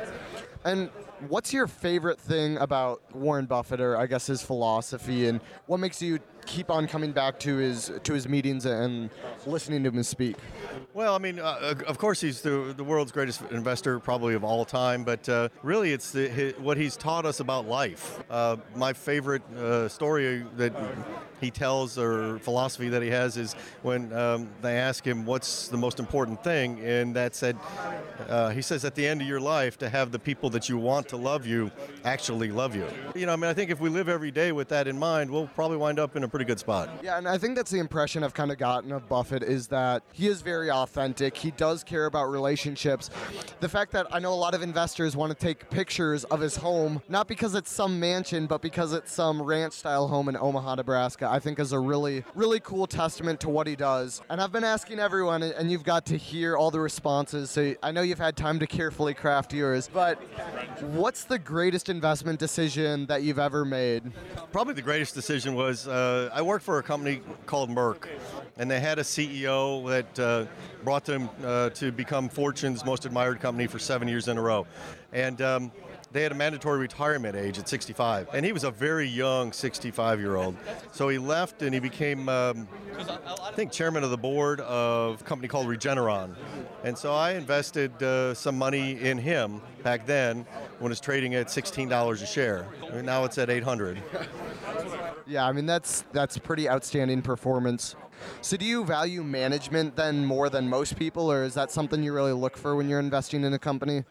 And 0.65 0.91
what's 1.29 1.53
your 1.53 1.67
favorite 1.67 2.21
thing 2.21 2.59
about 2.59 3.01
Warren 3.15 3.47
Buffett, 3.47 3.81
or 3.81 3.97
I 3.97 4.07
guess 4.07 4.27
his 4.27 4.43
philosophy, 4.43 5.27
and 5.27 5.41
what 5.67 5.81
makes 5.81 6.03
you 6.03 6.19
keep 6.51 6.71
on 6.71 6.87
coming 6.89 7.13
back 7.13 7.39
to 7.39 7.57
his 7.57 7.93
to 8.03 8.13
his 8.13 8.29
meetings 8.29 8.67
and 8.67 9.09
listening 9.47 9.85
to 9.85 9.91
him 9.91 10.03
speak? 10.03 10.37
Well, 10.93 11.15
I 11.15 11.19
mean, 11.19 11.39
uh, 11.39 11.75
of 11.87 11.99
course, 11.99 12.21
he's 12.21 12.43
the, 12.43 12.75
the 12.77 12.83
world's 12.83 13.13
greatest 13.13 13.43
investor, 13.53 14.01
probably 14.01 14.35
of 14.35 14.43
all 14.43 14.65
time. 14.65 15.05
But 15.05 15.29
uh, 15.29 15.49
really, 15.63 15.93
it's 15.93 16.11
the, 16.11 16.29
hi 16.29 16.55
what 16.59 16.77
he's 16.77 16.97
taught 16.97 17.25
us 17.25 17.41
about 17.41 17.69
life. 17.69 18.23
Uh, 18.29 18.57
my 18.75 18.93
favorite 18.93 19.43
uh, 19.57 19.89
story 19.89 20.45
that 20.57 20.73
he 21.41 21.51
tells, 21.51 21.97
or 21.97 22.39
philosophy 22.41 22.89
that 22.89 23.03
he 23.03 23.09
has, 23.09 23.37
is 23.37 23.55
when 23.83 24.13
um, 24.13 24.49
they 24.61 24.77
ask 24.77 25.07
him 25.07 25.25
what's 25.25 25.69
the 25.69 25.77
most 25.77 25.99
important 25.99 26.43
thing, 26.45 26.81
and 26.81 27.15
that 27.17 27.35
said, 27.35 27.57
uh, 28.29 28.51
he 28.51 28.61
says, 28.61 28.85
at 28.85 28.95
the 28.95 29.07
end 29.07 29.23
of 29.23 29.29
your 29.29 29.41
life, 29.41 29.79
to 29.79 29.89
have 29.89 30.11
the 30.11 30.19
people 30.19 30.51
that 30.51 30.69
you 30.69 30.77
want 30.77 31.09
to 31.09 31.17
love 31.17 31.47
you 31.47 31.71
actually 32.05 32.51
love 32.51 32.75
you. 32.77 32.87
You 33.15 33.27
know, 33.27 33.33
I 33.33 33.37
mean, 33.37 33.51
I 33.51 33.55
think 33.55 33.71
if 33.71 33.81
we 33.81 33.89
live 33.89 34.09
every 34.09 34.31
day 34.31 34.53
with 34.53 34.69
that 34.69 34.87
in 34.87 34.99
mind, 34.99 35.31
we'll 35.31 35.47
probably 35.47 35.79
wind 35.79 35.99
up 35.99 36.17
in 36.17 36.25
a 36.25 36.29
pretty 36.29 36.40
good 36.45 36.59
spot. 36.59 36.89
Yeah, 37.03 37.19
and 37.19 37.29
I 37.29 37.39
think 37.39 37.57
that's 37.57 37.71
the 37.71 37.79
impression 37.79 38.23
I've 38.23 38.35
kind 38.35 38.51
of 38.51 38.59
gotten 38.59 38.93
of 38.93 39.09
Buffett 39.09 39.43
is 39.43 39.69
that 39.69 40.03
he 40.13 40.29
is 40.29 40.43
very 40.43 40.71
authentic. 40.71 41.37
He 41.37 41.51
does 41.53 41.85
care 41.85 42.07
about 42.07 42.31
relationships. 42.31 43.11
The 43.61 43.69
fact 43.69 43.93
that 43.93 44.07
I 44.13 44.19
know 44.19 44.33
a 44.33 44.35
lot 44.35 44.55
of 44.55 44.63
investors 44.63 45.17
want 45.17 45.31
to 45.31 45.39
take 45.39 45.71
pictures 45.71 46.25
of 46.25 46.41
his 46.41 46.57
home, 46.57 47.03
not 47.09 47.29
because 47.29 47.55
it's 47.55 47.71
some 47.71 48.01
mansion, 48.01 48.47
but 48.47 48.63
because 48.63 48.93
it's 48.93 49.13
some 49.13 49.43
ranch 49.43 49.75
style 49.75 50.09
home 50.09 50.29
in 50.29 50.37
Omaha, 50.37 50.77
Nebraska, 50.77 51.29
I 51.31 51.39
think 51.39 51.59
is 51.59 51.73
a 51.73 51.79
really, 51.79 52.25
really 52.35 52.61
cool 52.61 52.87
testament 52.87 53.41
to 53.41 53.49
what 53.49 53.67
he 53.67 53.77
does. 53.77 54.23
And 54.31 54.41
I've 54.41 54.53
been 54.53 54.65
asking 54.65 54.99
everyone, 54.99 55.43
and 55.43 55.71
you've 55.71 55.85
got 55.85 56.07
to 56.07 56.17
hear 56.17 56.57
all 56.57 56.71
the 56.71 56.81
responses. 56.81 57.51
So 57.51 57.75
I 57.83 57.93
know 57.93 58.03
you've 58.03 58.19
had 58.19 58.37
time 58.37 58.59
to 58.61 58.67
carefully 58.67 59.15
craft 59.15 59.53
yours, 59.53 59.89
but 59.93 60.17
what's 60.81 61.25
the 61.25 61.39
greatest 61.39 61.89
investment 61.89 62.39
decision 62.39 63.07
that 63.07 63.23
you've 63.23 63.39
ever 63.39 63.65
made? 63.65 64.11
Probably 64.53 64.75
the 64.75 64.83
greatest 64.83 65.15
decision 65.15 65.55
was 65.55 65.87
uh, 65.87 66.30
I 66.33 66.43
worked 66.43 66.65
for 66.65 66.79
a 66.79 66.83
company 66.83 67.21
called 67.47 67.71
Merck, 67.71 68.07
and 68.57 68.71
they 68.71 68.81
had 68.81 68.99
a 68.99 69.03
CEO 69.03 69.89
that 69.89 70.19
uh, 70.19 70.47
brought 70.85 71.05
them 71.05 71.29
uh, 71.45 71.71
to 71.71 71.93
become 71.93 72.29
Fortune's 72.29 72.85
most 72.85 73.05
admired 73.05 73.41
company 73.41 73.67
for 73.67 73.79
seven 73.79 74.09
years 74.09 74.29
in 74.29 74.39
a 74.39 74.43
row. 74.43 74.67
And 75.13 75.41
um, 75.43 75.73
they 76.13 76.23
had 76.23 76.33
a 76.33 76.35
mandatory 76.35 76.79
retirement 76.79 77.37
age 77.37 77.59
at 77.59 77.69
65, 77.69 78.29
and 78.33 78.45
he 78.45 78.53
was 78.53 78.65
a 78.65 78.71
very 78.71 79.07
young 79.07 79.53
65 79.53 80.21
year 80.21 80.37
old. 80.37 80.57
So 80.93 81.09
he 81.09 81.19
left 81.19 81.63
and 81.63 81.73
he 81.73 81.81
became, 81.81 82.29
um, 82.29 82.69
I 82.99 83.53
think, 83.55 83.73
chairman 83.73 84.03
of 84.03 84.11
the 84.11 84.19
board 84.19 84.61
of 84.61 85.21
a 85.21 85.25
company 85.25 85.49
called 85.49 85.67
Regeneron. 85.69 86.35
And 86.83 86.99
so 86.99 87.13
I 87.13 87.33
invested 87.33 88.03
uh, 88.03 88.35
some 88.35 88.59
money 88.59 89.01
in 89.01 89.19
him 89.19 89.61
back 89.83 90.07
then 90.07 90.47
when 90.79 90.91
it 90.91 90.93
was 90.93 91.01
trading 91.01 91.35
at 91.35 91.47
$16 91.47 92.23
a 92.23 92.27
share. 92.27 92.67
Now 93.03 93.25
it's 93.25 93.39
at 93.39 93.51
800. 93.51 94.03
Yeah, 95.31 95.47
I 95.47 95.53
mean 95.53 95.65
that's 95.65 96.05
that's 96.13 96.39
pretty 96.39 96.69
outstanding 96.69 97.23
performance. 97.23 97.95
So 98.41 98.57
do 98.57 98.65
you 98.65 98.85
value 98.85 99.23
management 99.23 99.95
then 99.95 100.27
more 100.27 100.51
than 100.51 100.69
most 100.69 100.99
people, 100.99 101.31
or 101.31 101.45
is 101.45 101.55
that 101.55 101.71
something 101.71 102.03
you 102.03 102.13
really 102.13 102.33
look 102.33 102.57
for 102.57 102.75
when 102.75 102.89
you're 102.89 102.99
investing 102.99 103.45
in 103.45 103.55
a 103.55 103.59
company? 103.59 104.03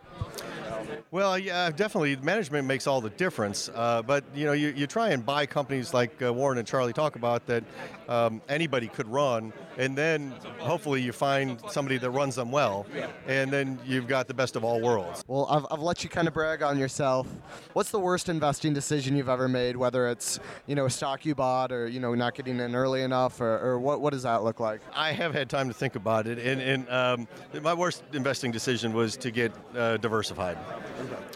Well, 1.12 1.38
yeah, 1.38 1.69
definitely. 1.71 2.15
Management 2.17 2.67
makes 2.67 2.88
all 2.88 3.02
the 3.02 3.10
difference. 3.10 3.69
Uh, 3.73 4.02
but 4.02 4.23
you 4.36 4.45
know, 4.45 4.54
you, 4.54 4.69
you 4.69 4.88
try 4.88 5.10
and 5.10 5.25
buy 5.25 5.45
companies 5.45 5.93
like 5.93 6.21
uh, 6.21 6.34
Warren 6.34 6.58
and 6.58 6.67
Charlie 6.67 6.93
talk 6.93 7.15
about 7.15 7.45
that 7.47 7.63
um, 8.08 8.41
anybody 8.49 8.88
could 8.88 9.08
run, 9.08 9.54
and 9.78 9.97
then 9.97 10.34
hopefully 10.58 11.02
you 11.02 11.12
find 11.12 11.60
somebody 11.69 11.97
that 11.97 12.10
runs 12.10 12.36
them 12.36 12.52
well, 12.52 12.86
and 13.28 13.52
then 13.52 13.80
you've 13.86 14.08
got 14.08 14.28
the 14.28 14.34
best 14.34 14.56
of 14.56 14.63
all 14.63 14.82
worlds. 14.82 15.23
Well, 15.28 15.47
I've, 15.49 15.65
I've 15.71 15.82
let 15.82 16.04
you 16.04 16.10
kind 16.10 16.28
of 16.28 16.34
brag 16.34 16.63
on 16.63 16.78
yourself. 16.78 17.28
What's 17.73 17.91
the 17.91 17.99
worst 17.99 18.30
investing 18.30 18.73
decision 18.73 19.15
you've 19.15 19.30
ever 19.30 19.47
made, 19.47 19.78
whether 19.78 20.08
it's 20.08 20.39
you 20.67 20.75
know 20.75 20.86
a 20.86 20.89
stock 20.89 21.25
you 21.25 21.36
bought 21.36 21.71
or 21.71 21.88
you 21.88 21.99
know 21.99 22.13
not 22.15 22.36
getting 22.36 22.60
in 22.60 22.75
early 22.75 23.04
enough, 23.04 23.39
or, 23.41 23.60
or 23.60 23.80
what 23.80 24.02
what 24.02 24.13
does 24.13 24.23
that 24.23 24.43
look 24.43 24.60
like? 24.60 24.82
I 24.93 25.12
have 25.12 25.34
had 25.34 25.49
time 25.49 25.67
to 25.67 25.73
think 25.73 25.95
about 25.95 26.28
it, 26.28 26.39
and, 26.39 26.62
and 26.62 26.89
um, 26.89 27.28
my 27.62 27.73
worst 27.73 28.04
investing 28.13 28.52
decision 28.52 28.93
was 28.93 29.17
to 29.17 29.32
get 29.32 29.52
uh, 29.75 29.97
diversified. 29.97 30.58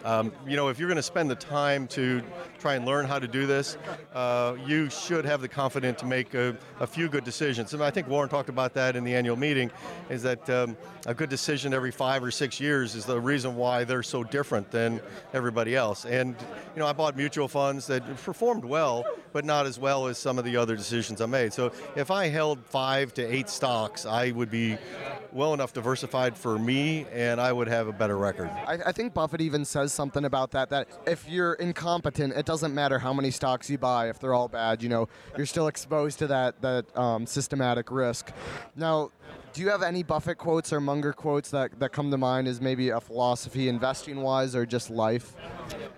Um, 0.03 0.31
you 0.45 0.57
know, 0.57 0.67
if 0.69 0.79
you're 0.79 0.89
going 0.89 0.97
to 0.97 1.03
spend 1.03 1.29
the 1.29 1.35
time 1.35 1.87
to 1.89 2.21
try 2.63 2.75
and 2.75 2.85
learn 2.85 3.05
how 3.05 3.19
to 3.19 3.27
do 3.27 3.45
this, 3.45 3.77
uh, 4.13 4.55
you 4.65 4.89
should 4.89 5.25
have 5.25 5.41
the 5.41 5.49
confidence 5.49 5.99
to 5.99 6.05
make 6.05 6.33
a, 6.33 6.55
a, 6.79 6.87
few 6.87 7.09
good 7.09 7.25
decisions. 7.25 7.73
And 7.73 7.83
I 7.83 7.91
think 7.91 8.07
Warren 8.07 8.29
talked 8.29 8.47
about 8.47 8.73
that 8.75 8.95
in 8.95 9.03
the 9.03 9.13
annual 9.13 9.35
meeting, 9.35 9.69
is 10.09 10.23
that 10.23 10.49
um, 10.49 10.77
a 11.05 11.13
good 11.13 11.29
decision 11.29 11.73
every 11.73 11.91
five 11.91 12.23
or 12.23 12.31
six 12.31 12.61
years 12.61 12.95
is 12.95 13.03
the 13.03 13.19
reason 13.19 13.57
why 13.57 13.83
they're 13.83 14.01
so 14.01 14.23
different 14.23 14.71
than 14.71 15.01
everybody 15.33 15.75
else. 15.75 16.05
And, 16.05 16.37
you 16.73 16.79
know, 16.79 16.87
I 16.87 16.93
bought 16.93 17.17
mutual 17.17 17.49
funds 17.49 17.85
that 17.87 18.01
performed 18.23 18.63
well, 18.63 19.03
but 19.33 19.43
not 19.43 19.65
as 19.65 19.77
well 19.77 20.07
as 20.07 20.17
some 20.17 20.39
of 20.39 20.45
the 20.45 20.55
other 20.55 20.77
decisions 20.77 21.19
I 21.19 21.25
made. 21.25 21.51
So 21.51 21.73
if 21.97 22.11
I 22.11 22.29
held 22.29 22.63
five 22.63 23.13
to 23.15 23.23
eight 23.23 23.49
stocks, 23.49 24.05
I 24.05 24.31
would 24.31 24.49
be 24.49 24.77
well 25.33 25.53
enough 25.53 25.73
diversified 25.73 26.37
for 26.37 26.57
me, 26.57 27.05
and 27.11 27.41
I 27.41 27.51
would 27.51 27.67
have 27.67 27.87
a 27.87 27.91
better 27.91 28.17
record. 28.17 28.49
I, 28.67 28.77
I 28.85 28.91
think 28.93 29.13
Buffett 29.13 29.41
even 29.41 29.65
says 29.65 29.91
something 29.91 30.23
about 30.23 30.51
that. 30.51 30.69
That 30.69 30.87
if 31.05 31.27
you're 31.27 31.53
incompetent, 31.53 32.33
it 32.33 32.45
doesn't 32.45 32.52
matter 32.61 32.99
how 32.99 33.13
many 33.13 33.31
stocks 33.31 33.69
you 33.69 33.77
buy. 33.77 34.09
If 34.09 34.19
they're 34.19 34.33
all 34.33 34.47
bad, 34.47 34.83
you 34.83 34.89
know, 34.89 35.07
you're 35.37 35.45
still 35.47 35.67
exposed 35.67 36.19
to 36.19 36.27
that 36.27 36.61
that 36.61 36.95
um, 36.97 37.25
systematic 37.25 37.89
risk. 37.89 38.31
Now. 38.75 39.11
Do 39.53 39.61
you 39.61 39.69
have 39.69 39.83
any 39.83 40.01
Buffett 40.01 40.39
quotes 40.39 40.73
or 40.73 40.81
Munger 40.81 41.13
quotes 41.13 41.51
that, 41.51 41.79
that 41.79 41.91
come 41.91 42.09
to 42.09 42.17
mind 42.17 42.47
as 42.47 42.59
maybe 42.59 42.89
a 42.89 42.99
philosophy 42.99 43.69
investing 43.69 44.19
wise 44.21 44.55
or 44.55 44.65
just 44.65 44.89
life? 44.89 45.35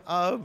Uh, 0.06 0.40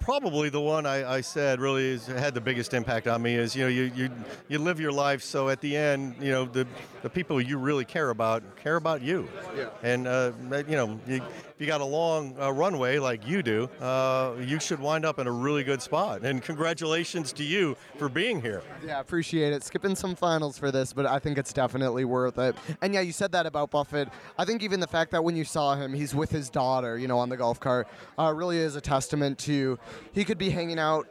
probably 0.00 0.48
the 0.48 0.60
one 0.60 0.86
I, 0.86 1.16
I 1.16 1.20
said 1.20 1.60
really 1.60 1.84
is, 1.86 2.06
had 2.06 2.32
the 2.32 2.40
biggest 2.40 2.72
impact 2.72 3.06
on 3.06 3.20
me 3.20 3.34
is 3.34 3.54
you 3.54 3.64
know 3.64 3.68
you, 3.68 3.92
you 3.94 4.10
you 4.48 4.58
live 4.58 4.80
your 4.80 4.92
life 4.92 5.22
so 5.22 5.50
at 5.50 5.60
the 5.60 5.76
end 5.76 6.16
you 6.20 6.30
know 6.32 6.46
the 6.46 6.66
the 7.02 7.10
people 7.10 7.38
you 7.40 7.58
really 7.58 7.84
care 7.84 8.10
about 8.10 8.42
care 8.56 8.76
about 8.76 9.02
you 9.02 9.28
Yeah. 9.56 9.68
and 9.82 10.08
uh, 10.08 10.32
you 10.66 10.74
know 10.76 10.98
you, 11.06 11.20
if 11.58 11.62
you 11.62 11.66
got 11.66 11.80
a 11.80 11.84
long 11.84 12.36
uh, 12.40 12.52
runway 12.52 12.98
like 12.98 13.26
you 13.26 13.42
do 13.42 13.68
uh, 13.80 14.34
you 14.40 14.58
should 14.60 14.80
wind 14.80 15.04
up 15.04 15.18
in 15.18 15.26
a 15.26 15.32
really 15.32 15.64
good 15.64 15.80
spot 15.80 16.22
and 16.22 16.42
congratulations 16.42 17.32
to 17.32 17.44
you 17.44 17.76
for 17.96 18.08
being 18.08 18.40
here 18.40 18.62
Yeah, 18.84 19.00
appreciate 19.00 19.52
it. 19.52 19.62
Skipping 19.64 19.96
some 19.96 20.14
finals 20.14 20.58
for 20.58 20.70
this, 20.70 20.92
but 20.92 21.06
I 21.06 21.18
think 21.18 21.38
it's 21.38 21.52
definitely 21.52 22.04
worth 22.04 22.38
it. 22.38 22.56
And 22.82 22.94
yeah, 22.94 23.00
you 23.00 23.12
said 23.12 23.32
that 23.32 23.46
about 23.46 23.70
Buffett. 23.70 24.08
I 24.38 24.44
think 24.44 24.62
even 24.62 24.80
the 24.80 24.86
fact 24.86 25.10
that 25.12 25.22
when 25.22 25.36
you 25.36 25.44
saw 25.44 25.74
him, 25.74 25.92
he's 25.92 26.14
with 26.14 26.30
his 26.30 26.48
daughter, 26.48 26.96
you 26.98 27.08
know, 27.08 27.18
on 27.18 27.28
the 27.28 27.36
golf 27.36 27.58
cart, 27.60 27.88
uh, 28.18 28.32
really 28.34 28.48
really 28.48 28.64
is 28.64 28.76
a 28.76 28.80
testament 28.80 29.38
to 29.38 29.78
he 30.12 30.24
could 30.24 30.38
be 30.38 30.50
hanging 30.50 30.78
out. 30.78 31.06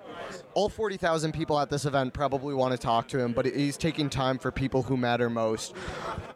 All 0.53 0.69
40,000 0.69 1.33
people 1.33 1.59
at 1.59 1.69
this 1.69 1.85
event 1.85 2.13
probably 2.13 2.53
want 2.53 2.71
to 2.71 2.77
talk 2.77 3.07
to 3.09 3.19
him, 3.19 3.33
but 3.33 3.45
he's 3.45 3.77
taking 3.77 4.09
time 4.09 4.37
for 4.39 4.51
people 4.51 4.83
who 4.83 4.97
matter 4.97 5.29
most. 5.29 5.73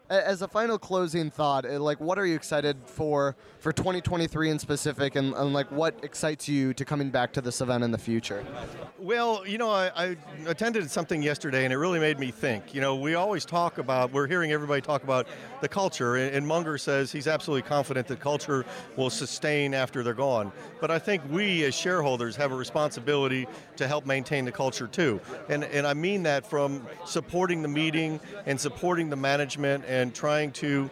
As 0.08 0.42
a 0.42 0.48
final 0.48 0.78
closing 0.78 1.30
thought, 1.30 1.64
uh, 1.64 1.80
like 1.80 2.00
what 2.00 2.18
are 2.18 2.26
you 2.26 2.34
excited 2.34 2.76
for 2.84 3.34
for 3.60 3.72
2023 3.72 4.50
in 4.50 4.58
specific, 4.58 5.16
and, 5.16 5.34
and 5.34 5.54
like 5.54 5.70
what 5.70 5.94
excites 6.02 6.48
you 6.48 6.74
to 6.74 6.84
coming 6.84 7.10
back 7.10 7.32
to 7.32 7.40
this 7.40 7.60
event 7.60 7.82
in 7.82 7.90
the 7.90 7.98
future? 7.98 8.44
Well, 8.98 9.46
you 9.46 9.56
know, 9.56 9.70
I, 9.70 9.90
I 9.96 10.16
attended 10.46 10.90
something 10.90 11.22
yesterday, 11.22 11.64
and 11.64 11.72
it 11.72 11.78
really 11.78 12.00
made 12.00 12.18
me 12.18 12.30
think. 12.30 12.74
You 12.74 12.80
know, 12.80 12.96
we 12.96 13.14
always 13.14 13.44
talk 13.44 13.78
about, 13.78 14.12
we're 14.12 14.26
hearing 14.26 14.52
everybody 14.52 14.82
talk 14.82 15.02
about 15.04 15.26
the 15.60 15.68
culture, 15.68 16.16
and, 16.16 16.34
and 16.34 16.46
Munger 16.46 16.76
says 16.76 17.10
he's 17.10 17.28
absolutely 17.28 17.62
confident 17.62 18.06
that 18.08 18.20
culture 18.20 18.66
will 18.96 19.10
sustain 19.10 19.74
after 19.74 20.02
they're 20.02 20.12
gone. 20.12 20.52
But 20.80 20.90
I 20.90 20.98
think 20.98 21.22
we, 21.30 21.64
as 21.64 21.74
shareholders, 21.74 22.36
have 22.36 22.52
a 22.52 22.56
responsibility 22.56 23.46
to 23.76 23.88
help 23.88 24.06
maintain 24.06 24.44
the 24.44 24.52
culture 24.52 24.86
too, 24.86 25.20
and 25.48 25.64
and 25.64 25.86
I 25.86 25.94
mean 25.94 26.22
that 26.24 26.46
from 26.46 26.86
supporting 27.04 27.62
the 27.62 27.68
meeting 27.68 28.20
and 28.46 28.60
supporting 28.60 29.10
the 29.10 29.16
management 29.16 29.84
and 29.86 30.14
trying 30.14 30.52
to 30.52 30.90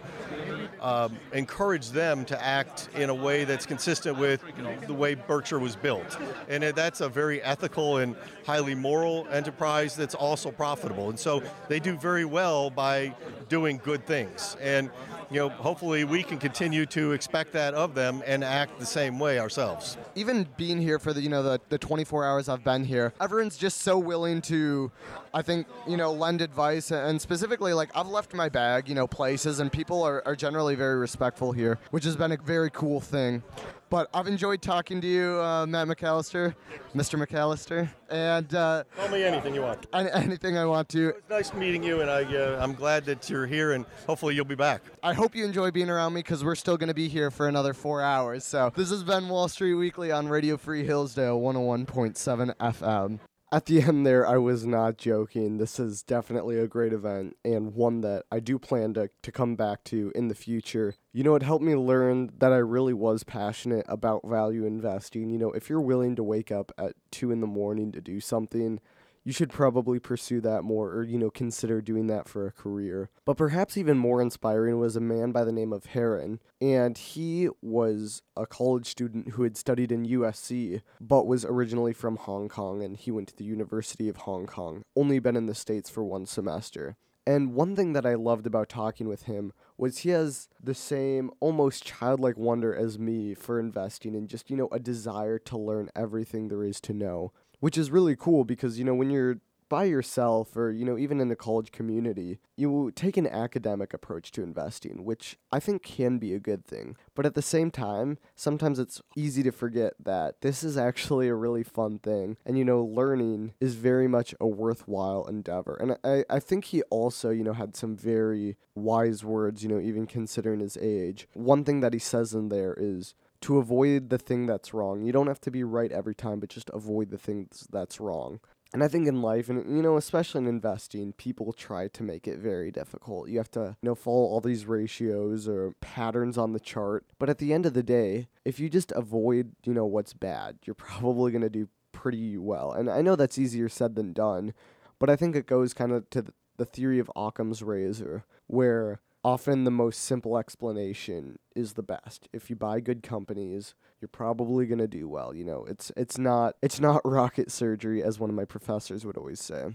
um, 0.81 1.17
encourage 1.33 1.91
them 1.91 2.25
to 2.25 2.43
act 2.43 2.89
in 2.95 3.11
a 3.11 3.15
way 3.15 3.45
that's 3.45 3.67
consistent 3.67 4.19
with 4.19 4.43
the 4.87 4.95
way 4.95 5.15
Berkshire 5.15 5.59
was 5.59 5.77
built. 5.77 6.19
And 6.49 6.63
that's 6.63 7.01
a 7.01 7.09
very 7.09 7.43
ethical 7.43 7.99
and 7.99 8.17
highly 8.47 8.75
moral 8.75 9.27
enterprise 9.31 9.95
that's 9.95 10.15
also 10.15 10.51
profitable. 10.51 11.11
And 11.11 11.19
so 11.19 11.43
they 11.69 11.81
do 11.81 11.97
very 11.97 12.25
well 12.25 12.71
by 12.71 13.15
doing 13.51 13.79
good 13.85 14.07
things. 14.07 14.57
And 14.63 14.89
you 15.31 15.39
know, 15.39 15.49
hopefully 15.51 16.05
we 16.05 16.23
can 16.23 16.39
continue 16.39 16.87
to 16.87 17.13
expect 17.13 17.53
that 17.53 17.75
of 17.75 17.95
them 17.95 18.23
and 18.27 18.43
act 18.43 18.79
the 18.81 18.87
same 18.87 19.19
way 19.19 19.39
ourselves. 19.39 19.97
even 20.15 20.47
being 20.57 20.81
here 20.81 20.99
for 20.99 21.13
the 21.13 21.21
you 21.21 21.29
know 21.29 21.43
the, 21.43 21.61
the 21.69 21.79
24 21.79 22.25
hours 22.25 22.49
I've 22.49 22.65
been 22.65 22.85
here, 22.85 23.13
everyone's 23.21 23.59
just 23.59 23.83
so 23.83 23.99
willing 23.99 24.41
to, 24.43 24.91
I 25.35 25.43
think 25.43 25.67
you 25.87 25.97
know 25.97 26.13
lend 26.13 26.41
advice 26.41 26.91
and 26.91 27.21
specifically 27.21 27.75
like 27.75 27.91
I've 27.95 28.09
left 28.09 28.33
my 28.35 28.49
bag 28.49 28.89
you 28.89 28.95
know 28.95 29.07
places 29.07 29.61
and 29.61 29.71
people 29.71 30.03
are, 30.03 30.23
are 30.27 30.37
generally 30.37 30.75
very 30.75 30.97
respectful 30.97 31.53
here, 31.53 31.79
which 31.91 32.05
has 32.05 32.17
been 32.17 32.33
a 32.33 32.37
very 32.37 32.71
cool 32.71 33.01
thing. 33.01 33.43
But 33.91 34.09
I've 34.15 34.29
enjoyed 34.29 34.63
talking 34.63 35.01
to 35.01 35.07
you, 35.07 35.41
uh, 35.43 35.67
Matt 35.67 35.89
McAllister, 35.89 36.55
Mr. 36.95 37.21
McAllister, 37.21 37.91
and 38.09 38.55
uh, 38.55 38.85
Call 38.97 39.09
me 39.09 39.25
anything 39.25 39.53
you 39.53 39.63
want. 39.63 39.85
an- 39.93 40.07
anything 40.09 40.57
I 40.57 40.65
want 40.65 40.89
to. 40.91 41.09
It's 41.09 41.29
nice 41.29 41.53
meeting 41.53 41.83
you, 41.83 42.01
and 42.01 42.09
I, 42.09 42.23
uh, 42.23 42.63
I'm 42.63 42.73
glad 42.75 43.05
that 43.07 43.29
you're 43.29 43.47
here, 43.47 43.73
and 43.73 43.85
hopefully 44.07 44.37
you'll 44.37 44.45
be 44.45 44.55
back. 44.55 44.83
I 45.03 45.13
hope 45.13 45.35
you 45.35 45.45
enjoy 45.45 45.73
being 45.73 45.91
around 45.91 46.15
me 46.15 46.21
because 46.21 46.45
we're 46.45 46.55
still 46.55 46.77
going 46.77 46.87
to 46.89 46.95
be 46.95 47.09
here 47.09 47.33
for 47.33 47.49
another 47.49 47.75
four 47.75 48.01
hours. 48.01 48.45
So 48.45 48.73
this 48.77 48.91
has 48.91 49.03
been 49.03 49.29
Wall 49.29 49.49
Street 49.49 49.75
Weekly 49.75 50.13
on 50.13 50.29
Radio 50.29 50.57
Free 50.57 50.85
Hillsdale 50.85 51.41
101.7 51.41 52.55
FM. 52.61 53.19
At 53.53 53.67
the 53.67 53.83
end 53.89 54.07
there, 54.07 54.27
I 54.27 54.39
was 54.39 54.65
not 54.65 54.97
joking. 54.97 55.59
This 55.59 55.81
is 55.81 56.03
definitely 56.03 56.59
a 56.59 56.69
great 56.69 56.93
event 56.93 57.37
and 57.45 57.75
one 57.75 58.01
that 58.03 58.25
I 58.31 58.41
do 58.41 58.59
plan 58.59 58.95
to, 58.95 59.11
to 59.23 59.33
come 59.33 59.57
back 59.57 59.83
to 59.85 60.13
in 60.15 60.29
the 60.29 60.35
future. 60.35 60.95
You 61.13 61.25
know, 61.25 61.35
it 61.35 61.43
helped 61.43 61.65
me 61.65 61.75
learn 61.75 62.31
that 62.39 62.53
I 62.53 62.59
really 62.59 62.95
was 62.95 63.25
passionate 63.25 63.87
about 63.89 64.27
value 64.27 64.65
investing. 64.65 65.31
You 65.31 65.39
know, 65.39 65.51
if 65.53 65.69
you're 65.69 65.81
willing 65.81 66.15
to 66.17 66.23
wake 66.23 66.53
up 66.53 66.73
at 66.79 66.95
2 67.11 67.33
in 67.33 67.41
the 67.41 67.47
morning 67.47 67.91
to 67.93 68.01
do 68.01 68.21
something, 68.21 68.81
you 69.25 69.33
should 69.33 69.51
probably 69.51 69.99
pursue 69.99 70.41
that 70.41 70.63
more 70.63 70.91
or 70.91 71.05
you 71.05 71.19
know 71.19 71.31
consider 71.31 71.81
doing 71.81 72.07
that 72.09 72.29
for 72.29 72.47
a 72.47 72.53
career. 72.53 73.11
But 73.25 73.37
perhaps 73.37 73.77
even 73.77 73.99
more 73.99 74.23
inspiring 74.23 74.79
was 74.79 74.97
a 74.97 75.01
man 75.01 75.33
by 75.33 75.45
the 75.45 75.53
name 75.53 75.73
of 75.73 75.87
heron 75.87 76.41
and 76.61 76.97
he 76.97 77.49
was 77.63 78.23
a 78.37 78.47
college 78.47 78.87
student 78.87 79.31
who 79.31 79.43
had 79.43 79.57
studied 79.57 79.93
in 79.93 80.07
usc 80.07 80.83
but 81.01 81.27
was 81.27 81.45
originally 81.45 81.93
from 81.93 82.17
hong 82.17 82.49
kong 82.49 82.83
and 82.83 82.97
he 82.97 83.11
went 83.11 83.29
to 83.29 83.37
the 83.37 83.45
university 83.45 84.09
of 84.09 84.19
hong 84.19 84.47
kong 84.47 84.83
only 84.97 85.19
been 85.19 85.37
in 85.37 85.47
the 85.47 85.55
states 85.55 85.91
for 85.91 86.05
one 86.05 86.27
semester. 86.27 86.97
And 87.27 87.55
one 87.55 87.77
thing 87.77 87.93
that 87.93 88.07
I 88.07 88.15
loved 88.15 88.47
about 88.47 88.69
talking 88.69 89.07
with 89.07 89.25
him 89.25 89.53
was 89.77 89.99
he 89.99 90.11
has 90.11 90.49
the 90.63 90.75
same 90.75 91.31
almost 91.39 91.85
childlike 91.85 92.37
wonder 92.37 92.75
as 92.75 92.99
me 92.99 93.35
for 93.35 93.61
investing 93.61 94.17
and 94.17 94.29
just, 94.29 94.51
you 94.51 94.57
know, 94.57 94.69
a 94.73 94.79
desire 94.79 95.39
to 95.39 95.59
learn 95.59 95.91
everything 95.95 96.49
there 96.49 96.65
is 96.65 96.81
to 96.83 96.93
know, 96.93 97.33
which 97.61 97.79
is 97.79 97.91
really 97.91 98.17
cool 98.17 98.45
because, 98.45 98.79
you 98.79 98.85
know, 98.85 98.95
when 98.95 99.11
you're 99.11 99.39
by 99.71 99.85
yourself 99.85 100.57
or, 100.57 100.73
you 100.73 100.85
know, 100.85 100.99
even 100.99 101.21
in 101.21 101.29
the 101.29 101.37
college 101.37 101.71
community, 101.71 102.41
you 102.57 102.91
take 102.95 103.17
an 103.17 103.27
academic 103.27 103.95
approach 103.95 104.33
to 104.33 104.43
investing, 104.43 105.05
which 105.05 105.39
I 105.51 105.61
think 105.61 105.83
can 105.83 106.19
be 106.19 106.35
a 106.35 106.41
good 106.41 106.67
thing. 106.67 106.97
But 107.15 107.25
at 107.25 107.35
the 107.35 107.41
same 107.41 107.71
time, 107.71 108.19
sometimes 108.35 108.79
it's 108.79 109.01
easy 109.17 109.43
to 109.45 109.53
forget 109.53 109.95
that 110.03 110.41
this 110.43 110.65
is 110.65 110.77
actually 110.77 111.29
a 111.29 111.37
really 111.37 111.63
fun 111.63 112.01
thing. 112.01 112.37
And, 112.45 112.59
you 112.59 112.65
know, 112.65 112.83
learning 112.83 113.55
is 113.61 113.77
very 113.77 114.09
much 114.09 114.35
a 114.41 114.47
worthwhile 114.47 115.25
endeavor. 115.27 115.79
And 115.81 115.97
I, 116.03 116.25
I 116.29 116.41
think 116.41 116.67
he 116.67 116.83
also, 116.91 117.31
you 117.31 117.45
know, 117.45 117.55
had 117.55 117.77
some 117.77 117.97
very 117.97 118.57
wise 118.75 119.25
words, 119.25 119.63
you 119.63 119.69
know, 119.69 119.81
even 119.81 120.07
considering 120.07 120.59
his 120.59 120.77
age. 120.79 121.29
One 121.33 121.65
thing 121.65 121.81
that 121.81 121.93
he 121.93 122.01
says 122.01 122.35
in 122.35 122.49
there 122.49 122.75
is, 122.77 123.15
to 123.43 123.59
avoid 123.59 124.11
the 124.11 124.19
thing 124.19 124.47
that's 124.47 124.75
wrong. 124.75 125.03
You 125.03 125.13
don't 125.13 125.27
have 125.27 125.41
to 125.43 125.51
be 125.51 125.65
right 125.65 125.91
every 125.91 126.15
time, 126.15 126.41
but 126.41 126.51
just 126.51 126.71
avoid 126.71 127.11
the 127.11 127.19
things 127.19 127.67
that's 127.71 128.01
wrong. 128.01 128.41
And 128.73 128.85
I 128.85 128.89
think 128.89 129.09
in 129.09 129.21
life, 129.21 129.49
and 129.49 129.77
you 129.77 129.83
know, 129.83 129.97
especially 129.97 130.43
in 130.43 130.47
investing, 130.47 131.13
people 131.15 131.53
try 131.53 131.89
to 131.89 132.03
make 132.05 132.29
it 132.29 132.39
very 132.39 132.71
difficult. 132.71 133.29
You 133.29 133.39
have 133.39 133.51
to, 133.53 133.77
you 133.83 133.89
know, 133.89 133.97
follow 133.97 134.23
all 134.23 134.41
these 134.41 134.67
ratios 134.67 135.49
or 135.49 135.75
patterns 135.81 136.39
on 136.39 136.53
the 136.53 136.61
chart. 136.61 137.05
But 137.19 137.29
at 137.29 137.39
the 137.39 137.53
end 137.53 137.67
of 137.67 137.75
the 137.75 137.83
day, 137.83 138.29
if 138.45 138.61
you 138.61 138.69
just 138.69 138.93
avoid, 138.93 139.53
you 139.65 139.75
know, 139.75 139.87
what's 139.87 140.13
bad, 140.13 140.59
you're 140.65 140.75
probably 140.75 141.33
going 141.33 141.43
to 141.43 141.51
do 141.51 141.69
pretty 141.93 142.39
well. 142.39 142.71
And 142.73 142.89
I 142.89 143.03
know 143.03 143.17
that's 143.17 143.39
easier 143.39 143.69
said 143.69 143.97
than 143.97 144.13
done, 144.13 144.55
but 145.01 145.11
I 145.11 145.17
think 145.17 145.35
it 145.35 145.47
goes 145.47 145.75
kind 145.75 145.91
of 145.91 146.09
to 146.11 146.27
the 146.57 146.65
theory 146.65 147.01
of 147.01 147.11
Occam's 147.17 147.63
razor, 147.63 148.25
where 148.47 149.01
often 149.25 149.65
the 149.65 149.71
most 149.71 150.03
simple 150.03 150.39
explanation 150.39 151.39
is 151.55 151.75
the 151.75 151.83
best. 151.83 152.29
If 152.33 152.51
you 152.51 152.57
buy 152.57 152.81
good 152.81 153.03
companies, 153.03 153.75
you're 154.01 154.09
probably 154.09 154.67
going 154.67 154.79
to 154.79 154.89
do 154.89 155.09
well, 155.09 155.35
you 155.35 155.45
know. 155.45 155.65
It's 155.69 155.93
it's 155.97 156.19
not 156.19 156.57
it's 156.63 156.81
not 156.81 157.03
rocket 157.05 157.51
surgery 157.51 158.03
as 158.03 158.19
one 158.19 158.31
of 158.31 158.37
my 158.37 158.45
professors 158.45 159.05
would 159.05 159.17
always 159.17 159.41
say. 159.41 159.67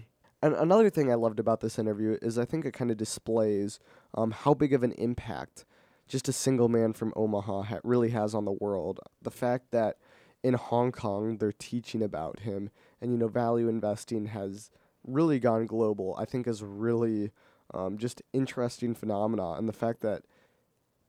And 0.42 0.54
another 0.54 0.90
thing 0.90 1.10
I 1.10 1.14
loved 1.14 1.40
about 1.40 1.60
this 1.60 1.78
interview 1.78 2.18
is 2.20 2.38
I 2.38 2.44
think 2.44 2.64
it 2.64 2.74
kind 2.74 2.90
of 2.90 2.96
displays 2.96 3.80
um, 4.14 4.32
how 4.32 4.54
big 4.54 4.72
of 4.72 4.82
an 4.82 4.92
impact 4.92 5.64
just 6.08 6.28
a 6.28 6.32
single 6.32 6.68
man 6.68 6.92
from 6.92 7.12
Omaha 7.16 7.62
ha- 7.62 7.80
really 7.82 8.10
has 8.10 8.34
on 8.34 8.44
the 8.44 8.52
world. 8.52 9.00
The 9.22 9.30
fact 9.30 9.70
that 9.72 9.96
in 10.42 10.54
Hong 10.54 10.92
Kong 10.92 11.38
they're 11.38 11.52
teaching 11.52 12.02
about 12.02 12.40
him, 12.40 12.70
and 13.00 13.10
you 13.10 13.18
know, 13.18 13.28
value 13.28 13.68
investing 13.68 14.26
has 14.26 14.70
really 15.04 15.38
gone 15.38 15.66
global. 15.66 16.14
I 16.18 16.24
think 16.24 16.46
is 16.46 16.62
really 16.62 17.32
um, 17.74 17.98
just 17.98 18.22
interesting 18.32 18.94
phenomena, 18.94 19.52
and 19.52 19.68
the 19.68 19.72
fact 19.72 20.00
that 20.00 20.22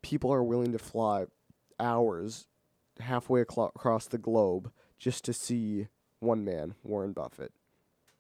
people 0.02 0.34
are 0.34 0.44
willing 0.44 0.72
to 0.72 0.80
fly 0.80 1.26
hours 1.80 2.48
halfway 3.00 3.42
across 3.42 4.08
the 4.08 4.18
globe 4.18 4.72
just 4.98 5.24
to 5.26 5.34
see 5.34 5.88
one 6.20 6.44
man, 6.44 6.76
Warren 6.84 7.14
Buffett. 7.14 7.54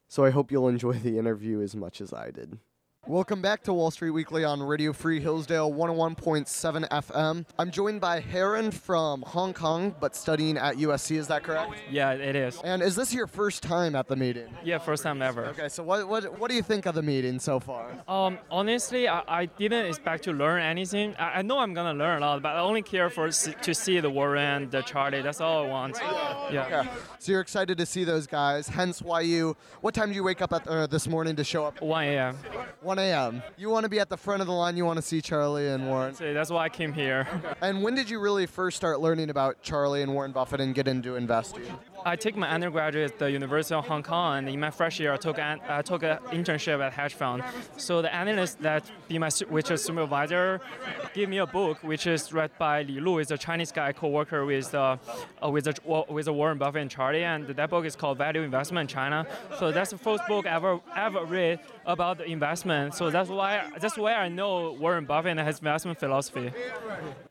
So 0.07 0.23
I 0.23 0.29
hope 0.29 0.51
you'll 0.51 0.69
enjoy 0.69 0.93
the 0.93 1.17
interview 1.17 1.61
as 1.61 1.75
much 1.75 1.99
as 1.99 2.13
I 2.13 2.31
did. 2.31 2.59
Welcome 3.07 3.41
back 3.41 3.63
to 3.63 3.73
Wall 3.73 3.89
Street 3.89 4.09
Weekly 4.09 4.43
on 4.43 4.61
Radio 4.61 4.91
Free 4.91 5.21
Hillsdale 5.21 5.71
101.7 5.71 6.89
FM. 6.89 7.45
I'm 7.57 7.71
joined 7.71 8.01
by 8.01 8.19
Heron 8.19 8.69
from 8.69 9.21
Hong 9.21 9.53
Kong, 9.53 9.95
but 10.01 10.13
studying 10.13 10.57
at 10.57 10.75
USC. 10.75 11.15
Is 11.15 11.27
that 11.27 11.41
correct? 11.43 11.71
Yeah, 11.89 12.11
it 12.11 12.35
is. 12.35 12.59
And 12.65 12.81
is 12.81 12.97
this 12.97 13.13
your 13.13 13.25
first 13.25 13.63
time 13.63 13.95
at 13.95 14.09
the 14.09 14.17
meeting? 14.17 14.49
Yeah, 14.61 14.79
first 14.79 15.03
time 15.03 15.21
ever. 15.21 15.45
Okay, 15.45 15.69
so 15.69 15.83
what 15.83 16.05
what, 16.05 16.37
what 16.37 16.49
do 16.49 16.57
you 16.57 16.61
think 16.61 16.85
of 16.85 16.95
the 16.95 17.01
meeting 17.01 17.39
so 17.39 17.61
far? 17.61 17.93
Um, 18.09 18.39
honestly, 18.51 19.07
I, 19.07 19.23
I 19.25 19.45
didn't 19.45 19.85
expect 19.85 20.25
to 20.25 20.33
learn 20.33 20.61
anything. 20.61 21.15
I, 21.17 21.39
I 21.39 21.41
know 21.43 21.59
I'm 21.59 21.73
gonna 21.73 21.97
learn 21.97 22.21
a 22.21 22.25
lot, 22.25 22.41
but 22.41 22.57
I 22.57 22.59
only 22.59 22.81
care 22.81 23.09
for 23.09 23.29
to 23.29 23.73
see 23.73 24.01
the 24.01 24.09
Warren, 24.09 24.69
the 24.69 24.81
Charlie. 24.81 25.21
That's 25.21 25.39
all 25.39 25.63
I 25.65 25.69
want. 25.69 25.97
Yeah. 26.51 26.85
So 27.19 27.31
you're 27.31 27.41
excited 27.41 27.77
to 27.77 27.85
see 27.85 28.03
those 28.03 28.27
guys. 28.27 28.67
Hence 28.67 29.01
why 29.01 29.21
you. 29.21 29.55
What 29.79 29.93
time 29.93 30.09
do 30.09 30.15
you 30.15 30.25
wake 30.25 30.41
up 30.41 30.51
at 30.51 30.67
uh, 30.67 30.87
this 30.87 31.07
morning 31.07 31.37
to 31.37 31.45
show 31.45 31.63
up? 31.63 31.81
1 31.81 32.03
a.m. 32.03 32.37
1 32.81 32.96
a.m. 32.99 33.43
You 33.57 33.69
want 33.69 33.83
to 33.83 33.89
be 33.89 33.99
at 33.99 34.09
the 34.09 34.17
front 34.17 34.41
of 34.41 34.47
the 34.47 34.53
line. 34.53 34.77
You 34.77 34.85
want 34.85 34.97
to 34.97 35.01
see 35.01 35.21
Charlie 35.21 35.67
and 35.67 35.87
Warren. 35.87 36.15
So 36.15 36.33
that's 36.33 36.49
why 36.49 36.65
I 36.65 36.69
came 36.69 36.93
here. 36.93 37.27
And 37.61 37.83
when 37.83 37.95
did 37.95 38.09
you 38.09 38.19
really 38.19 38.45
first 38.45 38.77
start 38.77 38.99
learning 38.99 39.29
about 39.29 39.61
Charlie 39.61 40.01
and 40.01 40.13
Warren 40.13 40.31
Buffett 40.31 40.61
and 40.61 40.73
get 40.75 40.87
into 40.87 41.15
investing? 41.15 41.65
I 42.07 42.15
take 42.15 42.37
my 42.37 42.49
undergraduate 42.49 43.11
at 43.11 43.19
the 43.19 43.29
University 43.29 43.75
of 43.75 43.85
Hong 43.85 44.01
Kong, 44.01 44.37
and 44.37 44.47
in 44.47 44.59
my 44.61 44.71
first 44.71 44.97
year, 44.97 45.11
I 45.11 45.17
took 45.17 45.37
an, 45.37 45.59
I 45.67 45.81
took 45.81 46.03
an 46.03 46.19
internship 46.31 46.79
at 46.79 46.93
hedge 46.93 47.15
fund. 47.15 47.43
So 47.75 48.01
the 48.01 48.13
analyst 48.15 48.61
that 48.61 48.89
be 49.09 49.19
my 49.19 49.29
which 49.49 49.69
is 49.71 49.83
supervisor, 49.83 50.61
gave 51.13 51.27
me 51.27 51.39
a 51.39 51.45
book 51.45 51.83
which 51.83 52.07
is 52.07 52.31
read 52.31 52.51
by 52.57 52.83
Li 52.83 53.01
Lu, 53.01 53.19
is 53.19 53.29
a 53.31 53.37
Chinese 53.37 53.73
guy 53.73 53.91
co-worker 53.91 54.45
with 54.45 54.73
uh, 54.73 54.95
uh, 55.43 55.49
with 55.49 55.67
a, 55.67 56.05
with 56.07 56.29
a 56.29 56.33
Warren 56.33 56.57
Buffett 56.57 56.81
and 56.81 56.89
Charlie, 56.89 57.25
and 57.25 57.45
that 57.45 57.69
book 57.69 57.85
is 57.85 57.97
called 57.97 58.17
Value 58.17 58.41
Investment 58.41 58.89
in 58.89 58.95
China. 58.95 59.27
So 59.59 59.73
that's 59.73 59.91
the 59.91 59.97
first 59.97 60.25
book 60.29 60.47
I 60.47 60.55
ever 60.55 60.79
ever 60.95 61.25
read 61.25 61.59
about 61.85 62.19
the 62.19 62.25
investment. 62.25 62.95
So 62.95 63.09
that's 63.09 63.29
why 63.29 63.69
that's 63.81 63.97
why 63.97 64.13
I 64.13 64.29
know 64.29 64.71
Warren 64.79 65.03
Buffett 65.03 65.37
and 65.37 65.45
his 65.45 65.59
investment 65.59 65.99
philosophy. 65.99 66.53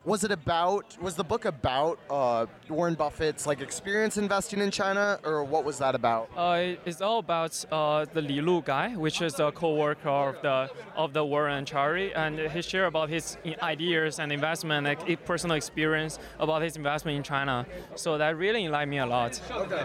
Was 0.04 0.22
it 0.22 0.32
about? 0.32 1.00
Was 1.00 1.14
the 1.14 1.24
book 1.24 1.46
about 1.46 1.98
uh, 2.10 2.44
Warren 2.68 2.94
Buffett's 2.94 3.46
like 3.46 3.62
experience 3.62 4.18
investing 4.18 4.65
in 4.66 4.70
China, 4.72 5.18
or 5.24 5.44
what 5.44 5.64
was 5.64 5.78
that 5.78 5.94
about? 5.94 6.28
Uh, 6.36 6.74
it's 6.84 7.00
all 7.00 7.20
about 7.20 7.52
uh, 7.70 8.04
the 8.12 8.20
Li 8.20 8.40
Lu 8.40 8.60
guy, 8.60 8.88
which 8.96 9.22
is 9.22 9.38
a 9.40 9.50
co-worker 9.52 10.08
of 10.08 10.42
the 10.42 10.58
of 10.94 11.12
the 11.12 11.24
Warren 11.24 11.64
Charlie, 11.64 12.12
and 12.12 12.38
he 12.38 12.60
shared 12.60 12.88
about 12.88 13.08
his 13.08 13.38
ideas 13.62 14.18
and 14.18 14.32
investment, 14.32 14.86
like 14.86 15.24
personal 15.24 15.56
experience 15.56 16.18
about 16.38 16.60
his 16.62 16.76
investment 16.76 17.16
in 17.16 17.22
China. 17.22 17.64
So 17.94 18.18
that 18.18 18.36
really 18.36 18.64
enlightened 18.64 18.90
me 18.90 18.98
a 18.98 19.06
lot. 19.06 19.40
Okay. 19.50 19.84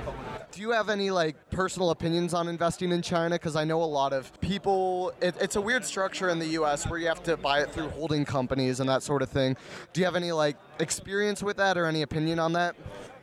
Do 0.51 0.61
you 0.61 0.71
have 0.71 0.89
any 0.89 1.11
like 1.11 1.36
personal 1.51 1.91
opinions 1.91 2.34
on 2.34 2.47
investing 2.47 2.91
in 2.91 3.01
China? 3.01 3.36
Because 3.36 3.55
I 3.55 3.63
know 3.63 3.82
a 3.84 3.91
lot 4.01 4.11
of 4.11 4.23
people. 4.41 5.13
It, 5.21 5.36
it's 5.39 5.55
a 5.55 5.61
weird 5.61 5.86
structure 5.86 6.29
in 6.29 6.39
the 6.39 6.47
U.S. 6.59 6.88
where 6.88 6.99
you 6.99 7.07
have 7.07 7.23
to 7.23 7.38
buy 7.38 7.61
it 7.61 7.71
through 7.71 7.89
holding 7.89 8.25
companies 8.25 8.79
and 8.79 8.89
that 8.89 9.03
sort 9.03 9.21
of 9.21 9.29
thing. 9.29 9.55
Do 9.93 10.01
you 10.01 10.05
have 10.05 10.15
any 10.15 10.32
like 10.32 10.57
experience 10.79 11.43
with 11.43 11.57
that 11.57 11.77
or 11.77 11.86
any 11.86 12.01
opinion 12.01 12.39
on 12.39 12.53
that? 12.53 12.75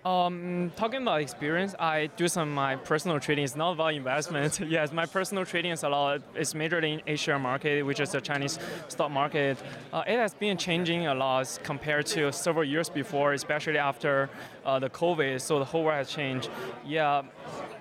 Um, 0.08 0.72
talking 0.74 1.02
about 1.02 1.20
experience, 1.20 1.74
I 1.78 2.06
do 2.16 2.28
some 2.28 2.48
of 2.48 2.54
my 2.54 2.76
personal 2.76 3.20
trading. 3.20 3.44
It's 3.44 3.54
not 3.54 3.72
about 3.72 3.92
investment. 3.92 4.58
yes, 4.66 4.90
my 4.90 5.04
personal 5.04 5.44
trading 5.44 5.70
is 5.72 5.82
a 5.82 5.88
lot. 5.90 6.22
It's 6.34 6.54
majorly 6.54 6.94
in 6.94 7.02
Asia 7.06 7.38
market, 7.38 7.84
which 7.84 8.00
is 8.00 8.12
the 8.12 8.22
Chinese 8.22 8.58
stock 8.88 9.10
market. 9.10 9.58
Uh, 9.92 10.04
it 10.06 10.16
has 10.16 10.32
been 10.32 10.56
changing 10.56 11.08
a 11.08 11.14
lot 11.14 11.58
compared 11.62 12.06
to 12.06 12.32
several 12.32 12.64
years 12.64 12.88
before, 12.88 13.34
especially 13.34 13.76
after 13.76 14.30
uh, 14.64 14.78
the 14.78 14.88
COVID. 14.88 15.42
So 15.42 15.58
the 15.58 15.66
whole 15.66 15.84
world 15.84 15.98
has 15.98 16.08
changed. 16.08 16.48
Yeah, 16.86 17.24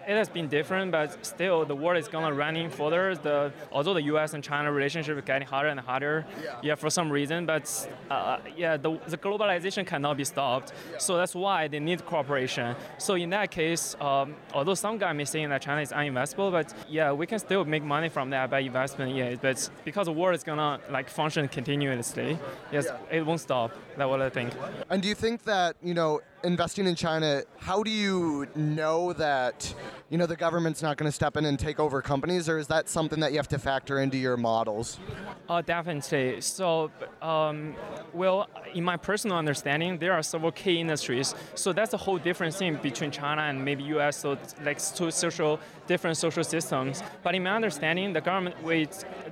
it 0.08 0.16
has 0.16 0.30
been 0.30 0.48
different, 0.48 0.92
but 0.92 1.26
still 1.26 1.66
the 1.66 1.76
world 1.76 1.98
is 1.98 2.08
gonna 2.08 2.34
running 2.34 2.70
further. 2.70 3.14
The 3.16 3.52
although 3.74 3.94
the 3.94 4.04
U.S. 4.04 4.34
and 4.34 4.42
China 4.44 4.72
relationship 4.72 5.18
is 5.18 5.24
getting 5.26 5.48
harder 5.48 5.68
and 5.68 5.80
harder, 5.80 6.26
yeah, 6.42 6.60
yeah 6.64 6.76
for 6.76 6.90
some 6.90 7.12
reason, 7.12 7.46
but 7.46 7.66
uh, 8.10 8.38
yeah, 8.56 8.78
the, 8.78 8.98
the 9.08 9.18
globalization 9.18 9.86
cannot 9.86 10.16
be 10.16 10.24
stopped. 10.24 10.72
So 10.98 11.18
that's 11.18 11.36
why 11.36 11.68
they 11.68 11.80
need 11.80 12.06
cooperation. 12.06 12.76
So 12.98 13.16
in 13.16 13.30
that 13.32 13.52
case, 13.52 13.96
um, 14.00 14.36
although 14.54 14.76
some 14.76 14.98
guy 14.98 15.12
may 15.12 15.26
say 15.26 15.46
that 15.46 15.62
China 15.62 15.82
is 15.82 15.92
uninvestable, 15.92 16.52
but 16.52 16.74
yeah, 16.88 17.12
we 17.12 17.28
can 17.28 17.40
still 17.40 17.66
make 17.66 17.84
money 17.84 18.08
from 18.08 18.30
that 18.30 18.50
by 18.50 18.60
investment. 18.60 19.14
Yeah, 19.14 19.36
but 19.42 19.70
because 19.84 20.06
the 20.06 20.14
world 20.14 20.36
is 20.36 20.44
gonna 20.44 20.80
like 20.90 21.10
function 21.10 21.50
continuously, 21.50 22.40
yes, 22.72 22.86
yeah. 22.86 23.18
it 23.18 23.26
won't 23.26 23.42
stop. 23.42 23.72
That's 23.98 24.08
what 24.08 24.22
I 24.22 24.30
think. 24.30 24.54
And 24.90 25.02
do 25.02 25.10
you 25.10 25.16
think 25.16 25.44
that 25.44 25.76
you 25.84 25.94
know 25.94 26.22
investing 26.44 26.88
in 26.88 26.96
China, 26.96 27.44
how 27.60 27.84
do 27.84 27.92
you 27.92 28.48
know 28.56 29.14
that 29.14 29.74
you 30.10 30.18
know 30.18 30.26
the 30.26 30.36
government's 30.36 30.82
not 30.82 30.98
going 30.98 31.08
to 31.08 31.12
step 31.12 31.36
in 31.38 31.46
and 31.46 31.60
take 31.60 31.80
over 31.80 32.02
companies, 32.02 32.48
or 32.48 32.58
is 32.58 32.68
that 32.68 32.90
something 32.90 33.20
that 33.20 33.32
you 33.32 33.38
have 33.38 33.48
to 33.50 33.60
factor 33.60 34.00
into 34.00 34.18
your 34.18 34.38
models? 34.38 35.00
Uh, 35.50 35.62
definitely. 35.62 36.42
So, 36.42 36.92
um, 37.22 37.76
well, 38.14 38.48
in 38.74 38.84
my 38.84 38.98
personal 38.98 39.38
understanding, 39.38 39.98
there 39.98 40.14
are 40.14 40.24
several 40.24 40.52
key 40.52 40.80
industries. 40.80 41.36
So 41.56 41.74
that's 41.74 41.94
a 41.94 41.98
whole 41.98 42.18
different 42.18 42.54
thing 42.54 42.78
between 42.78 43.12
China 43.12 43.42
and 43.44 43.64
maybe 43.64 43.84
U.S. 43.96 44.18
So 44.18 44.38
like 44.64 44.80
two 44.96 45.12
social 45.12 45.60
different 45.88 46.18
social 46.18 46.44
systems. 46.44 47.04
But 47.24 47.36
in 47.36 47.44
my 47.44 47.56
understanding, 47.56 48.14
the 48.14 48.22
government 48.22 48.56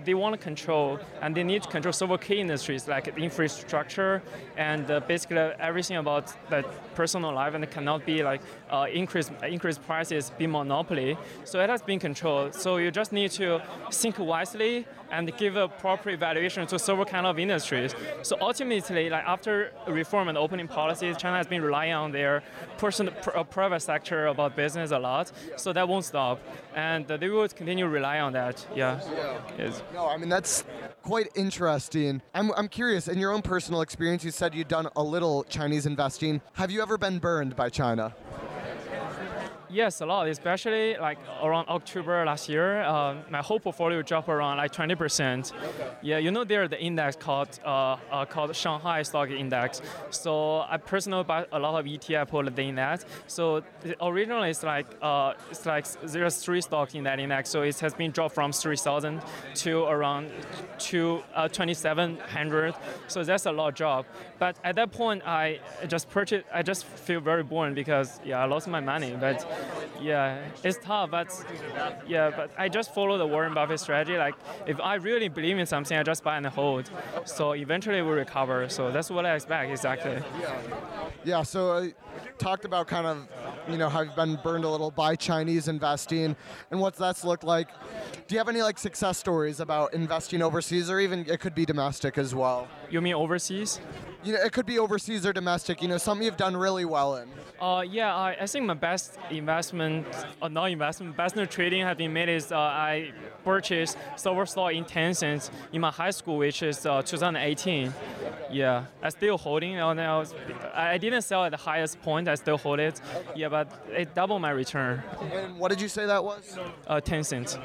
they 0.05 0.13
want 0.13 0.33
to 0.33 0.39
control 0.39 0.99
and 1.21 1.35
they 1.35 1.43
need 1.43 1.63
to 1.63 1.69
control 1.69 1.93
several 1.93 2.17
key 2.17 2.39
industries 2.39 2.87
like 2.87 3.07
infrastructure 3.17 4.21
and 4.57 4.89
uh, 4.89 4.99
basically 5.01 5.37
everything 5.59 5.97
about 5.97 6.33
the 6.49 6.63
personal 6.95 7.33
life 7.33 7.53
and 7.53 7.63
it 7.63 7.71
cannot 7.71 8.05
be 8.05 8.23
like 8.23 8.41
uh, 8.69 8.87
increase 8.91 9.29
increase 9.43 9.77
prices, 9.77 10.31
be 10.37 10.47
monopoly. 10.47 11.17
So 11.43 11.59
it 11.59 11.69
has 11.69 11.81
been 11.81 11.99
controlled. 11.99 12.53
So 12.55 12.77
you 12.77 12.91
just 12.91 13.11
need 13.11 13.31
to 13.31 13.61
think 13.91 14.19
wisely 14.19 14.85
and 15.15 15.35
give 15.37 15.55
a 15.55 15.67
proper 15.67 16.09
evaluation 16.09 16.67
to 16.67 16.77
several 16.77 17.05
kind 17.05 17.25
of 17.25 17.39
industries. 17.39 17.95
So 18.21 18.35
ultimately, 18.41 19.09
like 19.09 19.23
after 19.25 19.71
reform 19.87 20.27
and 20.27 20.37
opening 20.37 20.67
policies, 20.67 21.15
China 21.17 21.37
has 21.37 21.47
been 21.47 21.61
relying 21.61 21.93
on 21.93 22.11
their 22.11 22.43
person, 22.77 23.09
pr- 23.21 23.37
uh, 23.37 23.43
private 23.43 23.81
sector 23.81 24.27
about 24.27 24.55
business 24.55 24.91
a 24.91 24.99
lot. 24.99 25.31
So 25.55 25.71
that 25.73 25.87
won't 25.87 26.05
stop, 26.05 26.39
and 26.75 27.07
they 27.07 27.29
will 27.29 27.47
continue 27.47 27.87
rely 27.87 28.19
on 28.19 28.33
that. 28.33 28.65
Yeah. 28.75 28.99
yeah. 29.13 29.37
Yes. 29.57 29.83
No, 29.93 30.07
I 30.07 30.17
mean 30.17 30.29
that's 30.29 30.63
quite 31.03 31.27
interesting. 31.35 32.21
I'm, 32.33 32.51
I'm 32.57 32.67
curious. 32.67 33.07
In 33.07 33.17
your 33.17 33.31
own 33.31 33.41
personal 33.41 33.81
experience, 33.81 34.23
you 34.25 34.31
said 34.31 34.53
you'd 34.53 34.67
done 34.67 34.87
a 34.95 35.03
little 35.03 35.43
Chinese 35.45 35.85
investing. 35.85 36.41
Have 36.53 36.71
you 36.71 36.81
ever 36.81 36.97
been 36.97 37.19
burned 37.19 37.55
by 37.55 37.69
China? 37.69 38.13
Yes, 39.75 39.99
a 39.99 40.05
lot, 40.05 40.29
especially 40.29 40.95
like 40.95 41.17
around 41.43 41.67
October 41.67 42.23
last 42.25 42.47
year, 42.47 42.81
uh, 42.83 43.15
my 43.29 43.39
whole 43.41 43.59
portfolio 43.59 44.01
dropped 44.01 44.29
around 44.29 44.55
like 44.55 44.71
20%. 44.71 45.51
Yeah, 46.01 46.17
you 46.17 46.31
know 46.31 46.45
there's 46.45 46.69
the 46.69 46.81
index 46.81 47.17
called 47.17 47.59
uh, 47.65 47.97
uh, 48.09 48.23
called 48.23 48.55
Shanghai 48.55 49.01
Stock 49.01 49.29
Index. 49.29 49.81
So 50.11 50.61
I 50.61 50.77
personally 50.77 51.25
buy 51.25 51.45
a 51.51 51.59
lot 51.59 51.77
of 51.77 51.85
ETF 51.85 52.29
holding 52.29 52.69
in 52.69 52.75
that. 52.75 53.03
So 53.27 53.63
originally 54.01 54.51
it's 54.51 54.63
like 54.63 54.85
uh, 55.01 55.33
it's 55.51 55.65
like 55.65 55.85
there's 56.03 56.37
three 56.37 56.61
stocks 56.61 56.95
in 56.95 57.03
that 57.03 57.19
index. 57.19 57.49
So 57.49 57.63
it 57.63 57.77
has 57.79 57.93
been 57.93 58.11
dropped 58.11 58.35
from 58.35 58.53
3,000 58.53 59.21
to 59.55 59.83
around 59.83 60.31
to 60.87 61.21
uh, 61.33 61.49
2,700. 61.49 62.75
So 63.09 63.25
that's 63.25 63.45
a 63.45 63.51
lot 63.51 63.75
drop. 63.75 64.05
But 64.39 64.55
at 64.63 64.75
that 64.77 64.93
point, 64.93 65.23
I 65.27 65.59
just 65.87 66.09
purchased. 66.09 66.45
I 66.53 66.61
just 66.61 66.85
feel 66.85 67.19
very 67.19 67.43
bored 67.43 67.75
because 67.75 68.21
yeah, 68.23 68.41
I 68.41 68.45
lost 68.45 68.69
my 68.69 68.79
money. 68.79 69.17
But 69.19 69.45
yeah, 70.01 70.39
it's 70.63 70.77
tough, 70.83 71.11
but 71.11 71.27
yeah, 72.07 72.31
but 72.35 72.51
I 72.57 72.69
just 72.69 72.93
follow 72.93 73.17
the 73.17 73.25
Warren 73.25 73.53
Buffett 73.53 73.79
strategy. 73.79 74.17
Like, 74.17 74.35
if 74.65 74.79
I 74.79 74.95
really 74.95 75.29
believe 75.29 75.57
in 75.57 75.65
something, 75.65 75.97
I 75.97 76.03
just 76.03 76.23
buy 76.23 76.37
and 76.37 76.45
hold. 76.45 76.89
So 77.25 77.53
eventually, 77.53 78.01
we 78.01 78.11
recover. 78.11 78.69
So 78.69 78.91
that's 78.91 79.09
what 79.09 79.25
I 79.25 79.35
expect 79.35 79.71
exactly. 79.71 80.21
Yeah. 81.23 81.43
So 81.43 81.77
I 81.77 81.93
talked 82.37 82.65
about 82.65 82.87
kind 82.87 83.07
of, 83.07 83.27
you 83.69 83.77
know, 83.77 83.89
how 83.89 84.01
you've 84.01 84.15
been 84.15 84.37
burned 84.43 84.63
a 84.63 84.69
little 84.69 84.91
by 84.91 85.15
Chinese 85.15 85.67
investing, 85.67 86.35
and 86.71 86.79
what 86.79 86.95
that's 86.95 87.23
looked 87.23 87.43
like. 87.43 87.69
Do 88.27 88.35
you 88.35 88.39
have 88.39 88.49
any 88.49 88.61
like 88.61 88.77
success 88.77 89.17
stories 89.17 89.59
about 89.59 89.93
investing 89.93 90.41
overseas, 90.41 90.89
or 90.89 90.99
even 90.99 91.25
it 91.29 91.39
could 91.39 91.55
be 91.55 91.65
domestic 91.65 92.17
as 92.17 92.35
well? 92.35 92.67
You 92.95 93.01
mean 93.01 93.13
overseas? 93.15 93.81
You 94.23 94.31
know, 94.31 94.39
it 94.41 94.53
could 94.53 94.65
be 94.65 94.79
overseas 94.79 95.25
or 95.25 95.33
domestic. 95.33 95.81
You 95.81 95.89
know, 95.89 95.97
something 95.97 96.23
you've 96.23 96.37
done 96.37 96.55
really 96.55 96.85
well 96.85 97.17
in. 97.17 97.27
Uh, 97.59 97.83
yeah, 97.85 98.15
I, 98.15 98.37
I 98.39 98.45
think 98.47 98.65
my 98.65 98.73
best 98.73 99.19
investment, 99.29 100.07
uh, 100.41 100.47
not 100.47 100.71
investment, 100.71 101.17
best 101.17 101.35
new 101.35 101.45
trading 101.45 101.81
have 101.81 101.97
been 101.97 102.13
made 102.13 102.29
is 102.29 102.53
uh, 102.53 102.57
I 102.57 103.11
purchased 103.43 103.97
silver 104.15 104.45
stock 104.45 104.71
in 104.71 104.85
Tencent 104.85 105.49
in 105.73 105.81
my 105.81 105.91
high 105.91 106.11
school, 106.11 106.37
which 106.37 106.63
is 106.63 106.85
uh, 106.85 107.01
2018. 107.01 107.93
Yeah, 108.49 108.85
I 109.03 109.09
still 109.09 109.37
holding. 109.37 109.77
Uh, 109.77 109.93
now 109.93 110.23
I 110.73 110.97
didn't 110.97 111.23
sell 111.23 111.43
at 111.43 111.51
the 111.51 111.57
highest 111.57 112.01
point. 112.01 112.29
I 112.29 112.35
still 112.35 112.57
hold 112.57 112.79
it. 112.79 113.01
Yeah, 113.35 113.49
but 113.49 113.67
it 113.91 114.15
doubled 114.15 114.41
my 114.41 114.51
return. 114.51 115.03
And 115.33 115.59
what 115.59 115.69
did 115.69 115.81
you 115.81 115.89
say 115.89 116.05
that 116.05 116.23
was? 116.23 116.57
Uh, 116.87 117.01
Tencent. 117.01 117.59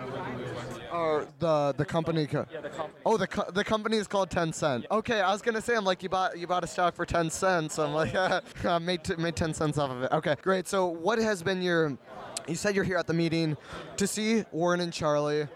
Or 0.92 1.26
the 1.38 1.72
the 1.76 1.84
company? 1.84 2.26
Co- 2.26 2.46
yeah, 2.52 2.60
the 2.60 2.68
company. 2.68 2.98
Oh, 3.06 3.16
the 3.16 3.26
co- 3.26 3.50
the 3.50 3.62
company 3.64 3.96
is 3.96 4.08
called 4.08 4.28
Tencent. 4.30 4.86
Okay, 4.90 5.19
I 5.20 5.32
was 5.32 5.42
gonna 5.42 5.60
say 5.60 5.76
I'm 5.76 5.84
like 5.84 6.02
you 6.02 6.08
bought 6.08 6.38
you 6.38 6.46
bought 6.46 6.64
a 6.64 6.66
stock 6.66 6.94
for 6.94 7.06
10 7.06 7.30
cents. 7.30 7.78
I'm 7.78 7.92
like 7.92 8.14
I 8.64 8.78
made 8.78 9.04
t- 9.04 9.16
made 9.16 9.36
10 9.36 9.54
cents 9.54 9.78
off 9.78 9.90
of 9.90 10.02
it. 10.02 10.12
Okay, 10.12 10.36
great. 10.42 10.68
So 10.68 10.86
what 10.86 11.18
has 11.18 11.42
been 11.42 11.62
your 11.62 11.96
you 12.48 12.54
said 12.56 12.74
you're 12.74 12.84
here 12.84 12.96
at 12.96 13.06
the 13.06 13.14
meeting 13.14 13.56
to 13.96 14.06
see 14.06 14.44
Warren 14.50 14.80
and 14.80 14.92
Charlie, 14.92 15.46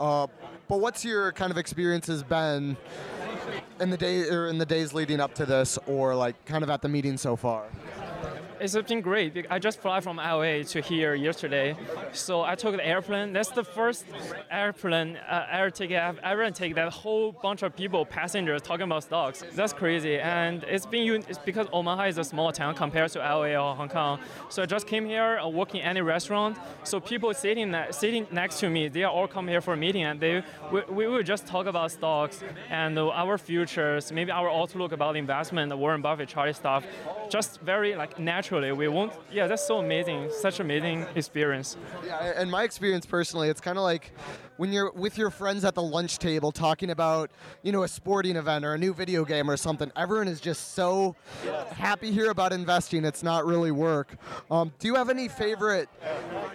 uh, 0.00 0.26
but 0.68 0.80
what's 0.80 1.04
your 1.04 1.32
kind 1.32 1.50
of 1.50 1.58
experiences 1.58 2.22
been 2.22 2.76
in 3.80 3.90
the 3.90 3.96
day 3.96 4.28
or 4.28 4.48
in 4.48 4.58
the 4.58 4.66
days 4.66 4.92
leading 4.92 5.20
up 5.20 5.34
to 5.34 5.46
this, 5.46 5.78
or 5.86 6.14
like 6.14 6.42
kind 6.44 6.64
of 6.64 6.70
at 6.70 6.82
the 6.82 6.88
meeting 6.88 7.16
so 7.16 7.36
far? 7.36 7.66
It's 8.62 8.76
been 8.88 9.00
great. 9.00 9.46
I 9.50 9.58
just 9.58 9.80
fly 9.80 10.00
from 10.00 10.18
LA 10.18 10.62
to 10.62 10.80
here 10.80 11.14
yesterday, 11.14 11.74
so 12.12 12.42
I 12.42 12.54
took 12.54 12.76
the 12.76 12.86
airplane. 12.86 13.32
That's 13.32 13.50
the 13.50 13.64
first 13.64 14.04
airplane 14.50 15.16
uh, 15.16 15.46
air 15.50 15.70
ticket 15.70 16.00
I've 16.00 16.18
ever 16.20 16.48
taken. 16.52 16.76
That 16.76 16.92
whole 16.92 17.32
bunch 17.32 17.62
of 17.64 17.74
people, 17.74 18.06
passengers, 18.06 18.62
talking 18.62 18.84
about 18.84 19.02
stocks. 19.02 19.42
That's 19.54 19.72
crazy, 19.72 20.18
and 20.18 20.62
it's 20.64 20.86
been 20.86 21.24
it's 21.28 21.38
because 21.38 21.66
Omaha 21.72 22.04
is 22.04 22.18
a 22.18 22.24
small 22.24 22.52
town 22.52 22.76
compared 22.76 23.10
to 23.12 23.18
LA 23.18 23.56
or 23.56 23.74
Hong 23.74 23.88
Kong. 23.88 24.20
So 24.48 24.62
I 24.62 24.66
just 24.66 24.86
came 24.86 25.06
here, 25.06 25.38
uh, 25.38 25.48
working 25.48 25.80
any 25.80 26.00
restaurant. 26.00 26.56
So 26.84 27.00
people 27.00 27.34
sitting 27.34 27.74
sitting 27.90 28.28
next 28.30 28.60
to 28.60 28.70
me, 28.70 28.86
they 28.86 29.02
all 29.02 29.26
come 29.26 29.48
here 29.48 29.60
for 29.60 29.74
a 29.74 29.76
meeting, 29.76 30.04
and 30.04 30.20
they 30.20 30.44
we, 30.70 30.82
we 30.88 31.06
will 31.08 31.24
just 31.24 31.46
talk 31.48 31.66
about 31.66 31.90
stocks 31.90 32.44
and 32.70 32.96
our 32.96 33.38
futures, 33.38 34.12
maybe 34.12 34.30
our 34.30 34.48
outlook 34.48 34.92
about 34.92 35.16
investment, 35.16 35.76
Warren 35.76 36.00
Buffett, 36.00 36.28
Charlie 36.28 36.52
stuff, 36.52 36.84
just 37.28 37.60
very 37.60 37.96
like 37.96 38.20
natural 38.20 38.51
We 38.52 38.88
won't. 38.88 39.12
Yeah, 39.32 39.46
that's 39.46 39.66
so 39.66 39.78
amazing. 39.78 40.30
Such 40.30 40.60
amazing 40.60 41.06
experience. 41.14 41.76
Yeah, 42.04 42.34
and 42.36 42.50
my 42.50 42.64
experience 42.64 43.06
personally, 43.06 43.48
it's 43.48 43.62
kind 43.62 43.78
of 43.78 43.84
like 43.84 44.12
when 44.62 44.72
you're 44.72 44.92
with 44.92 45.18
your 45.18 45.28
friends 45.28 45.64
at 45.64 45.74
the 45.74 45.82
lunch 45.82 46.18
table 46.18 46.52
talking 46.52 46.90
about, 46.90 47.32
you 47.64 47.72
know, 47.72 47.82
a 47.82 47.88
sporting 47.88 48.36
event 48.36 48.64
or 48.64 48.74
a 48.74 48.78
new 48.78 48.94
video 48.94 49.24
game 49.24 49.50
or 49.50 49.56
something. 49.56 49.90
Everyone 49.96 50.28
is 50.28 50.40
just 50.40 50.74
so 50.74 51.16
happy 51.72 52.12
here 52.12 52.30
about 52.30 52.52
investing. 52.52 53.04
It's 53.04 53.24
not 53.24 53.44
really 53.44 53.72
work. 53.72 54.14
Um, 54.52 54.72
do 54.78 54.86
you 54.86 54.94
have 54.94 55.10
any 55.10 55.26
favorite 55.26 55.88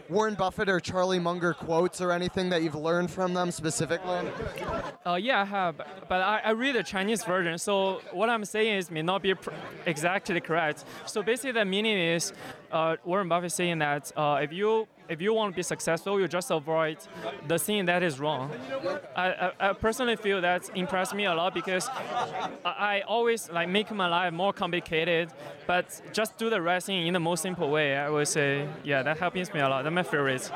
Warren 0.08 0.36
Buffett 0.36 0.70
or 0.70 0.80
Charlie 0.80 1.20
Munger 1.20 1.54
quotes 1.54 2.00
or 2.00 2.14
anything 2.14 2.48
that 2.48 2.64
you've 2.64 2.76
learned 2.76 3.12
from 3.12 3.34
them 3.34 3.52
specifically? 3.52 4.22
Uh, 5.06 5.16
yeah, 5.16 5.42
I 5.42 5.44
have, 5.44 5.76
but 6.08 6.22
I, 6.22 6.40
I 6.46 6.52
read 6.52 6.76
the 6.76 6.84
Chinese 6.84 7.26
version. 7.26 7.58
So 7.58 8.00
what 8.14 8.30
I'm 8.30 8.46
saying 8.46 8.74
is 8.78 8.90
may 8.90 9.02
not 9.02 9.22
be 9.22 9.36
pr- 9.36 9.50
exactly 9.86 10.40
correct. 10.40 10.86
So 11.08 11.22
basically, 11.22 11.52
the 11.52 11.66
meaning 11.66 11.98
is 11.98 12.32
uh, 12.72 12.96
Warren 13.04 13.28
Buffett 13.28 13.52
saying 13.52 13.80
that 13.80 14.14
uh, 14.16 14.40
if 14.42 14.54
you 14.54 14.88
if 15.10 15.22
you 15.22 15.34
want 15.34 15.54
to 15.54 15.56
be 15.56 15.64
successful, 15.64 16.20
you 16.20 16.28
just 16.28 16.52
avoid 16.52 16.98
the 17.48 17.58
thing 17.58 17.86
that 17.86 18.04
is 18.04 18.20
wrong. 18.20 18.52
I, 19.16 19.28
I, 19.32 19.52
I 19.70 19.74
personally 19.74 20.16
feel 20.16 20.42
that 20.42 20.70
impressed 20.76 21.14
me 21.14 21.26
a 21.26 21.34
lot 21.34 21.54
because 21.54 21.90
I, 22.66 23.04
always 23.08 23.50
like 23.50 23.70
make 23.70 23.92
my 23.92 24.08
life 24.08 24.34
more 24.34 24.54
complicated, 24.54 25.30
but 25.66 26.02
just 26.12 26.38
do 26.38 26.50
the 26.50 26.62
right 26.62 26.82
thing 26.82 27.08
in 27.08 27.14
the 27.14 27.20
most 27.20 27.42
simple 27.42 27.70
way. 27.70 27.96
I 27.96 28.10
would 28.10 28.28
say, 28.28 28.68
yeah, 28.84 29.04
that 29.04 29.18
helps 29.18 29.54
me 29.54 29.60
a 29.60 29.70
lot. 29.70 29.84
That's 29.84 29.94
my 29.94 30.04
favorite. 30.04 30.52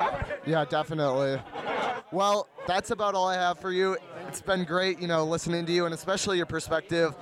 Yeah, 0.46 0.66
definitely. 0.66 1.40
Well, 2.12 2.48
that's 2.68 2.92
about 2.92 3.16
all 3.16 3.28
I 3.28 3.36
have 3.36 3.60
for 3.60 3.72
you. 3.72 3.98
It's 4.28 4.42
been 4.42 4.64
great, 4.64 5.00
you 5.00 5.08
know, 5.08 5.26
listening 5.26 5.66
to 5.66 5.72
you 5.72 5.86
and 5.86 5.94
especially 5.94 6.38
your 6.38 6.46
perspective, 6.46 7.16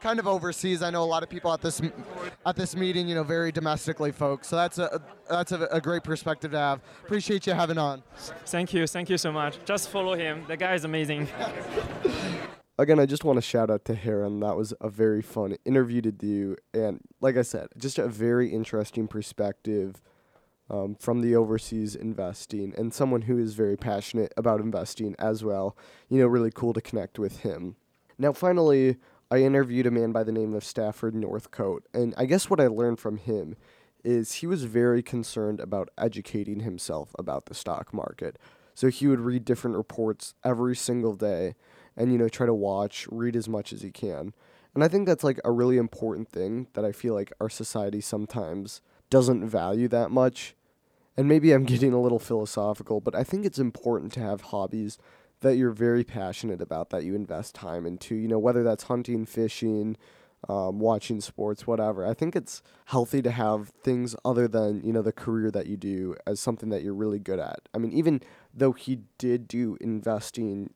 kind 0.00 0.18
of 0.18 0.26
overseas. 0.26 0.82
I 0.82 0.90
know 0.90 1.02
a 1.02 1.04
lot 1.04 1.22
of 1.22 1.28
people 1.28 1.52
at 1.52 1.60
this 1.60 1.80
at 2.46 2.56
this 2.56 2.76
meeting, 2.76 3.08
you 3.08 3.14
know, 3.14 3.22
very 3.22 3.50
domestically 3.50 4.12
folks. 4.12 4.48
So 4.48 4.56
that's 4.56 4.78
a 4.78 5.00
that's 5.28 5.52
a, 5.52 5.62
a 5.70 5.80
great 5.80 6.04
perspective 6.04 6.52
to 6.52 6.58
have. 6.58 6.80
Appreciate 7.04 7.46
you 7.46 7.54
having 7.54 7.78
on. 7.78 8.02
Thank 8.46 8.72
you, 8.74 8.86
thank 8.86 9.10
you 9.10 9.18
so 9.18 9.32
much. 9.32 9.58
Just 9.64 9.88
follow 9.88 10.14
him. 10.14 10.44
The 10.46 10.56
guy 10.56 10.74
is 10.74 10.84
amazing. 10.84 11.28
Again, 12.76 12.98
I 12.98 13.06
just 13.06 13.22
want 13.22 13.36
to 13.36 13.42
shout 13.42 13.70
out 13.70 13.84
to 13.84 13.94
Heron. 13.94 14.40
That 14.40 14.56
was 14.56 14.74
a 14.80 14.88
very 14.90 15.22
fun 15.22 15.56
interview 15.64 16.00
to 16.02 16.10
do, 16.10 16.56
and 16.72 17.00
like 17.20 17.36
I 17.36 17.42
said, 17.42 17.68
just 17.78 18.00
a 18.00 18.08
very 18.08 18.52
interesting 18.52 19.06
perspective 19.06 20.02
um, 20.70 20.94
from 20.94 21.20
the 21.20 21.36
overseas 21.36 21.94
investing 21.94 22.74
and 22.76 22.92
someone 22.92 23.22
who 23.22 23.38
is 23.38 23.54
very 23.54 23.76
passionate 23.76 24.32
about 24.36 24.60
investing 24.60 25.14
as 25.18 25.44
well. 25.44 25.76
You 26.08 26.20
know, 26.20 26.26
really 26.26 26.50
cool 26.50 26.72
to 26.72 26.80
connect 26.80 27.18
with 27.18 27.40
him. 27.40 27.76
Now, 28.18 28.32
finally, 28.32 28.96
I 29.30 29.38
interviewed 29.38 29.86
a 29.86 29.90
man 29.90 30.12
by 30.12 30.24
the 30.24 30.32
name 30.32 30.54
of 30.54 30.64
Stafford 30.64 31.14
Northcote, 31.14 31.86
and 31.92 32.14
I 32.16 32.26
guess 32.26 32.48
what 32.48 32.60
I 32.60 32.66
learned 32.66 33.00
from 33.00 33.16
him 33.16 33.56
is 34.04 34.34
he 34.34 34.46
was 34.46 34.64
very 34.64 35.02
concerned 35.02 35.60
about 35.60 35.88
educating 35.96 36.60
himself 36.60 37.14
about 37.18 37.46
the 37.46 37.54
stock 37.54 37.92
market. 37.92 38.38
So 38.74 38.88
he 38.88 39.06
would 39.06 39.20
read 39.20 39.44
different 39.44 39.76
reports 39.76 40.34
every 40.44 40.76
single 40.76 41.14
day 41.14 41.54
and 41.96 42.12
you 42.12 42.18
know 42.18 42.28
try 42.28 42.46
to 42.46 42.54
watch, 42.54 43.06
read 43.10 43.36
as 43.36 43.48
much 43.48 43.72
as 43.72 43.82
he 43.82 43.90
can. 43.90 44.34
And 44.74 44.82
I 44.82 44.88
think 44.88 45.06
that's 45.06 45.24
like 45.24 45.40
a 45.44 45.52
really 45.52 45.76
important 45.76 46.28
thing 46.28 46.66
that 46.74 46.84
I 46.84 46.92
feel 46.92 47.14
like 47.14 47.32
our 47.40 47.48
society 47.48 48.00
sometimes 48.00 48.82
doesn't 49.10 49.48
value 49.48 49.88
that 49.88 50.10
much. 50.10 50.54
And 51.16 51.28
maybe 51.28 51.52
I'm 51.52 51.64
getting 51.74 51.92
a 51.92 52.00
little 52.00 52.18
philosophical, 52.18 53.00
but 53.00 53.14
I 53.14 53.24
think 53.24 53.44
it's 53.44 53.58
important 53.58 54.12
to 54.14 54.20
have 54.20 54.40
hobbies 54.42 54.98
that 55.40 55.56
you're 55.56 55.72
very 55.72 56.04
passionate 56.04 56.60
about 56.60 56.90
that 56.90 57.04
you 57.04 57.14
invest 57.14 57.54
time 57.54 57.86
into, 57.86 58.14
you 58.14 58.28
know, 58.28 58.38
whether 58.38 58.62
that's 58.62 58.84
hunting, 58.84 59.26
fishing, 59.26 59.96
um, 60.48 60.78
watching 60.78 61.20
sports, 61.20 61.66
whatever. 61.66 62.06
I 62.06 62.14
think 62.14 62.36
it's 62.36 62.62
healthy 62.86 63.22
to 63.22 63.30
have 63.30 63.68
things 63.82 64.14
other 64.24 64.48
than, 64.48 64.82
you 64.82 64.92
know, 64.92 65.02
the 65.02 65.12
career 65.12 65.50
that 65.50 65.66
you 65.66 65.76
do 65.76 66.16
as 66.26 66.40
something 66.40 66.68
that 66.70 66.82
you're 66.82 66.94
really 66.94 67.18
good 67.18 67.38
at. 67.38 67.60
I 67.74 67.78
mean, 67.78 67.92
even 67.92 68.20
though 68.52 68.72
he 68.72 69.00
did 69.18 69.48
do 69.48 69.76
investing 69.80 70.72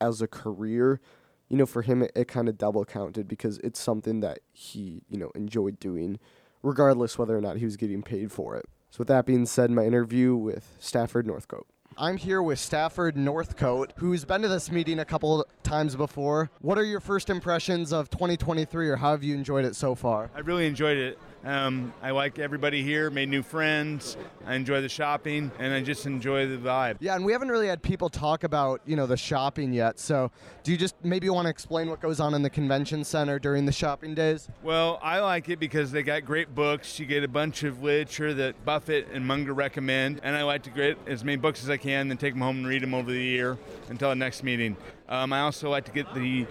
as 0.00 0.20
a 0.20 0.28
career, 0.28 1.00
you 1.48 1.56
know, 1.56 1.66
for 1.66 1.82
him, 1.82 2.02
it, 2.02 2.12
it 2.14 2.28
kind 2.28 2.48
of 2.48 2.58
double 2.58 2.84
counted 2.84 3.28
because 3.28 3.58
it's 3.58 3.80
something 3.80 4.20
that 4.20 4.40
he, 4.52 5.02
you 5.08 5.18
know, 5.18 5.30
enjoyed 5.34 5.78
doing, 5.78 6.18
regardless 6.64 7.18
whether 7.18 7.36
or 7.36 7.40
not 7.40 7.58
he 7.58 7.64
was 7.64 7.76
getting 7.76 8.02
paid 8.02 8.32
for 8.32 8.56
it. 8.56 8.64
So, 8.90 8.98
with 9.00 9.08
that 9.08 9.26
being 9.26 9.46
said, 9.46 9.70
my 9.70 9.84
interview 9.84 10.34
with 10.34 10.76
Stafford 10.78 11.26
Northcote. 11.26 11.66
I'm 11.96 12.16
here 12.16 12.42
with 12.42 12.58
Stafford 12.58 13.16
Northcote, 13.16 13.92
who's 13.96 14.24
been 14.24 14.42
to 14.42 14.48
this 14.48 14.68
meeting 14.68 14.98
a 14.98 15.04
couple 15.04 15.46
times 15.62 15.94
before. 15.94 16.50
What 16.60 16.76
are 16.76 16.82
your 16.82 16.98
first 16.98 17.30
impressions 17.30 17.92
of 17.92 18.10
2023, 18.10 18.88
or 18.88 18.96
how 18.96 19.12
have 19.12 19.22
you 19.22 19.34
enjoyed 19.34 19.64
it 19.64 19.76
so 19.76 19.94
far? 19.94 20.28
I 20.34 20.40
really 20.40 20.66
enjoyed 20.66 20.98
it. 20.98 21.18
Um, 21.44 21.92
I 22.02 22.12
like 22.12 22.38
everybody 22.38 22.82
here, 22.82 23.10
made 23.10 23.28
new 23.28 23.42
friends. 23.42 24.16
I 24.46 24.54
enjoy 24.54 24.80
the 24.80 24.88
shopping, 24.88 25.52
and 25.58 25.74
I 25.74 25.82
just 25.82 26.06
enjoy 26.06 26.46
the 26.46 26.56
vibe. 26.56 26.96
Yeah, 27.00 27.16
and 27.16 27.24
we 27.24 27.32
haven't 27.32 27.50
really 27.50 27.66
had 27.66 27.82
people 27.82 28.08
talk 28.08 28.44
about 28.44 28.80
you 28.86 28.96
know 28.96 29.06
the 29.06 29.18
shopping 29.18 29.72
yet. 29.72 29.98
So, 29.98 30.30
do 30.62 30.72
you 30.72 30.78
just 30.78 30.94
maybe 31.02 31.28
want 31.28 31.44
to 31.44 31.50
explain 31.50 31.90
what 31.90 32.00
goes 32.00 32.18
on 32.18 32.32
in 32.32 32.40
the 32.40 32.48
convention 32.48 33.04
center 33.04 33.38
during 33.38 33.66
the 33.66 33.72
shopping 33.72 34.14
days? 34.14 34.48
Well, 34.62 34.98
I 35.02 35.20
like 35.20 35.50
it 35.50 35.60
because 35.60 35.92
they 35.92 36.02
got 36.02 36.24
great 36.24 36.54
books. 36.54 36.98
You 36.98 37.04
get 37.04 37.22
a 37.22 37.28
bunch 37.28 37.62
of 37.62 37.82
literature 37.82 38.32
that 38.34 38.64
Buffett 38.64 39.08
and 39.12 39.26
Munger 39.26 39.52
recommend, 39.52 40.20
and 40.22 40.34
I 40.34 40.44
like 40.44 40.62
to 40.62 40.70
get 40.70 40.96
as 41.06 41.24
many 41.24 41.36
books 41.36 41.62
as 41.62 41.68
I 41.68 41.76
can, 41.84 42.08
then 42.08 42.16
take 42.16 42.32
them 42.32 42.40
home 42.40 42.56
and 42.58 42.66
read 42.66 42.82
them 42.82 42.94
over 42.94 43.10
the 43.10 43.22
year 43.22 43.58
until 43.90 44.08
the 44.08 44.14
next 44.14 44.42
meeting. 44.42 44.76
Um, 45.08 45.32
I 45.34 45.40
also 45.40 45.68
like 45.68 45.84
to 45.84 45.92
get 45.92 46.12
the 46.14 46.46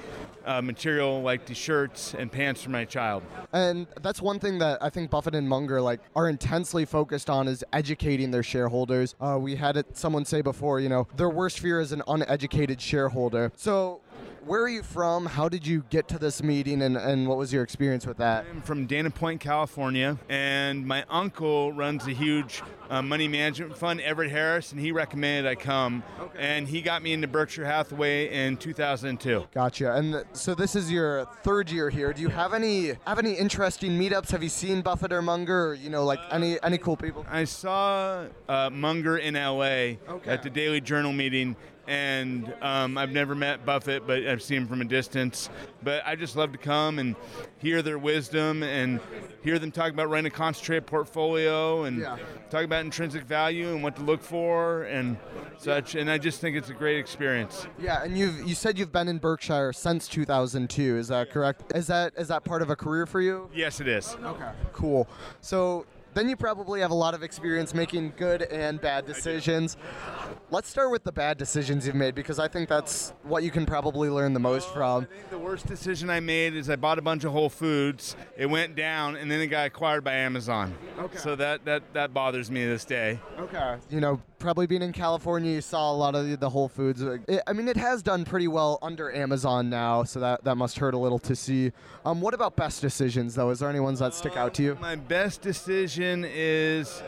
uh, 0.46 0.62
material 0.62 1.24
like 1.24 1.48
the 1.48 1.56
shirts 1.56 2.14
and 2.14 2.32
pants 2.32 2.62
for 2.62 2.70
my 2.70 2.86
child. 2.86 3.24
And 3.52 3.88
that's 4.02 4.22
one 4.22 4.40
thing 4.40 4.60
that 4.60 4.78
I 4.82 4.92
think 4.92 5.10
Buffett 5.10 5.34
and 5.34 5.50
Munger 5.50 5.82
like 5.82 6.02
are 6.16 6.30
intensely 6.30 6.86
focused 6.86 7.30
on 7.32 7.48
is 7.48 7.64
educating 7.74 8.30
their 8.30 8.44
shareholders. 8.44 9.16
Uh, 9.20 9.40
we 9.42 9.56
had 9.56 9.76
it 9.76 9.98
someone 9.98 10.24
say 10.24 10.42
before, 10.42 10.80
you 10.80 10.90
know, 10.90 11.08
their 11.18 11.30
worst 11.30 11.60
fear 11.60 11.82
is 11.82 11.92
an 11.92 12.04
uneducated 12.08 12.80
shareholder. 12.80 13.52
So 13.56 14.02
where 14.46 14.62
are 14.62 14.70
you 14.70 14.84
from? 14.84 15.26
How 15.26 15.48
did 15.50 15.66
you 15.66 15.84
get 15.90 16.08
to 16.10 16.20
this 16.20 16.44
meeting, 16.44 16.82
and, 16.82 16.98
and 16.98 17.28
what 17.28 17.38
was 17.38 17.54
your 17.54 17.64
experience 17.64 18.06
with 18.06 18.18
that? 18.18 18.46
I'm 18.50 18.62
from 18.62 18.86
Dana 18.86 19.10
Point, 19.10 19.40
California, 19.40 20.18
and 20.30 20.86
my 20.86 21.06
uncle 21.10 21.72
runs 21.72 22.06
a 22.08 22.12
huge 22.12 22.62
uh, 22.90 23.02
money 23.02 23.28
management 23.28 23.78
fund, 23.78 24.02
Everett 24.02 24.32
Harris, 24.32 24.72
and 24.72 24.80
he 24.80 24.92
recommended 24.92 25.50
I 25.50 25.56
come. 25.56 26.04
Okay. 26.20 26.38
And 26.40 26.68
he 26.68 26.82
got 26.82 27.02
me 27.02 27.14
into 27.14 27.28
Berkshire 27.28 27.66
Hathaway 27.66 28.30
in 28.32 28.58
2002. 28.58 29.48
Gotcha. 29.54 29.96
And 29.96 30.14
th- 30.14 30.26
so 30.34 30.54
this 30.54 30.76
is 30.76 30.92
your 30.92 31.26
third 31.44 31.72
year 31.72 31.90
here. 31.90 32.14
Do 32.14 32.22
you 32.22 32.30
have 32.30 32.54
any 32.54 32.94
have 33.06 33.20
any 33.20 33.34
interesting 33.34 33.92
meetups? 34.00 34.30
Have 34.32 34.44
you 34.44 34.50
seen 34.50 34.82
Buffett 34.82 35.14
or 35.14 35.22
Munger? 35.22 35.68
Or, 35.68 35.74
you 35.74 35.90
know, 35.90 36.04
like 36.06 36.20
uh, 36.20 36.36
any 36.36 36.62
any 36.64 36.78
cool 36.78 36.98
people? 36.98 37.26
I 37.30 37.46
saw 37.46 38.26
uh, 38.50 38.70
Munger 38.70 39.18
in 39.18 39.36
L.A. 39.36 40.00
Okay. 40.08 40.32
at 40.32 40.44
the 40.44 40.50
Daily 40.50 40.82
Journal 40.82 41.14
meeting, 41.14 41.56
and 41.88 42.54
um, 42.62 42.98
I've 42.98 43.12
never 43.12 43.36
met 43.36 43.66
Buffett, 43.66 44.08
but 44.08 44.26
I've 44.26 44.42
seen 44.42 44.60
him 44.60 44.68
from 44.68 44.82
a 44.82 44.86
distance. 44.86 45.50
But 45.82 46.04
I 46.06 46.16
just 46.16 46.36
love 46.36 46.52
to 46.54 46.58
come 46.58 47.00
and 47.00 47.16
hear 47.58 47.82
their 47.82 47.98
wisdom 47.98 48.64
and 48.64 49.00
hear 49.42 49.60
them 49.60 49.72
talk 49.72 49.92
about 49.92 50.10
running 50.10 50.32
a 50.32 50.36
concentrated 50.36 50.86
portfolio 50.86 51.84
and 51.84 52.00
yeah. 52.00 52.18
talk 52.50 52.64
about 52.64 52.86
intrinsic 52.86 53.24
value 53.24 53.70
and 53.70 53.84
what 53.84 53.96
to 53.98 54.02
look 54.02 54.22
for 54.22 54.84
and 54.84 55.18
such. 55.58 55.96
And 55.96 56.10
I 56.10 56.18
just 56.18 56.40
think 56.40 56.56
it's 56.56 56.70
a 56.70 56.74
great 56.74 56.98
experience. 56.98 57.68
Yeah, 57.78 58.04
and 58.04 58.18
you've 58.18 58.48
you 58.48 58.56
said 58.56 58.80
you've 58.80 58.92
been 58.92 59.08
in 59.08 59.18
Berkshire 59.18 59.74
since 59.74 60.08
2002. 60.08 60.98
Is 60.98 61.10
that 61.10 61.32
correct? 61.32 61.74
Is 61.76 61.88
that 61.88 62.14
is 62.18 62.30
that 62.30 62.44
part 62.44 62.62
of 62.62 62.70
a 62.70 62.76
career 62.76 63.06
for 63.06 63.20
you? 63.20 63.50
Yes, 63.54 63.82
it 63.82 63.88
is. 63.88 64.16
Okay, 64.24 64.52
cool. 64.72 65.08
So 65.42 65.86
then 66.16 66.30
you 66.30 66.36
probably 66.36 66.82
have 66.82 66.92
a 66.92 66.96
lot 66.96 67.14
of 67.14 67.24
experience 67.24 67.74
making 67.74 68.14
good 68.18 68.44
and 68.44 68.80
bad 68.80 69.06
decisions. 69.06 69.78
Let's 70.52 70.70
start 70.70 70.92
with 70.92 71.04
the 71.04 71.12
bad 71.12 71.38
decisions 71.38 71.88
you've 71.88 71.96
made 71.96 72.16
because 72.16 72.40
I 72.40 72.48
think 72.48 72.70
that's 72.70 73.14
what 73.24 73.44
you 73.44 73.52
can 73.52 73.66
probably 73.66 74.10
learn 74.10 74.34
the 74.34 74.40
most 74.40 74.70
from. 74.70 75.04
I 75.04 75.06
think 75.06 75.30
the 75.30 75.40
worst 75.40 75.66
decision 75.66 76.10
I 76.10 76.20
made 76.20 76.56
is 76.56 76.70
I 76.70 76.76
bought 76.76 77.00
a 77.00 77.02
bunch 77.02 77.24
of 77.24 77.32
Whole 77.32 77.50
Foods. 77.50 78.16
It 78.38 78.48
went 78.48 78.76
down, 78.76 79.16
and 79.16 79.32
then 79.32 79.42
it 79.42 79.48
got 79.48 79.68
acquired 79.68 80.04
by 80.04 80.14
Amazon. 80.14 80.76
Okay. 81.00 81.18
So 81.18 81.36
that 81.36 81.66
that 81.66 81.94
that 81.94 82.14
bothers 82.14 82.52
me 82.52 82.64
to 82.64 82.70
this 82.70 82.86
day. 82.86 83.20
Okay. 83.40 83.78
You 83.90 84.00
know, 84.00 84.22
probably 84.44 84.68
being 84.68 84.82
in 84.82 84.92
California, 84.92 85.54
you 85.54 85.62
saw 85.62 85.90
a 85.90 85.96
lot 85.96 86.16
of 86.16 86.30
the, 86.30 86.36
the 86.36 86.50
Whole 86.50 86.68
Foods. 86.68 87.02
It, 87.02 87.42
I 87.48 87.54
mean, 87.54 87.70
it 87.70 87.78
has 87.78 88.04
done 88.04 88.26
pretty 88.26 88.50
well 88.50 88.78
under 88.82 89.12
Amazon 89.12 89.70
now, 89.70 90.04
so 90.04 90.20
that 90.20 90.44
that 90.44 90.56
must 90.56 90.78
hurt 90.78 90.94
a 90.94 90.98
little 90.98 91.18
to 91.20 91.36
see. 91.36 91.72
Um, 92.06 92.20
what 92.20 92.34
about 92.34 92.58
best 92.58 92.82
decisions 92.82 93.36
though? 93.36 93.50
Is 93.50 93.60
there 93.60 93.70
any 93.70 93.80
ones 93.80 94.00
that 94.00 94.14
stick 94.14 94.36
out 94.36 94.54
to 94.56 94.64
you? 94.64 94.78
My 94.82 94.98
best 94.98 95.42
decision 95.42 96.26
is 96.28 97.02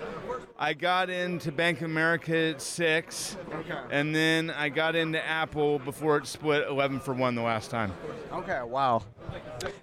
I 0.58 0.74
got 0.74 1.10
into 1.10 1.52
Bank 1.52 1.80
of 1.80 1.92
America 1.92 2.36
at 2.36 2.62
six, 2.62 3.36
okay. 3.54 3.80
and 3.92 4.16
then 4.16 4.50
I 4.50 4.70
got 4.70 4.96
into 4.96 5.24
Apple 5.24 5.80
before 5.80 6.18
it 6.18 6.28
split 6.28 6.66
11 6.70 7.02
for 7.02 7.14
one 7.14 7.36
the 7.36 7.42
last 7.42 7.70
time. 7.70 7.92
Okay, 8.32 8.62
wow. 8.64 9.04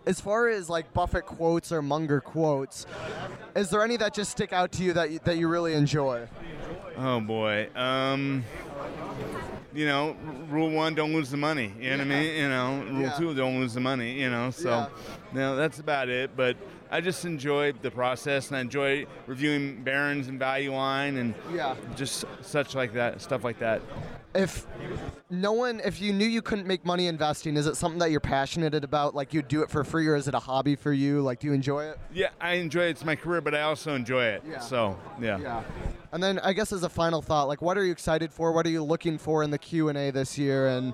As 0.07 0.23
far 0.23 0.49
as 0.49 0.71
like 0.71 0.95
Buffett 0.95 1.27
quotes 1.27 1.71
or 1.71 1.83
Munger 1.83 2.23
quotes, 2.23 2.87
is 3.55 3.69
there 3.69 3.83
any 3.83 3.99
that 3.99 4.15
just 4.15 4.31
stick 4.31 4.55
out 4.55 4.73
to 4.73 4.83
you 4.83 4.95
that 4.95 5.11
you, 5.11 5.21
that 5.25 5.37
you 5.37 5.49
really 5.49 5.75
enjoy? 5.75 6.27
Oh 6.97 7.21
boy. 7.21 7.69
Um, 7.75 8.45
you 9.75 9.87
know, 9.87 10.17
rule 10.51 10.71
one, 10.71 10.95
don't 10.95 11.13
lose 11.15 11.31
the 11.31 11.37
money. 11.37 11.73
You 11.81 11.91
know 11.91 11.97
what 11.99 12.07
I 12.07 12.09
mean? 12.09 12.35
You 12.37 12.49
know, 12.49 12.85
rule 12.91 13.01
Yeah. 13.03 13.11
two, 13.13 13.35
don't 13.35 13.59
lose 13.61 13.75
the 13.75 13.81
money. 13.81 14.13
You 14.21 14.31
know, 14.31 14.51
so 14.51 14.71
Yeah. 14.71 14.87
no, 15.33 15.57
that's 15.57 15.79
about 15.79 16.09
it. 16.09 16.37
But 16.37 16.57
I 16.91 17.01
just 17.01 17.25
enjoy 17.25 17.73
the 17.73 17.91
process 17.91 18.49
and 18.49 18.57
I 18.59 18.61
enjoy 18.61 19.07
reviewing 19.27 19.83
Barron's 19.83 20.29
and 20.29 20.39
Value 20.39 20.75
Line 20.75 21.17
and 21.17 21.35
Yeah. 21.53 21.75
just 21.97 22.27
such 22.43 22.75
like 22.75 22.93
that, 22.95 23.23
stuff 23.23 23.45
like 23.45 23.59
that. 23.61 23.81
If 24.35 24.67
no 25.31 25.53
one, 25.53 25.81
if 25.85 26.01
you 26.01 26.13
knew 26.13 26.27
you 26.27 26.41
couldn't 26.43 26.67
make 26.67 26.85
money 26.87 27.07
investing, 27.07 27.57
is 27.57 27.67
it 27.67 27.77
something 27.77 27.99
that 27.99 28.11
you're 28.11 28.21
passionate 28.21 28.75
about? 28.75 29.15
Like 29.15 29.33
you'd 29.35 29.49
do 29.49 29.63
it 29.63 29.71
for 29.71 29.85
free, 29.85 30.07
or 30.07 30.17
is 30.17 30.27
it 30.29 30.35
a 30.35 30.39
hobby 30.39 30.75
for 30.75 30.93
you? 30.93 31.21
Like, 31.21 31.41
do 31.41 31.47
you 31.49 31.53
enjoy 31.53 31.85
it? 31.85 31.99
Yeah, 32.13 32.29
I 32.41 32.55
enjoy 32.55 32.85
it. 32.85 32.91
It's 32.91 33.05
my 33.05 33.17
career, 33.17 33.41
but 33.43 33.55
I 33.55 33.63
also 33.63 33.95
enjoy 33.95 34.25
it. 34.25 34.43
Yeah. 34.49 34.59
So 34.61 34.99
yeah. 35.21 35.63
And 36.13 36.23
then 36.23 36.39
I 36.41 36.53
guess 36.53 36.73
as 36.73 36.83
a 36.83 36.91
final 36.91 37.23
thought, 37.23 37.49
like, 37.49 37.63
what 37.63 37.79
are 37.79 37.85
you 37.85 37.93
excited 37.93 38.33
for? 38.33 38.53
What 38.53 38.67
are 38.67 38.71
you 38.71 38.85
looking 38.85 39.17
for 39.17 39.43
in 39.43 39.51
the 39.51 39.59
Q 39.59 39.89
and 39.89 39.97
A 39.97 40.11
this 40.11 40.37
year? 40.37 40.69
And 40.69 40.93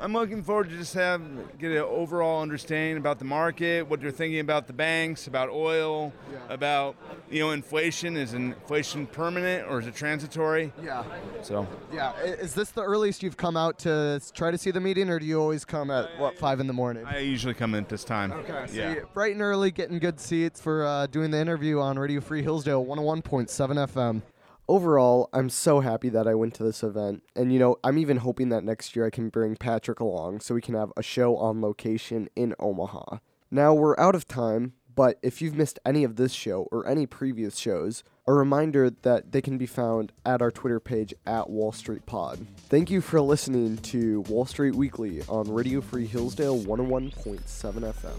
I'm 0.00 0.12
looking 0.12 0.42
forward 0.42 0.68
to 0.70 0.76
just 0.76 0.94
have 0.94 1.22
get 1.58 1.70
an 1.72 1.78
overall 1.78 2.42
understanding 2.42 2.96
about 2.98 3.18
the 3.18 3.24
market, 3.24 3.86
what 3.88 4.00
you're 4.02 4.10
thinking 4.12 4.40
about 4.40 4.66
the 4.66 4.72
banks, 4.72 5.26
about 5.26 5.48
oil, 5.50 6.12
about 6.48 6.96
you 7.30 7.40
know 7.40 7.50
inflation. 7.50 8.16
Is 8.16 8.34
inflation 8.34 9.06
permanent 9.06 9.66
or 9.68 9.80
is 9.80 9.86
it 9.86 9.94
transitory? 9.94 10.72
yeah, 10.82 11.04
So 11.42 11.66
yeah. 11.92 12.16
Is 12.20 12.54
this 12.54 12.70
the 12.70 12.82
earliest 12.82 13.22
you've 13.22 13.36
come 13.36 13.56
out 13.56 13.78
to 13.80 14.20
try 14.34 14.50
to 14.50 14.58
see 14.58 14.70
the 14.70 14.80
meeting, 14.80 15.08
or 15.08 15.18
do 15.18 15.26
you 15.26 15.40
always 15.40 15.64
come 15.64 15.90
at 15.90 16.18
what 16.18 16.38
five 16.38 16.60
in 16.60 16.66
the 16.66 16.72
morning? 16.72 17.04
I 17.06 17.18
usually 17.18 17.54
come 17.54 17.74
in 17.74 17.84
at 17.84 17.88
this 17.88 18.04
time. 18.04 18.32
Okay. 18.32 18.64
So 18.68 18.74
Yeah. 18.74 18.94
bright 19.14 19.32
and 19.32 19.42
early, 19.42 19.70
getting 19.70 19.98
good 19.98 20.20
seats 20.20 20.60
for 20.60 20.84
uh, 20.84 21.06
doing 21.06 21.30
the 21.30 21.38
interview 21.40 21.80
on 21.80 21.98
Radio 21.98 22.20
Free 22.20 22.42
Hillsdale 22.42 22.84
101.7 22.84 23.78
FM. 23.88 24.22
Overall, 24.68 25.28
I'm 25.32 25.48
so 25.48 25.78
happy 25.80 26.08
that 26.08 26.26
I 26.26 26.34
went 26.34 26.54
to 26.54 26.64
this 26.64 26.82
event. 26.82 27.22
And, 27.36 27.52
you 27.52 27.58
know, 27.60 27.76
I'm 27.84 27.98
even 27.98 28.16
hoping 28.18 28.48
that 28.48 28.64
next 28.64 28.96
year 28.96 29.06
I 29.06 29.10
can 29.10 29.28
bring 29.28 29.54
Patrick 29.54 30.00
along 30.00 30.40
so 30.40 30.54
we 30.54 30.60
can 30.60 30.74
have 30.74 30.92
a 30.96 31.02
show 31.02 31.36
on 31.36 31.60
location 31.60 32.28
in 32.34 32.54
Omaha. 32.58 33.18
Now, 33.48 33.72
we're 33.74 33.98
out 33.98 34.16
of 34.16 34.26
time, 34.26 34.72
but 34.92 35.20
if 35.22 35.40
you've 35.40 35.54
missed 35.54 35.78
any 35.86 36.02
of 36.02 36.16
this 36.16 36.32
show 36.32 36.66
or 36.72 36.84
any 36.88 37.06
previous 37.06 37.58
shows, 37.58 38.02
a 38.26 38.32
reminder 38.32 38.90
that 38.90 39.30
they 39.30 39.40
can 39.40 39.56
be 39.56 39.66
found 39.66 40.10
at 40.24 40.42
our 40.42 40.50
Twitter 40.50 40.80
page 40.80 41.14
at 41.24 41.48
Wall 41.48 41.70
Street 41.70 42.04
Pod. 42.04 42.44
Thank 42.68 42.90
you 42.90 43.00
for 43.00 43.20
listening 43.20 43.76
to 43.78 44.22
Wall 44.22 44.46
Street 44.46 44.74
Weekly 44.74 45.22
on 45.28 45.48
Radio 45.48 45.80
Free 45.80 46.06
Hillsdale 46.06 46.58
101.7 46.58 47.94
FM. 47.94 48.16